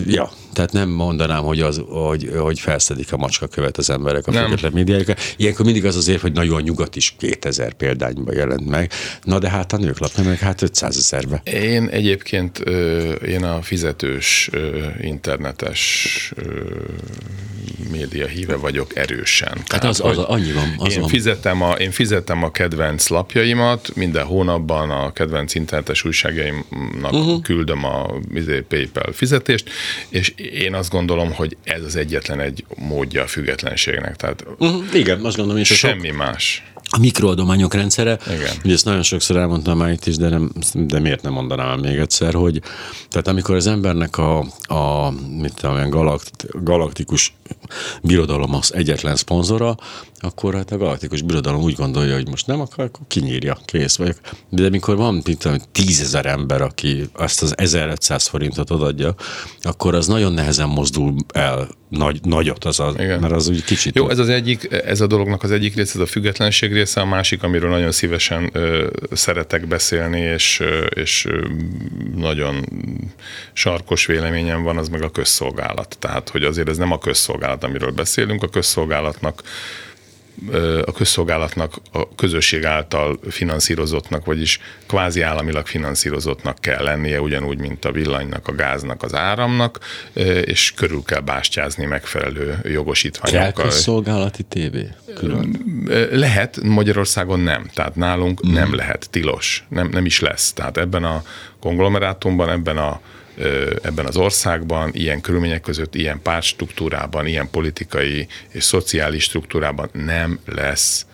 ja, 0.06 0.30
tehát 0.58 0.72
nem 0.72 0.90
mondanám, 0.90 1.44
hogy, 1.44 1.62
az, 1.62 1.82
hogy, 1.88 2.32
hogy 2.38 2.60
felszedik 2.60 3.14
a 3.14 3.18
macska 3.18 3.48
követ 3.48 3.78
az 3.78 3.90
emberek 3.90 4.28
a 4.28 4.32
független 4.32 4.72
médiáikra. 4.72 5.16
Ilyenkor 5.36 5.66
mindig 5.66 5.86
az 5.86 5.96
az 5.96 6.08
ér, 6.08 6.20
hogy 6.20 6.32
nagyon 6.32 6.62
nyugat 6.62 6.96
is 6.96 7.16
2000 7.18 7.74
példányban 7.74 8.36
jelent 8.36 8.70
meg. 8.70 8.92
Na 9.24 9.40
de 9.40 9.50
hát 9.50 9.74
a 9.74 9.78
nők 9.78 10.00
lapja 10.00 10.24
meg 10.24 10.40
hát 10.40 10.62
500 10.62 10.98
ezerbe. 10.98 11.42
Én 11.44 11.88
egyébként 11.88 12.60
én 13.26 13.44
a 13.44 13.62
fizetős 13.62 14.50
internetes 15.02 16.34
média 17.92 18.28
híve 18.28 18.56
vagyok 18.56 18.96
erősen. 18.96 19.48
Hát 19.48 19.68
Tehát, 19.68 19.84
az, 19.84 20.02
az, 20.04 20.18
annyi 20.18 20.52
van. 20.52 20.76
Az 20.78 20.94
én, 20.94 21.00
van. 21.00 21.10
Fizetem 21.10 21.62
a, 21.62 21.72
én 21.72 21.92
fizetem 21.92 22.44
a 22.44 22.52
kedvenc 22.52 23.08
lapjaimat, 23.08 23.96
minden 23.96 24.26
hónapban 24.26 24.90
a 24.90 25.12
kedvenc 25.12 25.56
internetes 25.56 26.04
újságjaimnak 26.04 27.14
uh-huh. 27.14 27.42
küldöm 27.42 27.86
a 27.86 28.10
izé, 28.34 28.60
PayPal 28.60 29.14
fizetést, 29.14 29.70
és 30.10 30.34
én 30.54 30.74
azt 30.74 30.90
gondolom, 30.90 31.34
hogy 31.34 31.58
ez 31.64 31.84
az 31.84 31.96
egyetlen 31.96 32.40
egy 32.40 32.66
módja 32.76 33.24
a 33.24 33.28
függetlenségnek. 33.28 34.16
Tehát 34.16 34.46
uh-huh. 34.58 34.84
Igen, 34.94 35.26
azt 35.26 35.36
gondolom, 35.36 35.62
hogy 35.62 35.66
semmi 35.66 36.08
sok... 36.08 36.18
más 36.18 36.64
a 36.90 37.00
mikroadományok 37.00 37.74
rendszere, 37.74 38.18
Igen. 38.28 38.56
ugye 38.64 38.74
ezt 38.74 38.86
nagyon 38.86 39.04
sokszor 39.04 39.38
elmondtam 39.38 39.78
már 39.78 39.92
itt 39.92 40.06
is, 40.06 40.18
de, 40.18 40.30
nem, 40.30 40.52
de 40.74 41.00
miért 41.00 41.22
nem 41.22 41.34
mondanám 41.34 41.80
még 41.80 41.98
egyszer, 41.98 42.34
hogy 42.34 42.62
tehát 43.10 43.28
amikor 43.28 43.56
az 43.56 43.68
embernek 43.68 44.18
a, 44.18 44.40
a 44.62 45.12
mit 45.40 45.54
tudom, 45.54 45.90
galakt, 45.90 46.64
galaktikus 46.64 47.34
birodalom 48.04 48.54
az 48.54 48.74
egyetlen 48.74 49.16
szponzora, 49.16 49.78
akkor 50.20 50.54
hát 50.54 50.72
a 50.72 50.78
galaktikus 50.78 51.22
birodalom 51.22 51.62
úgy 51.62 51.76
gondolja, 51.76 52.16
hogy 52.16 52.30
most 52.30 52.48
nem 52.48 52.60
akar, 52.60 52.86
akkor 52.86 53.02
kinyírja, 53.08 53.58
kész 53.66 53.96
vagyok. 53.96 54.18
De 54.50 54.66
amikor 54.66 54.96
van 54.96 55.22
tudom, 55.22 55.58
tízezer 55.72 56.26
ember, 56.26 56.62
aki 56.62 57.10
azt 57.14 57.42
az 57.42 57.58
1500 57.58 58.28
forintot 58.28 58.70
adja, 58.70 59.16
akkor 59.62 59.96
az 59.96 60.08
nagyon 60.08 60.34
nehezen 60.34 60.68
mozdul 60.68 61.16
el 61.34 61.68
nagy, 61.90 62.20
nagyot, 62.24 62.66
az 62.66 62.80
a, 62.80 62.94
Igen. 62.98 63.20
mert 63.20 63.34
az 63.34 63.48
úgy 63.48 63.64
kicsit... 63.64 63.96
Jó, 63.96 64.10
ez 64.10 64.20
az 64.20 64.30
egyik, 64.30 64.68
ez 64.72 65.02
a 65.02 65.08
dolognak 65.08 65.44
az 65.44 65.52
egyik 65.52 65.76
része, 65.76 65.92
ez 65.96 66.02
a 66.02 66.06
függetlenség 66.06 66.74
része, 66.74 67.02
a 67.02 67.06
másik, 67.06 67.44
amiről 67.44 67.70
nagyon 67.70 67.92
szívesen 67.92 68.50
ö, 68.54 68.88
szeretek 69.12 69.68
beszélni, 69.68 70.20
és, 70.20 70.60
ö, 70.60 70.86
és 70.86 71.26
ö, 71.26 71.48
nagyon 72.16 72.66
sarkos 73.54 74.06
véleményem 74.06 74.64
van, 74.64 74.78
az 74.78 74.90
meg 74.90 75.04
a 75.04 75.10
közszolgálat. 75.10 75.98
Tehát, 76.00 76.30
hogy 76.30 76.44
azért 76.44 76.70
ez 76.70 76.78
nem 76.78 76.92
a 76.92 76.98
közszolgálat, 76.98 77.37
amiről 77.44 77.92
beszélünk, 77.92 78.44
a 78.44 78.50
közszolgálatnak 78.50 79.44
a 80.86 80.92
közszolgálatnak 80.92 81.76
a 81.92 82.16
közösség 82.16 82.66
által 82.66 83.20
finanszírozottnak, 83.30 84.26
vagyis 84.26 84.60
kvázi 84.88 85.22
államilag 85.22 85.68
finanszírozottnak 85.68 86.60
kell 86.60 86.84
lennie, 86.84 87.22
ugyanúgy, 87.22 87.58
mint 87.58 87.86
a 87.86 87.92
villanynak, 87.92 88.48
a 88.48 88.56
gáznak, 88.56 89.04
az 89.04 89.16
áramnak, 89.16 89.80
és 90.42 90.74
körül 90.76 91.04
kell 91.06 91.20
bástyázni 91.20 91.86
megfelelő 91.86 92.60
jogosítványokkal. 92.64 93.52
Kell 93.52 93.64
közszolgálati 93.64 94.44
tévé? 94.44 94.88
Külön? 95.16 95.66
Lehet, 96.12 96.62
Magyarországon 96.64 97.40
nem. 97.40 97.70
Tehát 97.74 97.96
nálunk 97.96 98.48
mm. 98.48 98.54
nem 98.54 98.76
lehet, 98.76 99.08
tilos. 99.12 99.66
Nem, 99.70 99.88
nem 99.88 100.06
is 100.06 100.20
lesz. 100.20 100.54
Tehát 100.54 100.78
ebben 100.78 101.04
a 101.04 101.24
konglomerátumban, 101.60 102.50
ebben 102.50 102.78
a 102.78 103.02
ebben 103.82 104.06
az 104.06 104.18
országban, 104.18 104.90
ilyen 104.94 105.22
körülmények 105.22 105.62
között, 105.62 105.96
ilyen 105.96 106.22
pártstruktúrában, 106.22 107.28
ilyen 107.28 107.50
politikai 107.50 108.28
és 108.50 108.64
szociális 108.64 109.24
struktúrában 109.24 109.90
nem 109.94 110.40
lesz 110.46 111.06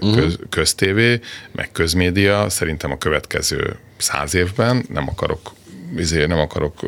mhm. 0.00 0.14
köz, 0.14 0.38
köztévé, 0.48 1.20
meg 1.52 1.72
közmédia 1.72 2.48
szerintem 2.48 2.90
a 2.90 2.98
következő 2.98 3.76
száz 3.96 4.34
évben, 4.34 4.84
nem 4.88 5.08
akarok, 5.08 5.52
izé, 5.96 6.26
nem 6.26 6.38
akarok 6.38 6.80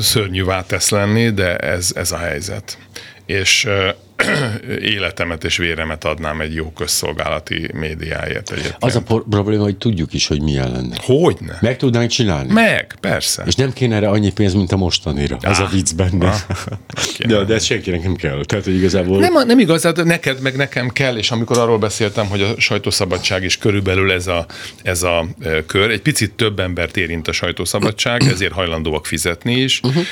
szörnyű 0.00 0.44
tesz 0.66 0.90
lenni, 0.90 1.30
de 1.30 1.56
ez, 1.56 1.90
ez 1.94 2.12
a 2.12 2.16
helyzet. 2.16 2.78
És 3.26 3.68
életemet 4.94 5.44
és 5.44 5.56
véremet 5.56 6.04
adnám 6.04 6.40
egy 6.40 6.54
jó 6.54 6.70
közszolgálati 6.70 7.70
médiáért 7.72 8.50
egyébként. 8.50 8.76
Az 8.78 8.96
a 8.96 9.02
probléma, 9.30 9.62
hogy 9.62 9.76
tudjuk 9.76 10.12
is, 10.12 10.26
hogy 10.26 10.42
milyen 10.42 10.72
lenne. 10.72 10.96
Hogyne? 11.02 11.58
Meg 11.60 11.76
tudnánk 11.76 12.10
csinálni? 12.10 12.52
Meg, 12.52 12.96
persze. 13.00 13.42
És 13.46 13.54
nem 13.54 13.72
kéne 13.72 13.96
erre 13.96 14.08
annyi 14.08 14.32
pénz, 14.32 14.54
mint 14.54 14.72
a 14.72 14.76
mostanira. 14.76 15.36
Ah, 15.40 15.50
az 15.50 15.58
a 15.58 15.68
vicc 15.72 15.94
benne. 15.94 16.26
Ah, 16.26 16.36
de, 17.28 17.44
de 17.44 17.54
ez 17.54 17.64
senkinek 17.64 18.02
nem 18.02 18.14
kell. 18.14 18.44
Tehát, 18.44 18.64
hogy 18.64 18.74
igazából... 18.74 19.18
Nem, 19.18 19.46
nem 19.46 19.58
igaz, 19.58 19.82
de 19.82 20.02
neked 20.02 20.40
meg 20.40 20.56
nekem 20.56 20.88
kell, 20.88 21.16
és 21.16 21.30
amikor 21.30 21.58
arról 21.58 21.78
beszéltem, 21.78 22.26
hogy 22.26 22.42
a 22.42 22.60
sajtószabadság 22.60 23.44
is 23.44 23.58
körülbelül 23.58 24.12
ez 24.12 24.26
a, 24.26 24.46
ez 24.82 25.02
a 25.02 25.26
kör, 25.66 25.90
egy 25.90 26.02
picit 26.02 26.32
több 26.32 26.58
embert 26.58 26.96
érint 26.96 27.28
a 27.28 27.32
sajtószabadság, 27.32 28.22
ezért 28.32 28.52
hajlandóak 28.52 29.06
fizetni 29.06 29.54
is, 29.54 29.80
uh-huh. 29.82 30.04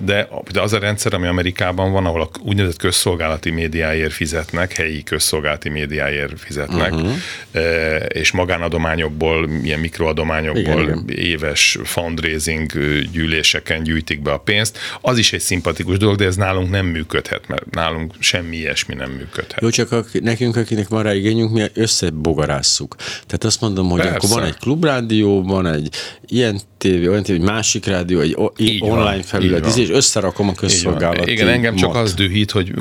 de, 0.00 0.28
de 0.52 0.60
az 0.60 0.72
a 0.72 0.78
rendszer, 0.78 1.14
ami 1.14 1.26
Amerikában 1.26 1.92
van, 1.92 2.06
ahol 2.06 2.20
a 2.20 2.30
úgynevezett 2.42 2.78
közszolgálat 2.78 3.43
közszolgálati 3.44 3.50
médiáért 3.50 4.12
fizetnek, 4.12 4.72
helyi 4.72 5.02
közszolgálati 5.02 5.68
médiáért 5.68 6.40
fizetnek, 6.40 6.92
uh-huh. 6.92 7.12
és 8.08 8.32
magánadományokból, 8.32 9.48
ilyen 9.62 9.80
mikroadományokból 9.80 10.82
igen, 10.82 11.04
igen. 11.06 11.24
éves 11.24 11.78
fundraising 11.84 12.72
gyűléseken 13.12 13.82
gyűjtik 13.82 14.22
be 14.22 14.32
a 14.32 14.38
pénzt. 14.38 14.78
Az 15.00 15.18
is 15.18 15.32
egy 15.32 15.40
szimpatikus 15.40 15.98
dolog, 15.98 16.16
de 16.16 16.24
ez 16.24 16.36
nálunk 16.36 16.70
nem 16.70 16.86
működhet, 16.86 17.48
mert 17.48 17.70
nálunk 17.70 18.14
semmi 18.18 18.56
ilyesmi 18.56 18.94
nem 18.94 19.10
működhet. 19.10 19.60
Jó, 19.60 19.70
csak 19.70 19.92
a, 19.92 20.04
nekünk, 20.20 20.56
akinek 20.56 20.88
van 20.88 21.02
rá 21.02 21.14
igényünk, 21.14 21.52
mi 21.52 21.62
összebogarásszuk. 21.74 22.96
Tehát 22.96 23.44
azt 23.44 23.60
mondom, 23.60 23.88
hogy 23.88 24.00
Persze. 24.00 24.16
akkor 24.16 24.28
van 24.28 24.44
egy 24.44 24.56
klubrádió, 24.56 25.42
van 25.42 25.66
egy 25.66 25.88
ilyen 26.26 26.60
tévé, 26.78 27.06
olyan 27.06 27.22
tévé, 27.22 27.38
egy 27.38 27.44
másik 27.44 27.86
rádió, 27.86 28.20
egy 28.20 28.36
így 28.56 28.82
online 28.82 29.02
van, 29.02 29.22
felület, 29.22 29.76
és 29.76 29.90
összerakom 29.90 30.48
a 30.48 30.52
közszolgálat. 30.54 31.26
Igen, 31.26 31.48
engem 31.48 31.74
csak 31.74 31.94
az 31.94 32.14
dühít, 32.14 32.50
hogy 32.50 32.72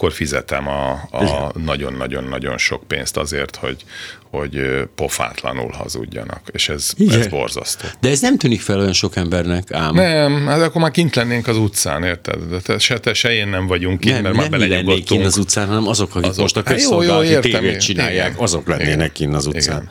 ugyanakkor 0.00 0.12
fizetem 0.12 0.68
a, 0.68 0.90
a 1.10 1.52
nagyon-nagyon-nagyon 1.58 2.58
sok 2.58 2.82
pénzt 2.86 3.16
azért, 3.16 3.56
hogy, 3.56 3.84
hogy 4.30 4.60
pofátlanul 4.94 5.70
hazudjanak, 5.70 6.40
és 6.52 6.68
ez, 6.68 6.92
ez 7.10 7.26
borzasztó. 7.26 7.86
De 8.00 8.08
ez 8.08 8.20
nem 8.20 8.38
tűnik 8.38 8.60
fel 8.60 8.78
olyan 8.78 8.92
sok 8.92 9.16
embernek, 9.16 9.72
ám. 9.72 9.94
Nem, 9.94 10.46
hát 10.46 10.62
akkor 10.62 10.80
már 10.80 10.90
kint 10.90 11.14
lennénk 11.14 11.46
az 11.46 11.56
utcán, 11.56 12.02
érted? 12.02 12.42
De 12.50 12.60
te, 12.60 12.78
se 12.78 12.98
te, 12.98 13.14
se 13.14 13.32
én 13.32 13.48
nem 13.48 13.66
vagyunk 13.66 14.00
kint, 14.00 14.14
nem, 14.14 14.22
mert 14.22 14.34
nem 14.36 14.50
már 14.50 14.58
belenyugodtunk. 14.60 15.04
kint 15.04 15.24
az 15.24 15.36
utcán, 15.36 15.66
hanem 15.66 15.86
azok, 15.86 16.14
akik 16.14 16.28
azok, 16.28 16.42
most 16.42 16.56
a 16.56 16.62
közszolgálati 16.62 17.38
tévét 17.38 17.80
csinálják, 17.80 18.28
igen, 18.28 18.42
azok 18.42 18.68
lennének 18.68 19.12
kint 19.12 19.34
az 19.34 19.46
utcán. 19.46 19.82
Igen. 19.82 19.90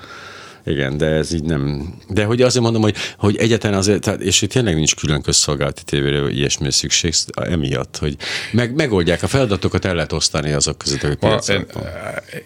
Igen, 0.66 0.98
de 0.98 1.06
ez 1.06 1.34
így 1.34 1.44
nem. 1.44 1.94
De 2.08 2.24
hogy 2.24 2.42
azért 2.42 2.64
mondom, 2.64 2.82
hogy, 2.82 2.96
hogy 3.18 3.38
egyetlen 3.38 3.74
azért, 3.74 4.02
tehát, 4.02 4.22
és 4.22 4.42
itt 4.42 4.52
tényleg 4.52 4.76
nincs 4.76 4.96
külön 4.96 5.22
közszolgálati 5.22 5.84
tévére 5.84 6.30
ilyesmi 6.30 6.72
szükség, 6.72 7.14
emiatt, 7.34 7.98
hogy 7.98 8.16
meg, 8.52 8.76
megoldják 8.76 9.24
a 9.24 9.28
feladatokat, 9.28 9.86
el 9.86 9.96
lehet 9.96 10.14
osztani 10.14 10.52
azok 10.52 10.78
között, 10.78 11.02
hogy 11.02 11.18
én, 11.50 11.66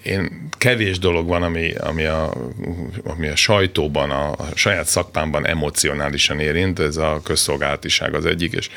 én, 0.04 0.50
kevés 0.58 1.00
dolog 1.00 1.28
van, 1.28 1.44
ami, 1.44 1.74
ami, 1.74 2.04
a, 2.06 2.34
ami 3.04 3.28
a 3.28 3.36
sajtóban, 3.36 4.12
a, 4.12 4.32
a 4.32 4.48
saját 4.54 4.86
szakmámban 4.86 5.48
emocionálisan 5.48 6.40
érint, 6.40 6.80
ez 6.80 6.98
a 6.98 7.22
közszolgálatiság 7.24 8.16
az 8.16 8.26
egyik, 8.26 8.54
és 8.54 8.70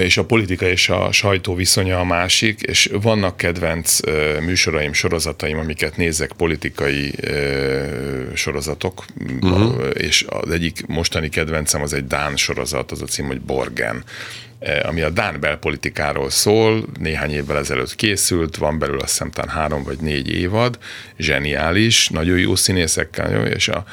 és 0.00 0.16
a 0.16 0.24
politika 0.24 0.66
és 0.68 0.88
a 0.88 1.12
sajtó 1.12 1.54
viszonya 1.54 1.98
a 1.98 2.04
másik, 2.04 2.60
és 2.60 2.90
vannak 3.02 3.36
kedvenc 3.36 3.98
műsoraim, 4.44 4.92
sorozataim, 4.92 5.58
amiket 5.58 5.96
nézek, 5.96 6.32
politikai 6.32 7.14
sorozatok, 8.34 9.04
uh-huh. 9.40 9.90
és 9.94 10.24
az 10.28 10.50
egyik 10.50 10.86
mostani 10.86 11.28
kedvencem 11.28 11.82
az 11.82 11.92
egy 11.92 12.06
Dán 12.06 12.36
sorozat, 12.36 12.90
az 12.90 13.02
a 13.02 13.06
cím, 13.06 13.26
hogy 13.26 13.40
Borgen 13.40 14.04
ami 14.82 15.00
a 15.00 15.10
Dán 15.10 15.40
belpolitikáról 15.40 16.30
szól, 16.30 16.84
néhány 17.00 17.30
évvel 17.30 17.56
ezelőtt 17.56 17.94
készült, 17.94 18.56
van 18.56 18.78
belőle 18.78 19.02
azt 19.02 19.10
hiszem 19.10 19.48
három 19.48 19.82
vagy 19.82 19.98
négy 19.98 20.30
évad, 20.30 20.78
zseniális, 21.18 22.08
nagyon 22.08 22.38
jó 22.38 22.54
színészekkel, 22.54 23.46
és 23.46 23.68
a, 23.68 23.84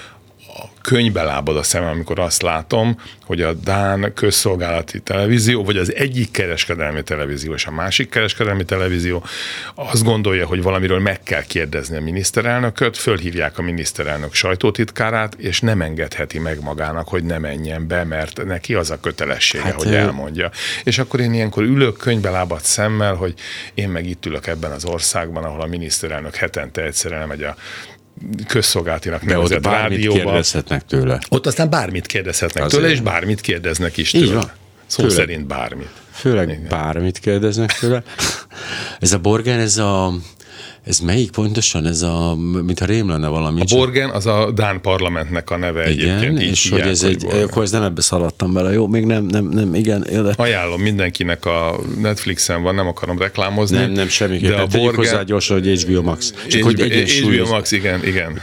a 0.58 0.70
könyvbe 0.82 1.24
lábad 1.24 1.58
a 1.58 1.64
szemem, 1.64 1.90
amikor 1.90 2.20
azt 2.20 2.42
látom, 2.42 3.00
hogy 3.26 3.42
a 3.42 3.54
Dán 3.54 4.12
közszolgálati 4.14 5.00
televízió, 5.00 5.64
vagy 5.64 5.78
az 5.78 5.96
egyik 5.96 6.32
kereskedelmi 6.32 7.04
televízió 7.04 7.54
és 7.54 7.66
a 7.66 7.72
másik 7.72 8.10
kereskedelmi 8.10 8.66
televízió 8.66 9.24
azt 9.76 10.04
gondolja, 10.04 10.46
hogy 10.48 10.62
valamiről 10.62 11.00
meg 11.00 11.24
kell 11.24 11.44
kérdezni 11.44 11.98
a 11.98 12.02
miniszterelnököt, 12.02 12.98
fölhívják 12.98 13.58
a 13.58 13.62
miniszterelnök 13.62 14.34
sajtótitkárát, 14.34 15.34
és 15.34 15.60
nem 15.60 15.82
engedheti 15.82 16.40
meg 16.40 16.62
magának, 16.62 17.08
hogy 17.08 17.24
ne 17.24 17.38
menjen 17.38 17.88
be, 17.88 18.04
mert 18.04 18.46
neki 18.46 18.74
az 18.74 18.92
a 18.92 19.00
kötelessége, 19.00 19.64
hát, 19.64 19.84
hogy 19.84 19.96
elmondja. 19.96 20.52
És 20.84 20.98
akkor 20.98 21.20
én 21.20 21.34
ilyenkor 21.34 21.64
ülök 21.64 21.98
könyvbe 21.98 22.30
lábad 22.30 22.62
szemmel, 22.62 23.14
hogy 23.14 23.34
én 23.74 23.90
meg 23.90 24.06
itt 24.06 24.26
ülök 24.26 24.48
ebben 24.48 24.72
az 24.72 24.86
országban, 24.86 25.44
ahol 25.44 25.62
a 25.62 25.66
miniszterelnök 25.66 26.36
hetente 26.36 26.82
egyszer 26.82 27.12
elmegy 27.12 27.44
a 27.44 27.56
közszolgáltinak 28.48 29.24
De 29.24 29.38
ott 29.40 29.62
bármit 29.62 29.98
rádióba. 29.98 30.16
kérdezhetnek 30.24 30.86
tőle. 30.86 31.20
Ott 31.30 31.46
aztán 31.48 31.70
bármit 31.70 32.06
kérdezhetnek 32.06 32.64
Azért. 32.64 32.82
tőle, 32.82 32.94
és 32.94 33.02
bármit 33.02 33.42
kérdeznek 33.42 33.98
is 33.98 34.12
tőle. 34.12 34.26
Így 34.26 34.34
van. 34.34 34.52
Szó 34.88 35.04
Főleg. 35.04 35.18
szerint 35.18 35.48
bármit. 35.48 35.90
Főleg 36.12 36.50
Igen. 36.50 36.66
bármit 36.70 37.20
kérdeznek 37.20 37.72
tőle. 37.80 38.04
Ez 39.00 39.14
a 39.14 39.20
Borgen, 39.20 39.60
ez 39.60 39.78
a 39.78 40.14
ez 40.86 41.00
melyik 41.00 41.32
pontosan? 41.32 41.86
Ez 41.86 42.02
a, 42.02 42.36
mint 42.66 42.80
a 42.80 42.86
rém 42.86 43.10
lenne 43.10 43.28
valami. 43.28 43.62
A 43.62 43.76
Borgen 43.76 44.10
az 44.10 44.26
a 44.26 44.52
Dán 44.52 44.82
parlamentnek 44.82 45.50
a 45.50 45.58
neve 45.58 45.92
igen, 45.92 46.18
egyébként. 46.18 46.42
Így 46.42 46.50
és 46.50 46.70
hogy 46.70 46.80
ez 46.80 47.02
hogy 47.02 47.10
egy, 47.10 47.24
Borgen. 47.24 47.44
akkor 47.44 47.64
ez 47.64 47.72
nem 47.72 47.84
ebbe 47.84 48.02
szaladtam 48.02 48.54
bele. 48.54 48.74
Jó, 48.74 48.88
még 48.88 49.06
nem, 49.06 49.24
nem, 49.24 49.46
nem, 49.46 49.76
igen. 49.76 50.02
De... 50.02 50.34
Ajánlom 50.36 50.82
mindenkinek 50.82 51.46
a 51.46 51.80
Netflixen 52.02 52.62
van, 52.62 52.76
nem 52.76 52.88
akarom 52.88 53.18
reklámozni. 53.18 53.78
Nem, 53.78 53.92
nem 53.92 54.08
semmiképpen. 54.08 54.56
De 54.56 54.62
a 54.62 54.66
Borgen... 54.66 54.96
hozzá 54.96 55.24
gyorsan, 55.24 55.60
hogy 55.60 55.84
HBO 55.84 56.02
Max. 56.02 56.34
Csak 56.48 56.64
hogy 56.64 56.82
HBO 56.82 57.48
Max, 57.50 57.72
igen, 57.72 58.06
igen. 58.06 58.42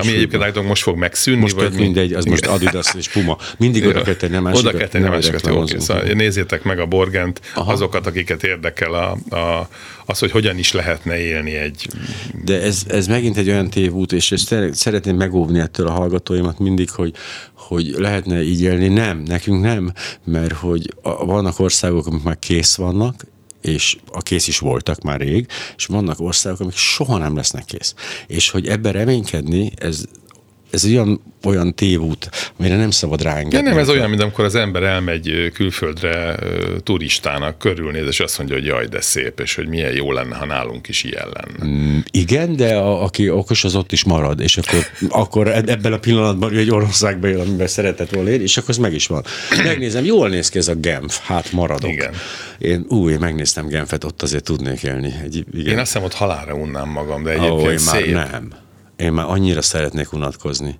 Ami 0.00 0.12
egyébként 0.12 0.66
most 0.66 0.82
fog 0.82 0.96
megszűnni. 0.96 1.40
Most 1.40 1.54
vagy 1.54 1.74
mindegy, 1.74 2.12
az 2.12 2.24
most 2.24 2.46
Adidas 2.46 2.94
és 2.96 3.08
Puma. 3.08 3.36
Mindig 3.58 3.86
oda 3.86 4.02
kell 4.02 4.14
tenni 4.14 4.36
a 4.36 4.40
másikat. 4.40 4.68
Oda 4.68 4.78
kell 4.78 4.88
tenni 4.88 5.06
a 5.06 5.10
másikat. 5.10 5.80
Szóval 5.80 6.02
nézzétek 6.02 6.62
meg 6.62 6.78
a 6.78 6.86
Borgent, 6.86 7.40
azokat, 7.54 8.06
akiket 8.06 8.42
érdekel 8.42 8.92
a, 8.92 9.36
a, 9.36 9.68
az, 10.06 10.18
hogy 10.18 10.30
hogyan 10.30 10.58
is 10.58 10.72
lehetne 10.72 11.18
élni 11.18 11.54
egy... 11.54 11.77
De 12.44 12.62
ez, 12.62 12.82
ez 12.88 13.06
megint 13.06 13.36
egy 13.36 13.48
olyan 13.48 13.70
tévút, 13.70 14.12
és 14.12 14.32
ezt 14.32 14.54
szeretném 14.72 15.16
megóvni 15.16 15.58
ettől 15.58 15.86
a 15.86 15.92
hallgatóimat 15.92 16.58
mindig, 16.58 16.90
hogy, 16.90 17.14
hogy 17.54 17.94
lehetne 17.96 18.42
így 18.42 18.60
élni. 18.60 18.88
Nem, 18.88 19.18
nekünk 19.18 19.62
nem, 19.62 19.92
mert 20.24 20.52
hogy 20.54 20.94
vannak 21.02 21.58
országok, 21.58 22.06
amik 22.06 22.22
már 22.22 22.38
kész 22.38 22.74
vannak, 22.74 23.24
és 23.60 23.96
a 24.12 24.22
kész 24.22 24.48
is 24.48 24.58
voltak 24.58 25.02
már 25.02 25.20
rég, 25.20 25.46
és 25.76 25.86
vannak 25.86 26.20
országok, 26.20 26.60
amik 26.60 26.76
soha 26.76 27.18
nem 27.18 27.36
lesznek 27.36 27.64
kész. 27.64 27.94
És 28.26 28.50
hogy 28.50 28.66
ebben 28.66 28.92
reménykedni, 28.92 29.72
ez 29.76 30.04
ez 30.70 30.84
olyan, 30.84 31.20
olyan 31.44 31.74
tévút, 31.74 32.30
amire 32.58 32.76
nem 32.76 32.90
szabad 32.90 33.22
ráengedni. 33.22 33.56
Ja, 33.56 33.74
nem, 33.74 33.78
ez 33.78 33.88
olyan, 33.88 34.08
mint 34.08 34.22
amikor 34.22 34.44
az 34.44 34.54
ember 34.54 34.82
elmegy 34.82 35.50
külföldre 35.54 36.38
turistának, 36.82 37.58
körülnéz, 37.58 38.06
és 38.06 38.20
azt 38.20 38.38
mondja, 38.38 38.56
hogy 38.56 38.64
jaj, 38.64 38.86
de 38.86 39.00
szép, 39.00 39.40
és 39.40 39.54
hogy 39.54 39.68
milyen 39.68 39.92
jó 39.92 40.12
lenne, 40.12 40.36
ha 40.36 40.46
nálunk 40.46 40.88
is 40.88 41.04
ilyen 41.04 41.28
lenne. 41.32 41.72
Mm, 41.72 41.98
igen, 42.10 42.56
de 42.56 42.74
a, 42.74 43.02
aki 43.02 43.30
okos, 43.30 43.64
az 43.64 43.74
ott 43.74 43.92
is 43.92 44.04
marad, 44.04 44.40
és 44.40 44.56
akkor, 44.56 44.86
akkor 45.22 45.48
ebben 45.48 45.92
a 45.92 45.98
pillanatban 45.98 46.56
egy 46.56 46.70
országban 46.70 47.30
él, 47.30 47.40
amiben 47.40 47.66
szeretett 47.66 48.10
volna 48.10 48.30
élni, 48.30 48.42
és 48.42 48.56
akkor 48.56 48.70
az 48.70 48.78
meg 48.78 48.92
is 48.92 49.06
van. 49.06 49.24
Megnézem, 49.64 50.04
jól 50.04 50.28
néz 50.28 50.48
ki 50.48 50.58
ez 50.58 50.68
a 50.68 50.74
Genf, 50.74 51.18
hát 51.26 51.52
maradok. 51.52 51.90
Igen. 51.90 52.14
Én 52.58 52.84
új, 52.88 53.16
megnéztem 53.16 53.66
Genfet, 53.66 54.04
ott 54.04 54.22
azért 54.22 54.44
tudnék 54.44 54.82
élni. 54.82 55.14
Egy, 55.24 55.44
igen. 55.52 55.72
Én 55.72 55.78
azt 55.78 55.92
hiszem, 55.92 56.02
ott 56.02 56.14
halára 56.14 56.54
unnám 56.54 56.88
magam, 56.88 57.22
de 57.22 57.30
egyébként 57.30 57.60
oh, 57.60 57.70
én 57.70 57.78
szép. 57.78 58.14
már 58.14 58.30
nem. 58.30 58.66
Én 58.98 59.12
már 59.12 59.26
annyira 59.28 59.62
szeretnék 59.62 60.12
unatkozni. 60.12 60.78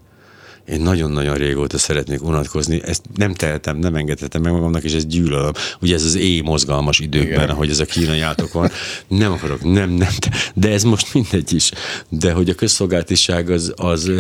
Én 0.68 0.80
nagyon-nagyon 0.80 1.36
régóta 1.36 1.78
szeretnék 1.78 2.22
unatkozni, 2.22 2.82
ezt 2.84 3.02
nem 3.14 3.34
tehetem, 3.34 3.76
nem 3.76 3.94
engedhetem 3.94 4.42
meg 4.42 4.52
magamnak, 4.52 4.82
és 4.82 4.92
ezt 4.92 5.08
gyűlölöm. 5.08 5.52
Ugye 5.80 5.94
ez 5.94 6.04
az 6.04 6.14
éj 6.14 6.40
mozgalmas 6.40 6.98
időkben, 6.98 7.32
Igen. 7.32 7.48
ahogy 7.48 7.70
ez 7.70 7.78
a 7.78 7.84
kínai 7.84 8.20
átok 8.20 8.52
van. 8.52 8.70
Nem 9.08 9.32
akarok, 9.32 9.72
nem, 9.72 9.90
nem, 9.90 10.12
de 10.54 10.70
ez 10.70 10.82
most 10.82 11.14
mindegy 11.14 11.52
is. 11.52 11.70
De 12.08 12.32
hogy 12.32 12.48
a 12.48 12.54
közszolgáltiság 12.54 13.50
az, 13.50 13.72
az 13.76 14.10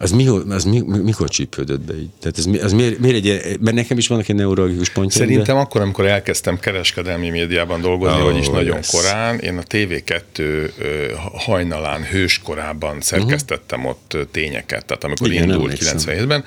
az, 0.00 0.10
mi, 0.10 0.28
az 0.48 0.64
mi, 0.64 0.80
mikor 0.80 1.28
csípődött 1.28 1.80
be 1.80 1.94
így? 1.94 2.08
Tehát 2.20 2.38
ez, 2.38 2.64
az 2.64 2.72
miért, 2.72 2.98
miért 2.98 3.24
egy, 3.24 3.60
mert 3.60 3.76
nekem 3.76 3.98
is 3.98 4.08
vannak 4.08 4.28
egy 4.28 4.36
neurologikus 4.36 4.88
pontja. 4.88 5.20
Szerintem 5.20 5.56
de... 5.56 5.60
akkor, 5.60 5.80
amikor 5.80 6.06
elkezdtem 6.06 6.58
kereskedelmi 6.58 7.30
médiában 7.30 7.80
dolgozni, 7.80 8.18
oh, 8.18 8.24
vagyis 8.24 8.48
nagyon 8.48 8.76
yes. 8.76 8.90
korán, 8.90 9.38
én 9.38 9.58
a 9.58 9.62
TV2 9.62 10.70
hajnalán 11.32 12.04
hőskorában 12.04 13.00
szerkesztettem 13.00 13.78
uh-huh. 13.78 13.96
ott 14.12 14.28
tényeket, 14.30 14.84
tehát 14.84 15.04
amikor 15.04 15.30
Igen, 15.30 15.42
indult 15.42 15.78
97-ben, 15.80 16.44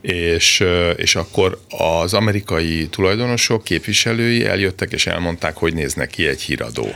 és, 0.00 0.64
és 0.96 1.14
akkor 1.14 1.60
az 1.68 2.14
amerikai 2.14 2.88
tulajdonosok, 2.90 3.64
képviselői 3.64 4.44
eljöttek 4.44 4.92
és 4.92 5.06
elmondták, 5.06 5.56
hogy 5.56 5.74
néznek 5.74 6.10
ki 6.10 6.26
egy 6.26 6.40
híradó. 6.40 6.88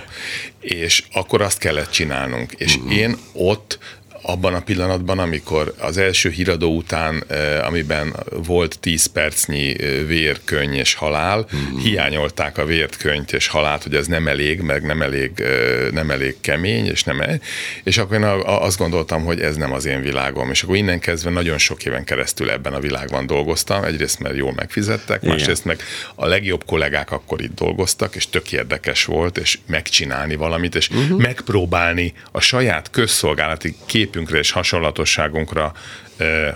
És 0.60 1.04
akkor 1.12 1.42
azt 1.42 1.58
kellett 1.58 1.90
csinálnunk. 1.90 2.52
És 2.52 2.76
uh-huh. 2.76 2.96
én 2.96 3.16
ott 3.32 3.78
abban 4.22 4.54
a 4.54 4.60
pillanatban, 4.60 5.18
amikor 5.18 5.74
az 5.78 5.96
első 5.96 6.30
híradó 6.30 6.76
után, 6.76 7.24
eh, 7.28 7.66
amiben 7.66 8.16
volt 8.46 8.78
10 8.78 9.06
percnyi 9.06 9.82
eh, 9.82 10.06
vérkönyv 10.06 10.74
és 10.74 10.94
halál, 10.94 11.46
mm. 11.56 11.78
hiányolták 11.78 12.58
a 12.58 12.64
vérkönyvt 12.64 13.32
és 13.32 13.46
halált, 13.46 13.82
hogy 13.82 13.94
ez 13.94 14.06
nem 14.06 14.28
elég, 14.28 14.60
meg 14.60 14.82
nem 14.82 15.02
elég, 15.02 15.40
eh, 15.40 15.90
nem 15.90 16.10
elég 16.10 16.36
kemény, 16.40 16.86
és 16.86 17.04
nem 17.04 17.20
elég. 17.20 17.40
És 17.82 17.98
akkor 17.98 18.16
én 18.16 18.24
azt 18.44 18.78
gondoltam, 18.78 19.24
hogy 19.24 19.40
ez 19.40 19.56
nem 19.56 19.72
az 19.72 19.84
én 19.84 20.02
világom. 20.02 20.50
És 20.50 20.62
akkor 20.62 20.76
innen 20.76 20.98
kezdve 20.98 21.30
nagyon 21.30 21.58
sok 21.58 21.84
éven 21.84 22.04
keresztül 22.04 22.50
ebben 22.50 22.72
a 22.72 22.80
világban 22.80 23.26
dolgoztam. 23.26 23.84
Egyrészt, 23.84 24.20
mert 24.20 24.36
jól 24.36 24.52
megfizettek, 24.52 25.22
Igen. 25.22 25.34
másrészt 25.34 25.64
meg 25.64 25.80
a 26.14 26.26
legjobb 26.26 26.64
kollégák 26.64 27.10
akkor 27.10 27.42
itt 27.42 27.54
dolgoztak, 27.54 28.14
és 28.14 28.28
tök 28.28 28.52
érdekes 28.52 29.04
volt, 29.04 29.38
és 29.38 29.58
megcsinálni 29.66 30.36
valamit, 30.36 30.74
és 30.74 30.88
uh-huh. 30.88 31.18
megpróbálni 31.18 32.12
a 32.30 32.40
saját 32.40 32.90
közszolgálati 32.90 33.76
kép 33.86 34.11
képünkre 34.12 34.38
és 34.38 34.50
hasonlatosságunkra 34.50 35.72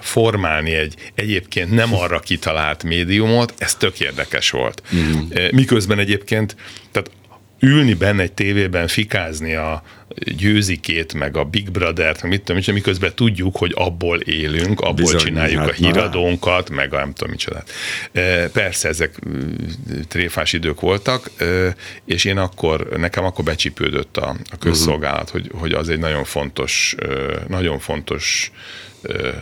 formálni 0.00 0.74
egy 0.74 0.94
egyébként 1.14 1.70
nem 1.70 1.94
arra 1.94 2.20
kitalált 2.20 2.84
médiumot, 2.84 3.54
ez 3.58 3.74
tök 3.74 4.00
érdekes 4.00 4.50
volt. 4.50 4.82
Mm. 4.94 5.20
Miközben 5.50 5.98
egyébként, 5.98 6.56
tehát 6.90 7.10
ülni 7.60 7.94
benne 7.94 8.22
egy 8.22 8.32
tévében, 8.32 8.86
fikázni 8.86 9.54
a 9.54 9.82
győzikét, 10.24 11.14
meg 11.14 11.36
a 11.36 11.44
Big 11.44 11.70
Brother-t, 11.70 12.22
meg 12.22 12.30
mit 12.30 12.42
tudom, 12.42 12.56
és 12.60 12.66
miközben 12.66 13.14
tudjuk, 13.14 13.56
hogy 13.56 13.72
abból 13.74 14.20
élünk, 14.20 14.80
abból 14.80 14.94
Bizony, 14.94 15.18
csináljuk 15.18 15.58
hát 15.58 15.68
a 15.68 15.72
híradónkat, 15.72 16.70
meg 16.70 16.94
a 16.94 16.96
nem 16.96 17.12
tudom 17.12 17.30
micsodát. 17.30 17.70
Persze 18.52 18.88
ezek 18.88 19.18
tréfás 20.08 20.52
idők 20.52 20.80
voltak, 20.80 21.30
és 22.04 22.24
én 22.24 22.38
akkor, 22.38 22.88
nekem 22.96 23.24
akkor 23.24 23.44
becsípődött 23.44 24.16
a, 24.16 24.36
a 24.50 24.58
közszolgálat, 24.58 25.22
uh-huh. 25.22 25.40
hogy, 25.40 25.50
hogy 25.60 25.72
az 25.72 25.88
egy 25.88 25.98
nagyon 25.98 26.24
fontos, 26.24 26.94
nagyon 27.48 27.78
fontos 27.78 28.50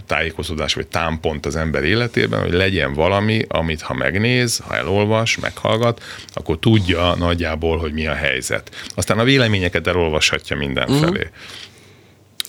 tájékozódás 0.07 0.75
vagy 0.75 0.87
támpont 0.87 1.47
az 1.47 1.57
ember 1.57 1.85
életében, 1.85 2.41
hogy 2.41 2.53
legyen 2.53 2.93
valami, 2.93 3.45
amit 3.49 3.81
ha 3.81 3.95
megnéz, 3.95 4.59
ha 4.67 4.77
elolvas, 4.77 5.39
meghallgat, 5.39 6.03
akkor 6.33 6.59
tudja 6.59 7.15
nagyjából, 7.15 7.79
hogy 7.79 7.93
mi 7.93 8.07
a 8.07 8.15
helyzet. 8.15 8.71
Aztán 8.95 9.19
a 9.19 9.25
véleményeket 9.25 9.87
elolvashatja 9.87 10.57
mindenfelé. 10.57 11.07
Uh-huh. 11.07 11.33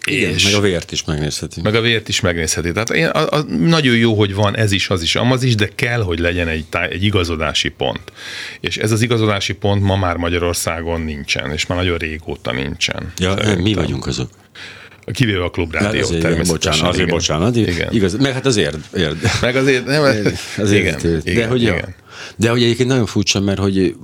Igen, 0.05 0.31
és 0.31 0.43
meg 0.43 0.53
a 0.53 0.59
vért 0.59 0.91
is 0.91 1.03
megnézheti. 1.03 1.61
Meg 1.61 1.75
a 1.75 1.81
vért 1.81 2.07
is 2.07 2.19
megnézheti. 2.19 2.71
Tehát 2.71 2.89
én, 2.89 3.05
a, 3.05 3.37
a, 3.37 3.41
nagyon 3.43 3.95
jó, 3.95 4.13
hogy 4.13 4.33
van 4.33 4.57
ez 4.57 4.71
is, 4.71 4.89
az 4.89 5.01
is, 5.01 5.15
amaz 5.15 5.43
is, 5.43 5.55
de 5.55 5.69
kell, 5.75 6.01
hogy 6.01 6.19
legyen 6.19 6.47
egy, 6.47 6.65
egy 6.89 7.03
igazodási 7.03 7.69
pont. 7.69 8.11
És 8.59 8.77
ez 8.77 8.91
az 8.91 9.01
igazodási 9.01 9.53
pont 9.53 9.81
ma 9.81 9.95
már 9.95 10.15
Magyarországon 10.15 11.01
nincsen, 11.01 11.51
és 11.51 11.65
már 11.65 11.77
nagyon 11.77 11.97
régóta 11.97 12.51
nincsen. 12.51 13.13
Ja, 13.17 13.29
Szerintem. 13.29 13.61
mi 13.61 13.73
vagyunk 13.73 14.05
azok. 14.05 14.29
Kivéve 15.13 15.43
a 15.43 15.49
klubrádió 15.49 16.01
azért, 16.01 16.21
természetesen. 16.21 16.53
Bocsánat, 16.55 16.89
azért 16.89 17.05
igen. 17.05 17.15
bocsánat. 17.15 17.55
Igen. 17.55 17.91
Igaz, 17.91 18.17
meg 18.17 18.33
hát 18.33 18.45
az 18.45 18.57
érd. 18.57 18.77
érd. 18.95 19.17
Meg 19.41 19.55
azért, 19.55 19.85
nem, 19.85 20.03
az 20.57 20.71
igen, 20.71 20.99
igen, 20.99 21.35
De 21.35 21.47
hogy 21.47 21.61
igen. 21.61 21.95
De 22.35 22.49
hogy 22.49 22.63
egyébként 22.63 22.89
nagyon 22.89 23.05
furcsa, 23.05 23.39
mert 23.39 23.59
hogy 23.59 23.95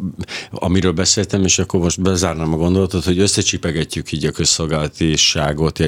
amiről 0.51 0.91
beszéltem, 0.91 1.43
és 1.43 1.59
akkor 1.59 1.79
most 1.79 2.01
bezárnám 2.01 2.53
a 2.53 2.57
gondolatot, 2.57 3.03
hogy 3.03 3.19
összecsipegetjük 3.19 4.11
így 4.11 4.25
a 4.25 4.31
közszolgálatiságot, 4.31 5.79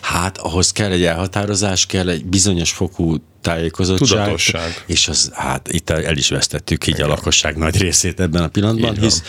hát 0.00 0.38
ahhoz 0.38 0.72
kell 0.72 0.90
egy 0.90 1.04
elhatározás, 1.04 1.86
kell 1.86 2.08
egy 2.08 2.24
bizonyos 2.24 2.70
fokú 2.70 3.16
tájékozottság. 3.46 4.08
Tudatosság. 4.08 4.84
És 4.86 5.08
az, 5.08 5.30
hát 5.34 5.68
itt 5.72 5.90
el 5.90 6.16
is 6.16 6.28
vesztettük 6.28 6.86
így 6.86 6.94
igen. 6.94 7.06
a 7.06 7.08
lakosság 7.08 7.56
nagy 7.56 7.80
részét 7.80 8.20
ebben 8.20 8.42
a 8.42 8.48
pillanatban, 8.48 8.94
Így 8.94 9.02
hisz... 9.02 9.22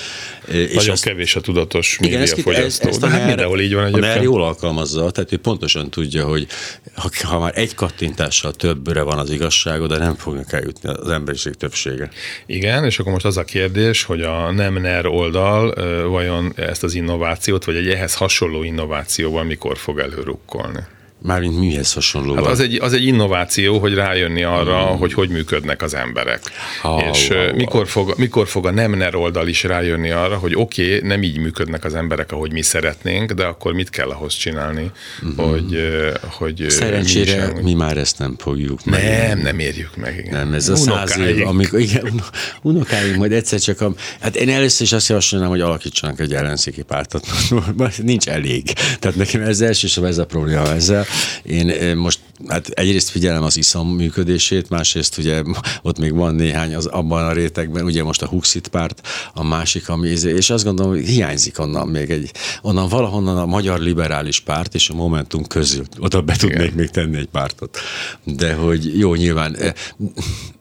És 0.48 0.74
Nagyon 0.74 0.92
az, 0.92 1.00
kevés 1.00 1.36
a 1.36 1.42
tudatos 1.42 1.98
médiafogyasztó. 2.00 2.88
Ez, 2.88 2.94
ezt 2.94 3.04
a 3.04 3.08
hát 3.08 3.28
mindenhol 3.28 3.60
így 3.60 3.74
van 3.74 3.86
egyébként. 3.86 4.16
A 4.16 4.22
jól 4.22 4.44
alkalmazza, 4.44 5.12
tehát 5.12 5.32
ő 5.32 5.38
pontosan 5.38 5.90
tudja, 5.90 6.26
hogy 6.26 6.48
ha, 6.96 7.10
ha 7.24 7.40
már 7.40 7.52
egy 7.56 7.76
kattintással 7.76 8.54
többre 8.54 9.02
van 9.02 9.18
az 9.18 9.30
igazság, 9.30 9.82
de 9.82 9.98
nem 9.98 10.16
fognak 10.16 10.54
eljutni 10.54 10.90
az 10.90 11.10
emberiség 11.10 11.54
többsége. 11.54 12.07
Igen, 12.46 12.86
és 12.86 13.00
akkor 13.00 13.12
most 13.12 13.26
az 13.26 13.38
a 13.38 13.44
kérdés, 13.44 14.04
hogy 14.04 14.22
a 14.22 14.52
nem 14.52 14.74
NER 14.74 15.06
oldal 15.06 15.74
vajon 16.10 16.54
ezt 16.56 16.84
az 16.84 16.94
innovációt, 16.94 17.66
vagy 17.66 17.76
egy 17.76 17.90
ehhez 17.90 18.16
hasonló 18.16 18.64
innovációval 18.64 19.44
mikor 19.44 19.78
fog 19.78 20.00
előrukkolni? 20.00 20.80
Mármint 21.22 21.60
mihez 21.60 21.94
hasonló? 21.94 22.36
Hát 22.36 22.46
az 22.46 22.60
egy, 22.60 22.76
az 22.82 22.94
egy 22.94 23.06
innováció, 23.06 23.80
hogy 23.80 23.94
rájönni 23.94 24.44
arra, 24.44 24.88
hmm. 24.88 24.98
hogy 24.98 25.14
hogy 25.14 25.30
működnek 25.30 25.82
az 25.82 25.94
emberek. 25.94 26.42
Ha, 26.82 27.10
és 27.12 27.28
ha, 27.28 27.54
mikor, 27.56 27.88
fog, 27.88 28.14
mikor 28.18 28.48
fog 28.48 28.66
a 28.66 28.72
Nemner 28.72 29.16
oldal 29.16 29.48
is 29.48 29.64
rájönni 29.64 30.12
arra, 30.12 30.36
hogy 30.38 30.56
oké, 30.56 30.96
okay, 30.96 31.08
nem 31.08 31.24
így 31.24 31.38
működnek 31.38 31.86
az 31.86 31.96
emberek, 31.96 32.32
ahogy 32.32 32.52
mi 32.52 32.62
szeretnénk, 32.62 33.32
de 33.32 33.44
akkor 33.46 33.74
mit 33.74 33.90
kell 33.90 34.10
ahhoz 34.10 34.34
csinálni, 34.34 34.92
uh-huh. 35.22 35.50
hogy, 35.50 35.90
hogy 36.22 36.66
Szerencsére 36.70 37.54
mi, 37.54 37.62
mi 37.62 37.74
már 37.74 37.98
ezt 37.98 38.20
nem 38.20 38.36
fogjuk 38.38 38.86
meg. 38.86 39.28
Nem, 39.28 39.40
nem 39.40 39.60
érjük 39.60 39.96
meg. 39.96 40.18
Igen. 40.18 40.34
Nem, 40.34 40.54
ez 40.54 40.70
a 40.70 40.76
száz 40.76 41.18
év, 41.18 41.48
amikor 41.48 41.80
igen, 41.80 42.24
unokáink 42.62 43.16
majd 43.16 43.32
egyszer 43.32 43.60
csak 43.60 43.82
a, 43.82 43.94
hát 44.20 44.36
én 44.36 44.50
először 44.50 44.82
is 44.82 44.94
azt 44.94 45.08
javasolnám, 45.08 45.50
hogy 45.50 45.62
alakítsanak 45.62 46.20
egy 46.20 46.34
ellenzéki 46.34 46.82
pártot. 46.82 47.28
Nincs 48.04 48.28
elég. 48.28 48.74
Tehát 49.00 49.18
nekem 49.18 49.42
ez 49.42 49.62
elsősorban 49.62 50.12
ez 50.12 50.18
a 50.18 50.26
probléma 50.26 50.74
ezzel. 50.74 51.06
Én 51.44 51.96
most 51.98 52.20
hát 52.48 52.68
egyrészt 52.68 53.10
figyelem 53.10 53.44
az 53.44 53.58
iszom 53.58 53.90
működését, 53.90 54.70
másrészt 54.70 55.18
ugye 55.18 55.42
ott 55.82 56.00
még 56.00 56.14
van 56.14 56.36
néhány 56.36 56.76
az 56.76 56.86
abban 56.86 57.26
a 57.26 57.32
rétegben, 57.32 57.84
ugye 57.84 58.04
most 58.04 58.22
a 58.22 58.28
Huxit 58.28 58.68
párt, 58.68 59.08
a 59.34 59.44
másik, 59.44 59.90
ami, 59.90 60.08
és 60.10 60.50
azt 60.50 60.64
gondolom, 60.64 60.92
hogy 60.92 61.06
hiányzik 61.06 61.60
onnan 61.60 61.88
még 61.88 62.10
egy, 62.10 62.32
onnan 62.62 62.90
valahonnan 62.90 63.38
a 63.38 63.46
magyar 63.46 63.80
liberális 63.80 64.40
párt 64.40 64.76
és 64.76 64.90
a 64.90 64.94
Momentum 64.94 65.46
közül, 65.46 65.86
oda 66.00 66.22
be 66.22 66.36
tudnék 66.36 66.60
Igen. 66.60 66.74
még 66.74 66.90
tenni 66.90 67.18
egy 67.18 67.30
pártot. 67.32 67.78
De 68.24 68.54
hogy 68.54 69.00
jó, 69.00 69.16
nyilván 69.16 69.58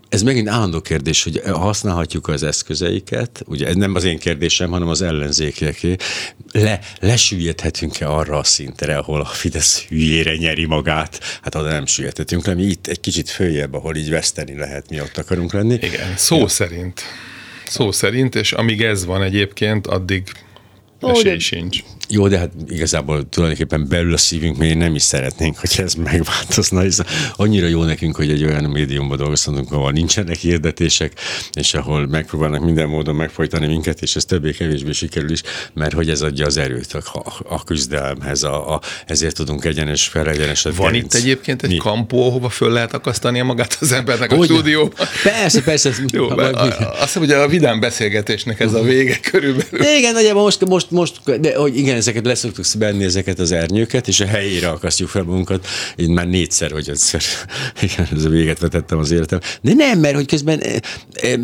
ez 0.09 0.23
megint 0.23 0.49
állandó 0.49 0.81
kérdés, 0.81 1.23
hogy 1.23 1.41
használhatjuk 1.45 2.29
az 2.29 2.43
eszközeiket, 2.43 3.43
ugye 3.47 3.67
ez 3.67 3.75
nem 3.75 3.95
az 3.95 4.05
én 4.05 4.19
kérdésem, 4.19 4.71
hanem 4.71 4.89
az 4.89 5.03
ellenzékeké, 5.03 5.97
le, 6.53 6.81
lesüllyedhetünk-e 7.01 8.11
arra 8.11 8.39
a 8.39 8.45
szintre, 8.45 8.97
ahol 8.97 9.21
a 9.21 9.25
Fidesz 9.25 9.83
hülyére 9.83 10.37
nyeri 10.37 10.65
magát, 10.65 11.21
hát 11.43 11.55
oda 11.55 11.69
nem 11.69 11.87
süllyedhetünk 11.87 12.47
le, 12.47 12.55
mi 12.55 12.63
itt 12.63 12.87
egy 12.87 13.01
kicsit 13.01 13.31
följebb, 13.31 13.75
ahol 13.75 13.97
így 13.97 14.11
veszteni 14.11 14.57
lehet, 14.57 14.91
mi 14.91 15.01
ott 15.01 15.17
akarunk 15.17 15.53
lenni. 15.53 15.75
Igen, 15.75 16.17
szó 16.17 16.39
ja. 16.39 16.49
szerint. 16.49 17.03
Szó 17.67 17.93
szerint, 17.93 18.35
és 18.35 18.53
amíg 18.53 18.83
ez 18.83 19.05
van 19.05 19.23
egyébként, 19.23 19.87
addig 19.87 20.23
esély 21.01 21.39
sincs. 21.39 21.79
Jó, 22.09 22.29
de 22.29 22.39
hát 22.39 22.51
igazából 22.69 23.29
tulajdonképpen 23.29 23.87
belül 23.89 24.13
a 24.13 24.17
szívünk 24.17 24.57
még 24.57 24.75
nem 24.75 24.95
is 24.95 25.03
szeretnénk, 25.03 25.59
hogy 25.59 25.75
ez 25.77 25.95
megváltozna, 25.95 26.81
hisz 26.81 27.01
annyira 27.37 27.67
jó 27.67 27.83
nekünk, 27.83 28.17
hogy 28.17 28.31
egy 28.31 28.45
olyan 28.45 28.65
médiumban 28.65 29.17
dolgozhatunk, 29.17 29.73
ahol 29.73 29.93
nincsenek 29.93 30.37
hirdetések, 30.37 31.13
és 31.53 31.75
ahol 31.75 32.07
megpróbálnak 32.07 32.61
minden 32.61 32.89
módon 32.89 33.15
megfojtani 33.15 33.67
minket, 33.67 34.03
és 34.03 34.17
ez 34.17 34.25
többé-kevésbé 34.25 34.93
sikerül 34.93 35.31
is, 35.31 35.43
mert 35.75 35.93
hogy 35.93 36.11
ez 36.11 36.23
adja 36.23 36.47
az 36.47 36.57
erőt 36.57 36.93
a, 36.93 37.43
a 37.49 37.65
küzdelemhez, 37.65 38.43
a, 38.43 38.75
a, 38.75 38.81
ezért 39.07 39.35
tudunk 39.35 39.65
egyenes, 39.65 40.07
felegyeneset. 40.07 40.77
Van 40.77 40.93
gerinc. 40.93 41.15
itt 41.15 41.21
egyébként 41.21 41.63
egy 41.63 41.71
Mi? 41.71 41.77
kampó, 41.77 42.27
ahova 42.27 42.49
föl 42.49 42.73
lehet 42.73 42.95
akasztani 42.95 43.41
magát 43.41 43.77
az 43.81 43.93
embernek 43.93 44.31
hogy? 44.33 44.51
a 44.51 44.53
stúdióban? 44.53 45.07
Persze, 45.23 45.63
persze. 45.63 45.91
jó, 46.13 46.29
a, 46.29 46.63
azt 46.63 47.03
hiszem, 47.03 47.23
hogy 47.23 47.31
a 47.31 47.49
vidám 47.49 47.81
beszélgetésnek 47.81 48.61
ez 48.61 48.73
a 48.73 48.83
vége 48.83 49.19
körülbelül. 49.31 49.79
De 49.79 49.99
igen, 49.99 50.13
nagyjából 50.13 50.43
most, 50.43 50.65
most, 50.65 50.91
most 50.91 51.41
de, 51.41 51.57
hogy 51.57 51.77
igen, 51.77 51.96
ezeket 51.97 52.25
leszoktuk 52.25 52.65
benni 52.79 53.05
ezeket 53.05 53.39
az 53.39 53.53
ernyőket, 53.53 54.09
és 54.09 54.21
a 54.21 54.27
helyére 54.27 54.69
akasztjuk 54.69 55.09
fel 55.09 55.23
magunkat. 55.23 55.67
Én 55.97 56.11
már 56.11 56.29
négyszer, 56.29 56.73
vagy 56.73 56.89
ötször, 56.89 57.23
igen, 57.83 58.09
ez 58.17 58.25
a 58.25 58.29
véget 58.29 58.59
vetettem 58.59 58.99
az 58.99 59.11
életem. 59.11 59.41
De 59.63 59.73
nem, 59.75 59.99
mert 59.99 60.15
hogy 60.15 60.27
közben 60.27 60.61
eh, 60.61 60.77
eh, 61.13 61.39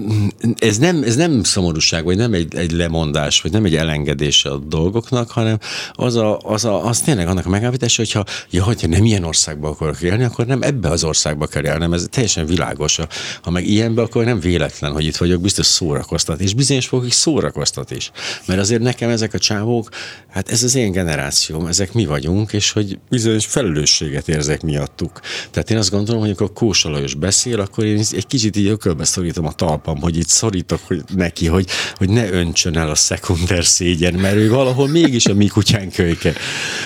ez 0.58 0.78
nem, 0.78 1.02
ez 1.02 1.16
nem 1.16 1.42
szomorúság, 1.42 2.04
vagy 2.04 2.16
nem 2.16 2.32
egy, 2.32 2.54
egy 2.54 2.72
lemondás, 2.72 3.40
vagy 3.40 3.52
nem 3.52 3.64
egy 3.64 3.76
elengedés 3.76 4.44
a 4.44 4.56
dolgoknak, 4.56 5.30
hanem 5.30 5.58
az, 5.92 6.16
a, 6.16 6.38
az, 6.38 6.64
a, 6.64 6.86
az 6.86 7.00
tényleg 7.00 7.28
annak 7.28 7.46
a 7.46 7.48
megállapítása, 7.48 8.02
hogyha, 8.02 8.24
ja, 8.50 8.64
hogyha 8.64 8.86
nem 8.86 9.04
ilyen 9.04 9.24
országba 9.24 9.68
akarok 9.68 10.00
élni, 10.00 10.24
akkor 10.24 10.46
nem 10.46 10.62
ebbe 10.62 10.88
az 10.88 11.04
országba 11.04 11.46
kell 11.46 11.64
élnem. 11.64 11.92
Ez 11.92 12.06
teljesen 12.10 12.46
világos. 12.46 12.98
Ha 13.42 13.50
meg 13.50 13.66
ilyenbe, 13.66 14.02
akkor 14.02 14.24
nem 14.24 14.40
véletlen, 14.40 14.92
hogy 14.92 15.04
itt 15.04 15.16
vagyok, 15.16 15.40
biztos 15.40 15.66
szórakoztat, 15.66 16.40
és 16.40 16.54
bizonyos 16.54 16.86
fokig 16.86 17.12
szórakoztat 17.12 17.90
is. 17.90 18.10
Mert 18.46 18.60
azért 18.60 18.82
nekem 18.82 19.10
ezek 19.10 19.34
a 19.34 19.38
csávók, 19.38 19.88
hát 20.30 20.41
ez 20.50 20.62
az 20.62 20.74
én 20.74 20.92
generációm, 20.92 21.66
ezek 21.66 21.92
mi 21.92 22.06
vagyunk, 22.06 22.52
és 22.52 22.70
hogy 22.70 22.98
bizonyos 23.08 23.46
felelősséget 23.46 24.28
érzek 24.28 24.62
miattuk. 24.62 25.20
Tehát 25.50 25.70
én 25.70 25.76
azt 25.76 25.90
gondolom, 25.90 26.20
hogy 26.20 26.28
amikor 26.28 26.52
Kósa 26.52 26.88
Lajos 26.88 27.14
beszél, 27.14 27.60
akkor 27.60 27.84
én 27.84 27.98
egy 27.98 28.26
kicsit 28.26 28.56
így 28.56 28.66
ökölbe 28.66 29.04
szorítom 29.04 29.46
a 29.46 29.52
talpam, 29.52 30.00
hogy 30.00 30.16
itt 30.16 30.28
szorítok 30.28 30.80
hogy 30.86 31.02
neki, 31.14 31.46
hogy, 31.46 31.66
hogy 31.94 32.08
ne 32.08 32.30
öntsön 32.30 32.76
el 32.76 32.90
a 32.90 32.94
szekunder 32.94 33.64
szégyen, 33.64 34.14
mert 34.14 34.36
ő 34.36 34.48
valahol 34.50 34.88
mégis 34.88 35.26
a 35.26 35.34
mi 35.34 35.46
kutyán 35.46 35.90
kölyke, 35.90 36.34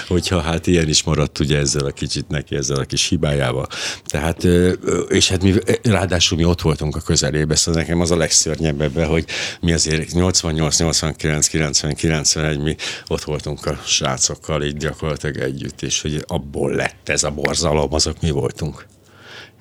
hogyha 0.08 0.40
hát 0.40 0.66
ilyen 0.66 0.88
is 0.88 1.02
maradt 1.02 1.38
ugye 1.38 1.58
ezzel 1.58 1.84
a 1.84 1.90
kicsit 1.90 2.28
neki, 2.28 2.56
ezzel 2.56 2.78
a 2.78 2.84
kis 2.84 3.08
hibájával. 3.08 3.66
Tehát, 4.06 4.44
és 5.08 5.28
hát 5.28 5.42
mi 5.42 5.54
ráadásul 5.82 6.38
mi 6.38 6.44
ott 6.44 6.60
voltunk 6.60 6.96
a 6.96 7.00
közelébe, 7.00 7.54
szóval 7.54 7.80
nekem 7.80 8.00
az 8.00 8.10
a 8.10 8.16
legszörnyebb 8.16 8.80
ebbe, 8.80 9.04
hogy 9.04 9.24
mi 9.60 9.72
azért 9.72 10.12
88, 10.12 10.78
89, 10.78 11.46
90, 11.46 11.94
91 11.94 12.58
mi 12.58 12.76
ott 13.06 13.24
voltunk 13.24 13.45
a 13.46 13.80
srácokkal 13.84 14.62
így 14.62 14.76
gyakorlatilag 14.76 15.36
együtt, 15.36 15.82
és 15.82 16.00
hogy 16.00 16.24
abból 16.26 16.72
lett 16.72 17.08
ez 17.08 17.22
a 17.22 17.30
borzalom, 17.30 17.94
azok 17.94 18.20
mi 18.20 18.30
voltunk. 18.30 18.86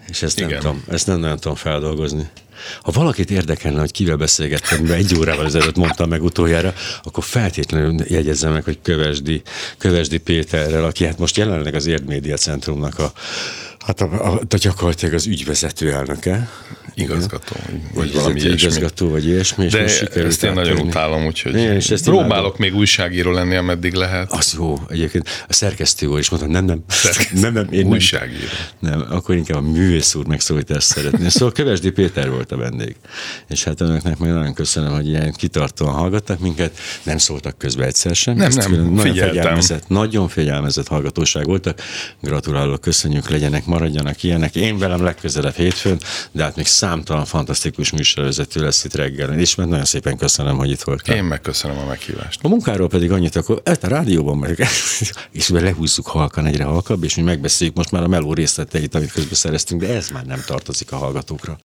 És 0.07 0.21
ezt 0.21 0.39
nem, 0.39 0.49
tudom, 0.49 0.83
ezt 0.89 1.07
nem 1.07 1.19
nagyon 1.19 1.39
tudom 1.39 1.55
feldolgozni. 1.55 2.29
Ha 2.81 2.91
valakit 2.91 3.31
érdekelne, 3.31 3.79
hogy 3.79 3.91
kivel 3.91 4.15
beszélgettem, 4.15 4.91
egy 4.91 5.15
órával 5.17 5.45
ezelőtt 5.45 5.75
mondtam 5.75 6.09
meg 6.09 6.23
utoljára, 6.23 6.73
akkor 7.03 7.23
feltétlenül 7.23 7.95
jegyezzem 8.07 8.51
meg, 8.51 8.63
hogy 8.63 8.79
Kövesdi, 8.81 9.41
Kövesdi 9.77 10.17
Péterrel, 10.17 10.83
aki 10.83 11.05
hát 11.05 11.17
most 11.17 11.38
jelenleg 11.38 11.75
az 11.75 11.86
Érdmédia 11.86 12.38
Centrumnak 12.38 12.99
a 12.99 13.11
Hát 13.86 14.01
a, 14.01 14.33
a, 14.33 14.41
a 14.49 14.57
gyakorlatilag 14.57 15.13
az 15.13 15.25
ügyvezető 15.25 15.91
elnöke. 15.93 16.49
Igazgató. 16.97 17.55
Vagy 17.93 18.13
valami 18.13 18.39
ilyesmi. 18.39 18.59
Igazgató, 18.61 19.09
vagy 19.09 19.25
ilyesmi. 19.25 19.65
És 19.65 19.71
De 19.71 20.23
ezt 20.23 20.43
én 20.43 20.53
nagyon 20.53 20.79
utálom, 20.79 21.25
úgyhogy 21.25 21.55
én, 21.55 21.71
és 21.71 21.89
ezt 21.89 22.03
próbálok 22.03 22.29
imádom. 22.29 22.53
még 22.57 22.75
újságíró 22.75 23.31
lenni, 23.31 23.55
ameddig 23.55 23.93
lehet. 23.93 24.31
Az 24.31 24.53
jó. 24.57 24.79
Egyébként 24.89 25.29
a 25.47 25.53
szerkesztő 25.53 26.05
úr 26.05 26.19
is 26.19 26.29
mondta, 26.29 26.49
nem, 26.49 26.65
nem. 26.65 26.83
Szerkesztő. 26.88 27.39
Nem, 27.39 27.53
nem, 27.53 27.67
én 27.71 27.86
újságíró. 27.86 28.39
Nem, 28.79 28.99
nem, 28.99 29.07
akkor 29.11 29.36
inkább 29.36 29.57
a 29.57 29.61
művész 29.61 30.15
úr 30.15 30.25
ezt 30.67 30.88
szeretné. 30.88 31.27
Szóval 31.27 31.51
Kövesdi 31.51 31.89
Péter 31.89 32.29
volt 32.29 32.51
a 32.51 32.57
vendég. 32.57 32.95
És 33.47 33.63
hát 33.63 33.81
önöknek 33.81 34.17
meg 34.17 34.29
nagyon 34.29 34.53
köszönöm, 34.53 34.93
hogy 34.93 35.07
ilyen 35.07 35.33
kitartóan 35.33 35.93
hallgattak 35.93 36.39
minket. 36.39 36.77
Nem 37.03 37.17
szóltak 37.17 37.57
közbe 37.57 37.86
egyszer 37.86 38.15
sem. 38.15 38.36
Nem, 38.36 38.51
nem, 38.51 38.71
nagyon 38.71 38.97
fegyelmezett, 38.97 39.88
nagyon 39.88 40.27
fegyelmezett 40.27 40.88
hallgatóság 40.88 41.45
voltak. 41.45 41.81
Gratulálok, 42.21 42.81
köszönjük, 42.81 43.29
legyenek 43.29 43.65
maradjanak 43.76 44.23
ilyenek. 44.23 44.55
Én 44.55 44.78
velem 44.78 45.03
legközelebb 45.03 45.55
hétfőn, 45.55 45.99
de 46.32 46.43
hát 46.43 46.55
még 46.55 46.65
számtalan 46.65 47.26
fantasztikus 47.26 47.91
műsorvezető 47.91 48.61
lesz 48.61 48.84
itt 48.84 48.95
reggel. 48.95 49.39
És 49.39 49.55
mert 49.55 49.69
nagyon 49.69 49.86
szépen 49.86 50.17
köszönöm, 50.17 50.57
hogy 50.57 50.69
itt 50.69 50.82
volt. 50.82 51.07
Én 51.07 51.23
megköszönöm 51.23 51.78
a 51.78 51.86
meghívást. 51.86 52.39
A 52.43 52.47
munkáról 52.47 52.88
pedig 52.88 53.11
annyit, 53.11 53.36
akkor 53.36 53.61
ezt 53.63 53.84
a 53.84 53.88
rádióban 53.88 54.38
meg, 54.38 54.59
és 55.32 55.49
lehúzzuk 55.49 56.07
halkan 56.07 56.45
egyre 56.45 56.63
halkabb, 56.63 57.03
és 57.03 57.15
mi 57.15 57.21
megbeszéljük 57.21 57.76
most 57.76 57.91
már 57.91 58.03
a 58.03 58.07
meló 58.07 58.34
részleteit, 58.34 58.95
amit 58.95 59.11
közben 59.11 59.34
szereztünk, 59.34 59.82
de 59.82 59.95
ez 59.95 60.09
már 60.09 60.26
nem 60.26 60.43
tartozik 60.45 60.91
a 60.91 60.95
hallgatókra. 60.95 61.53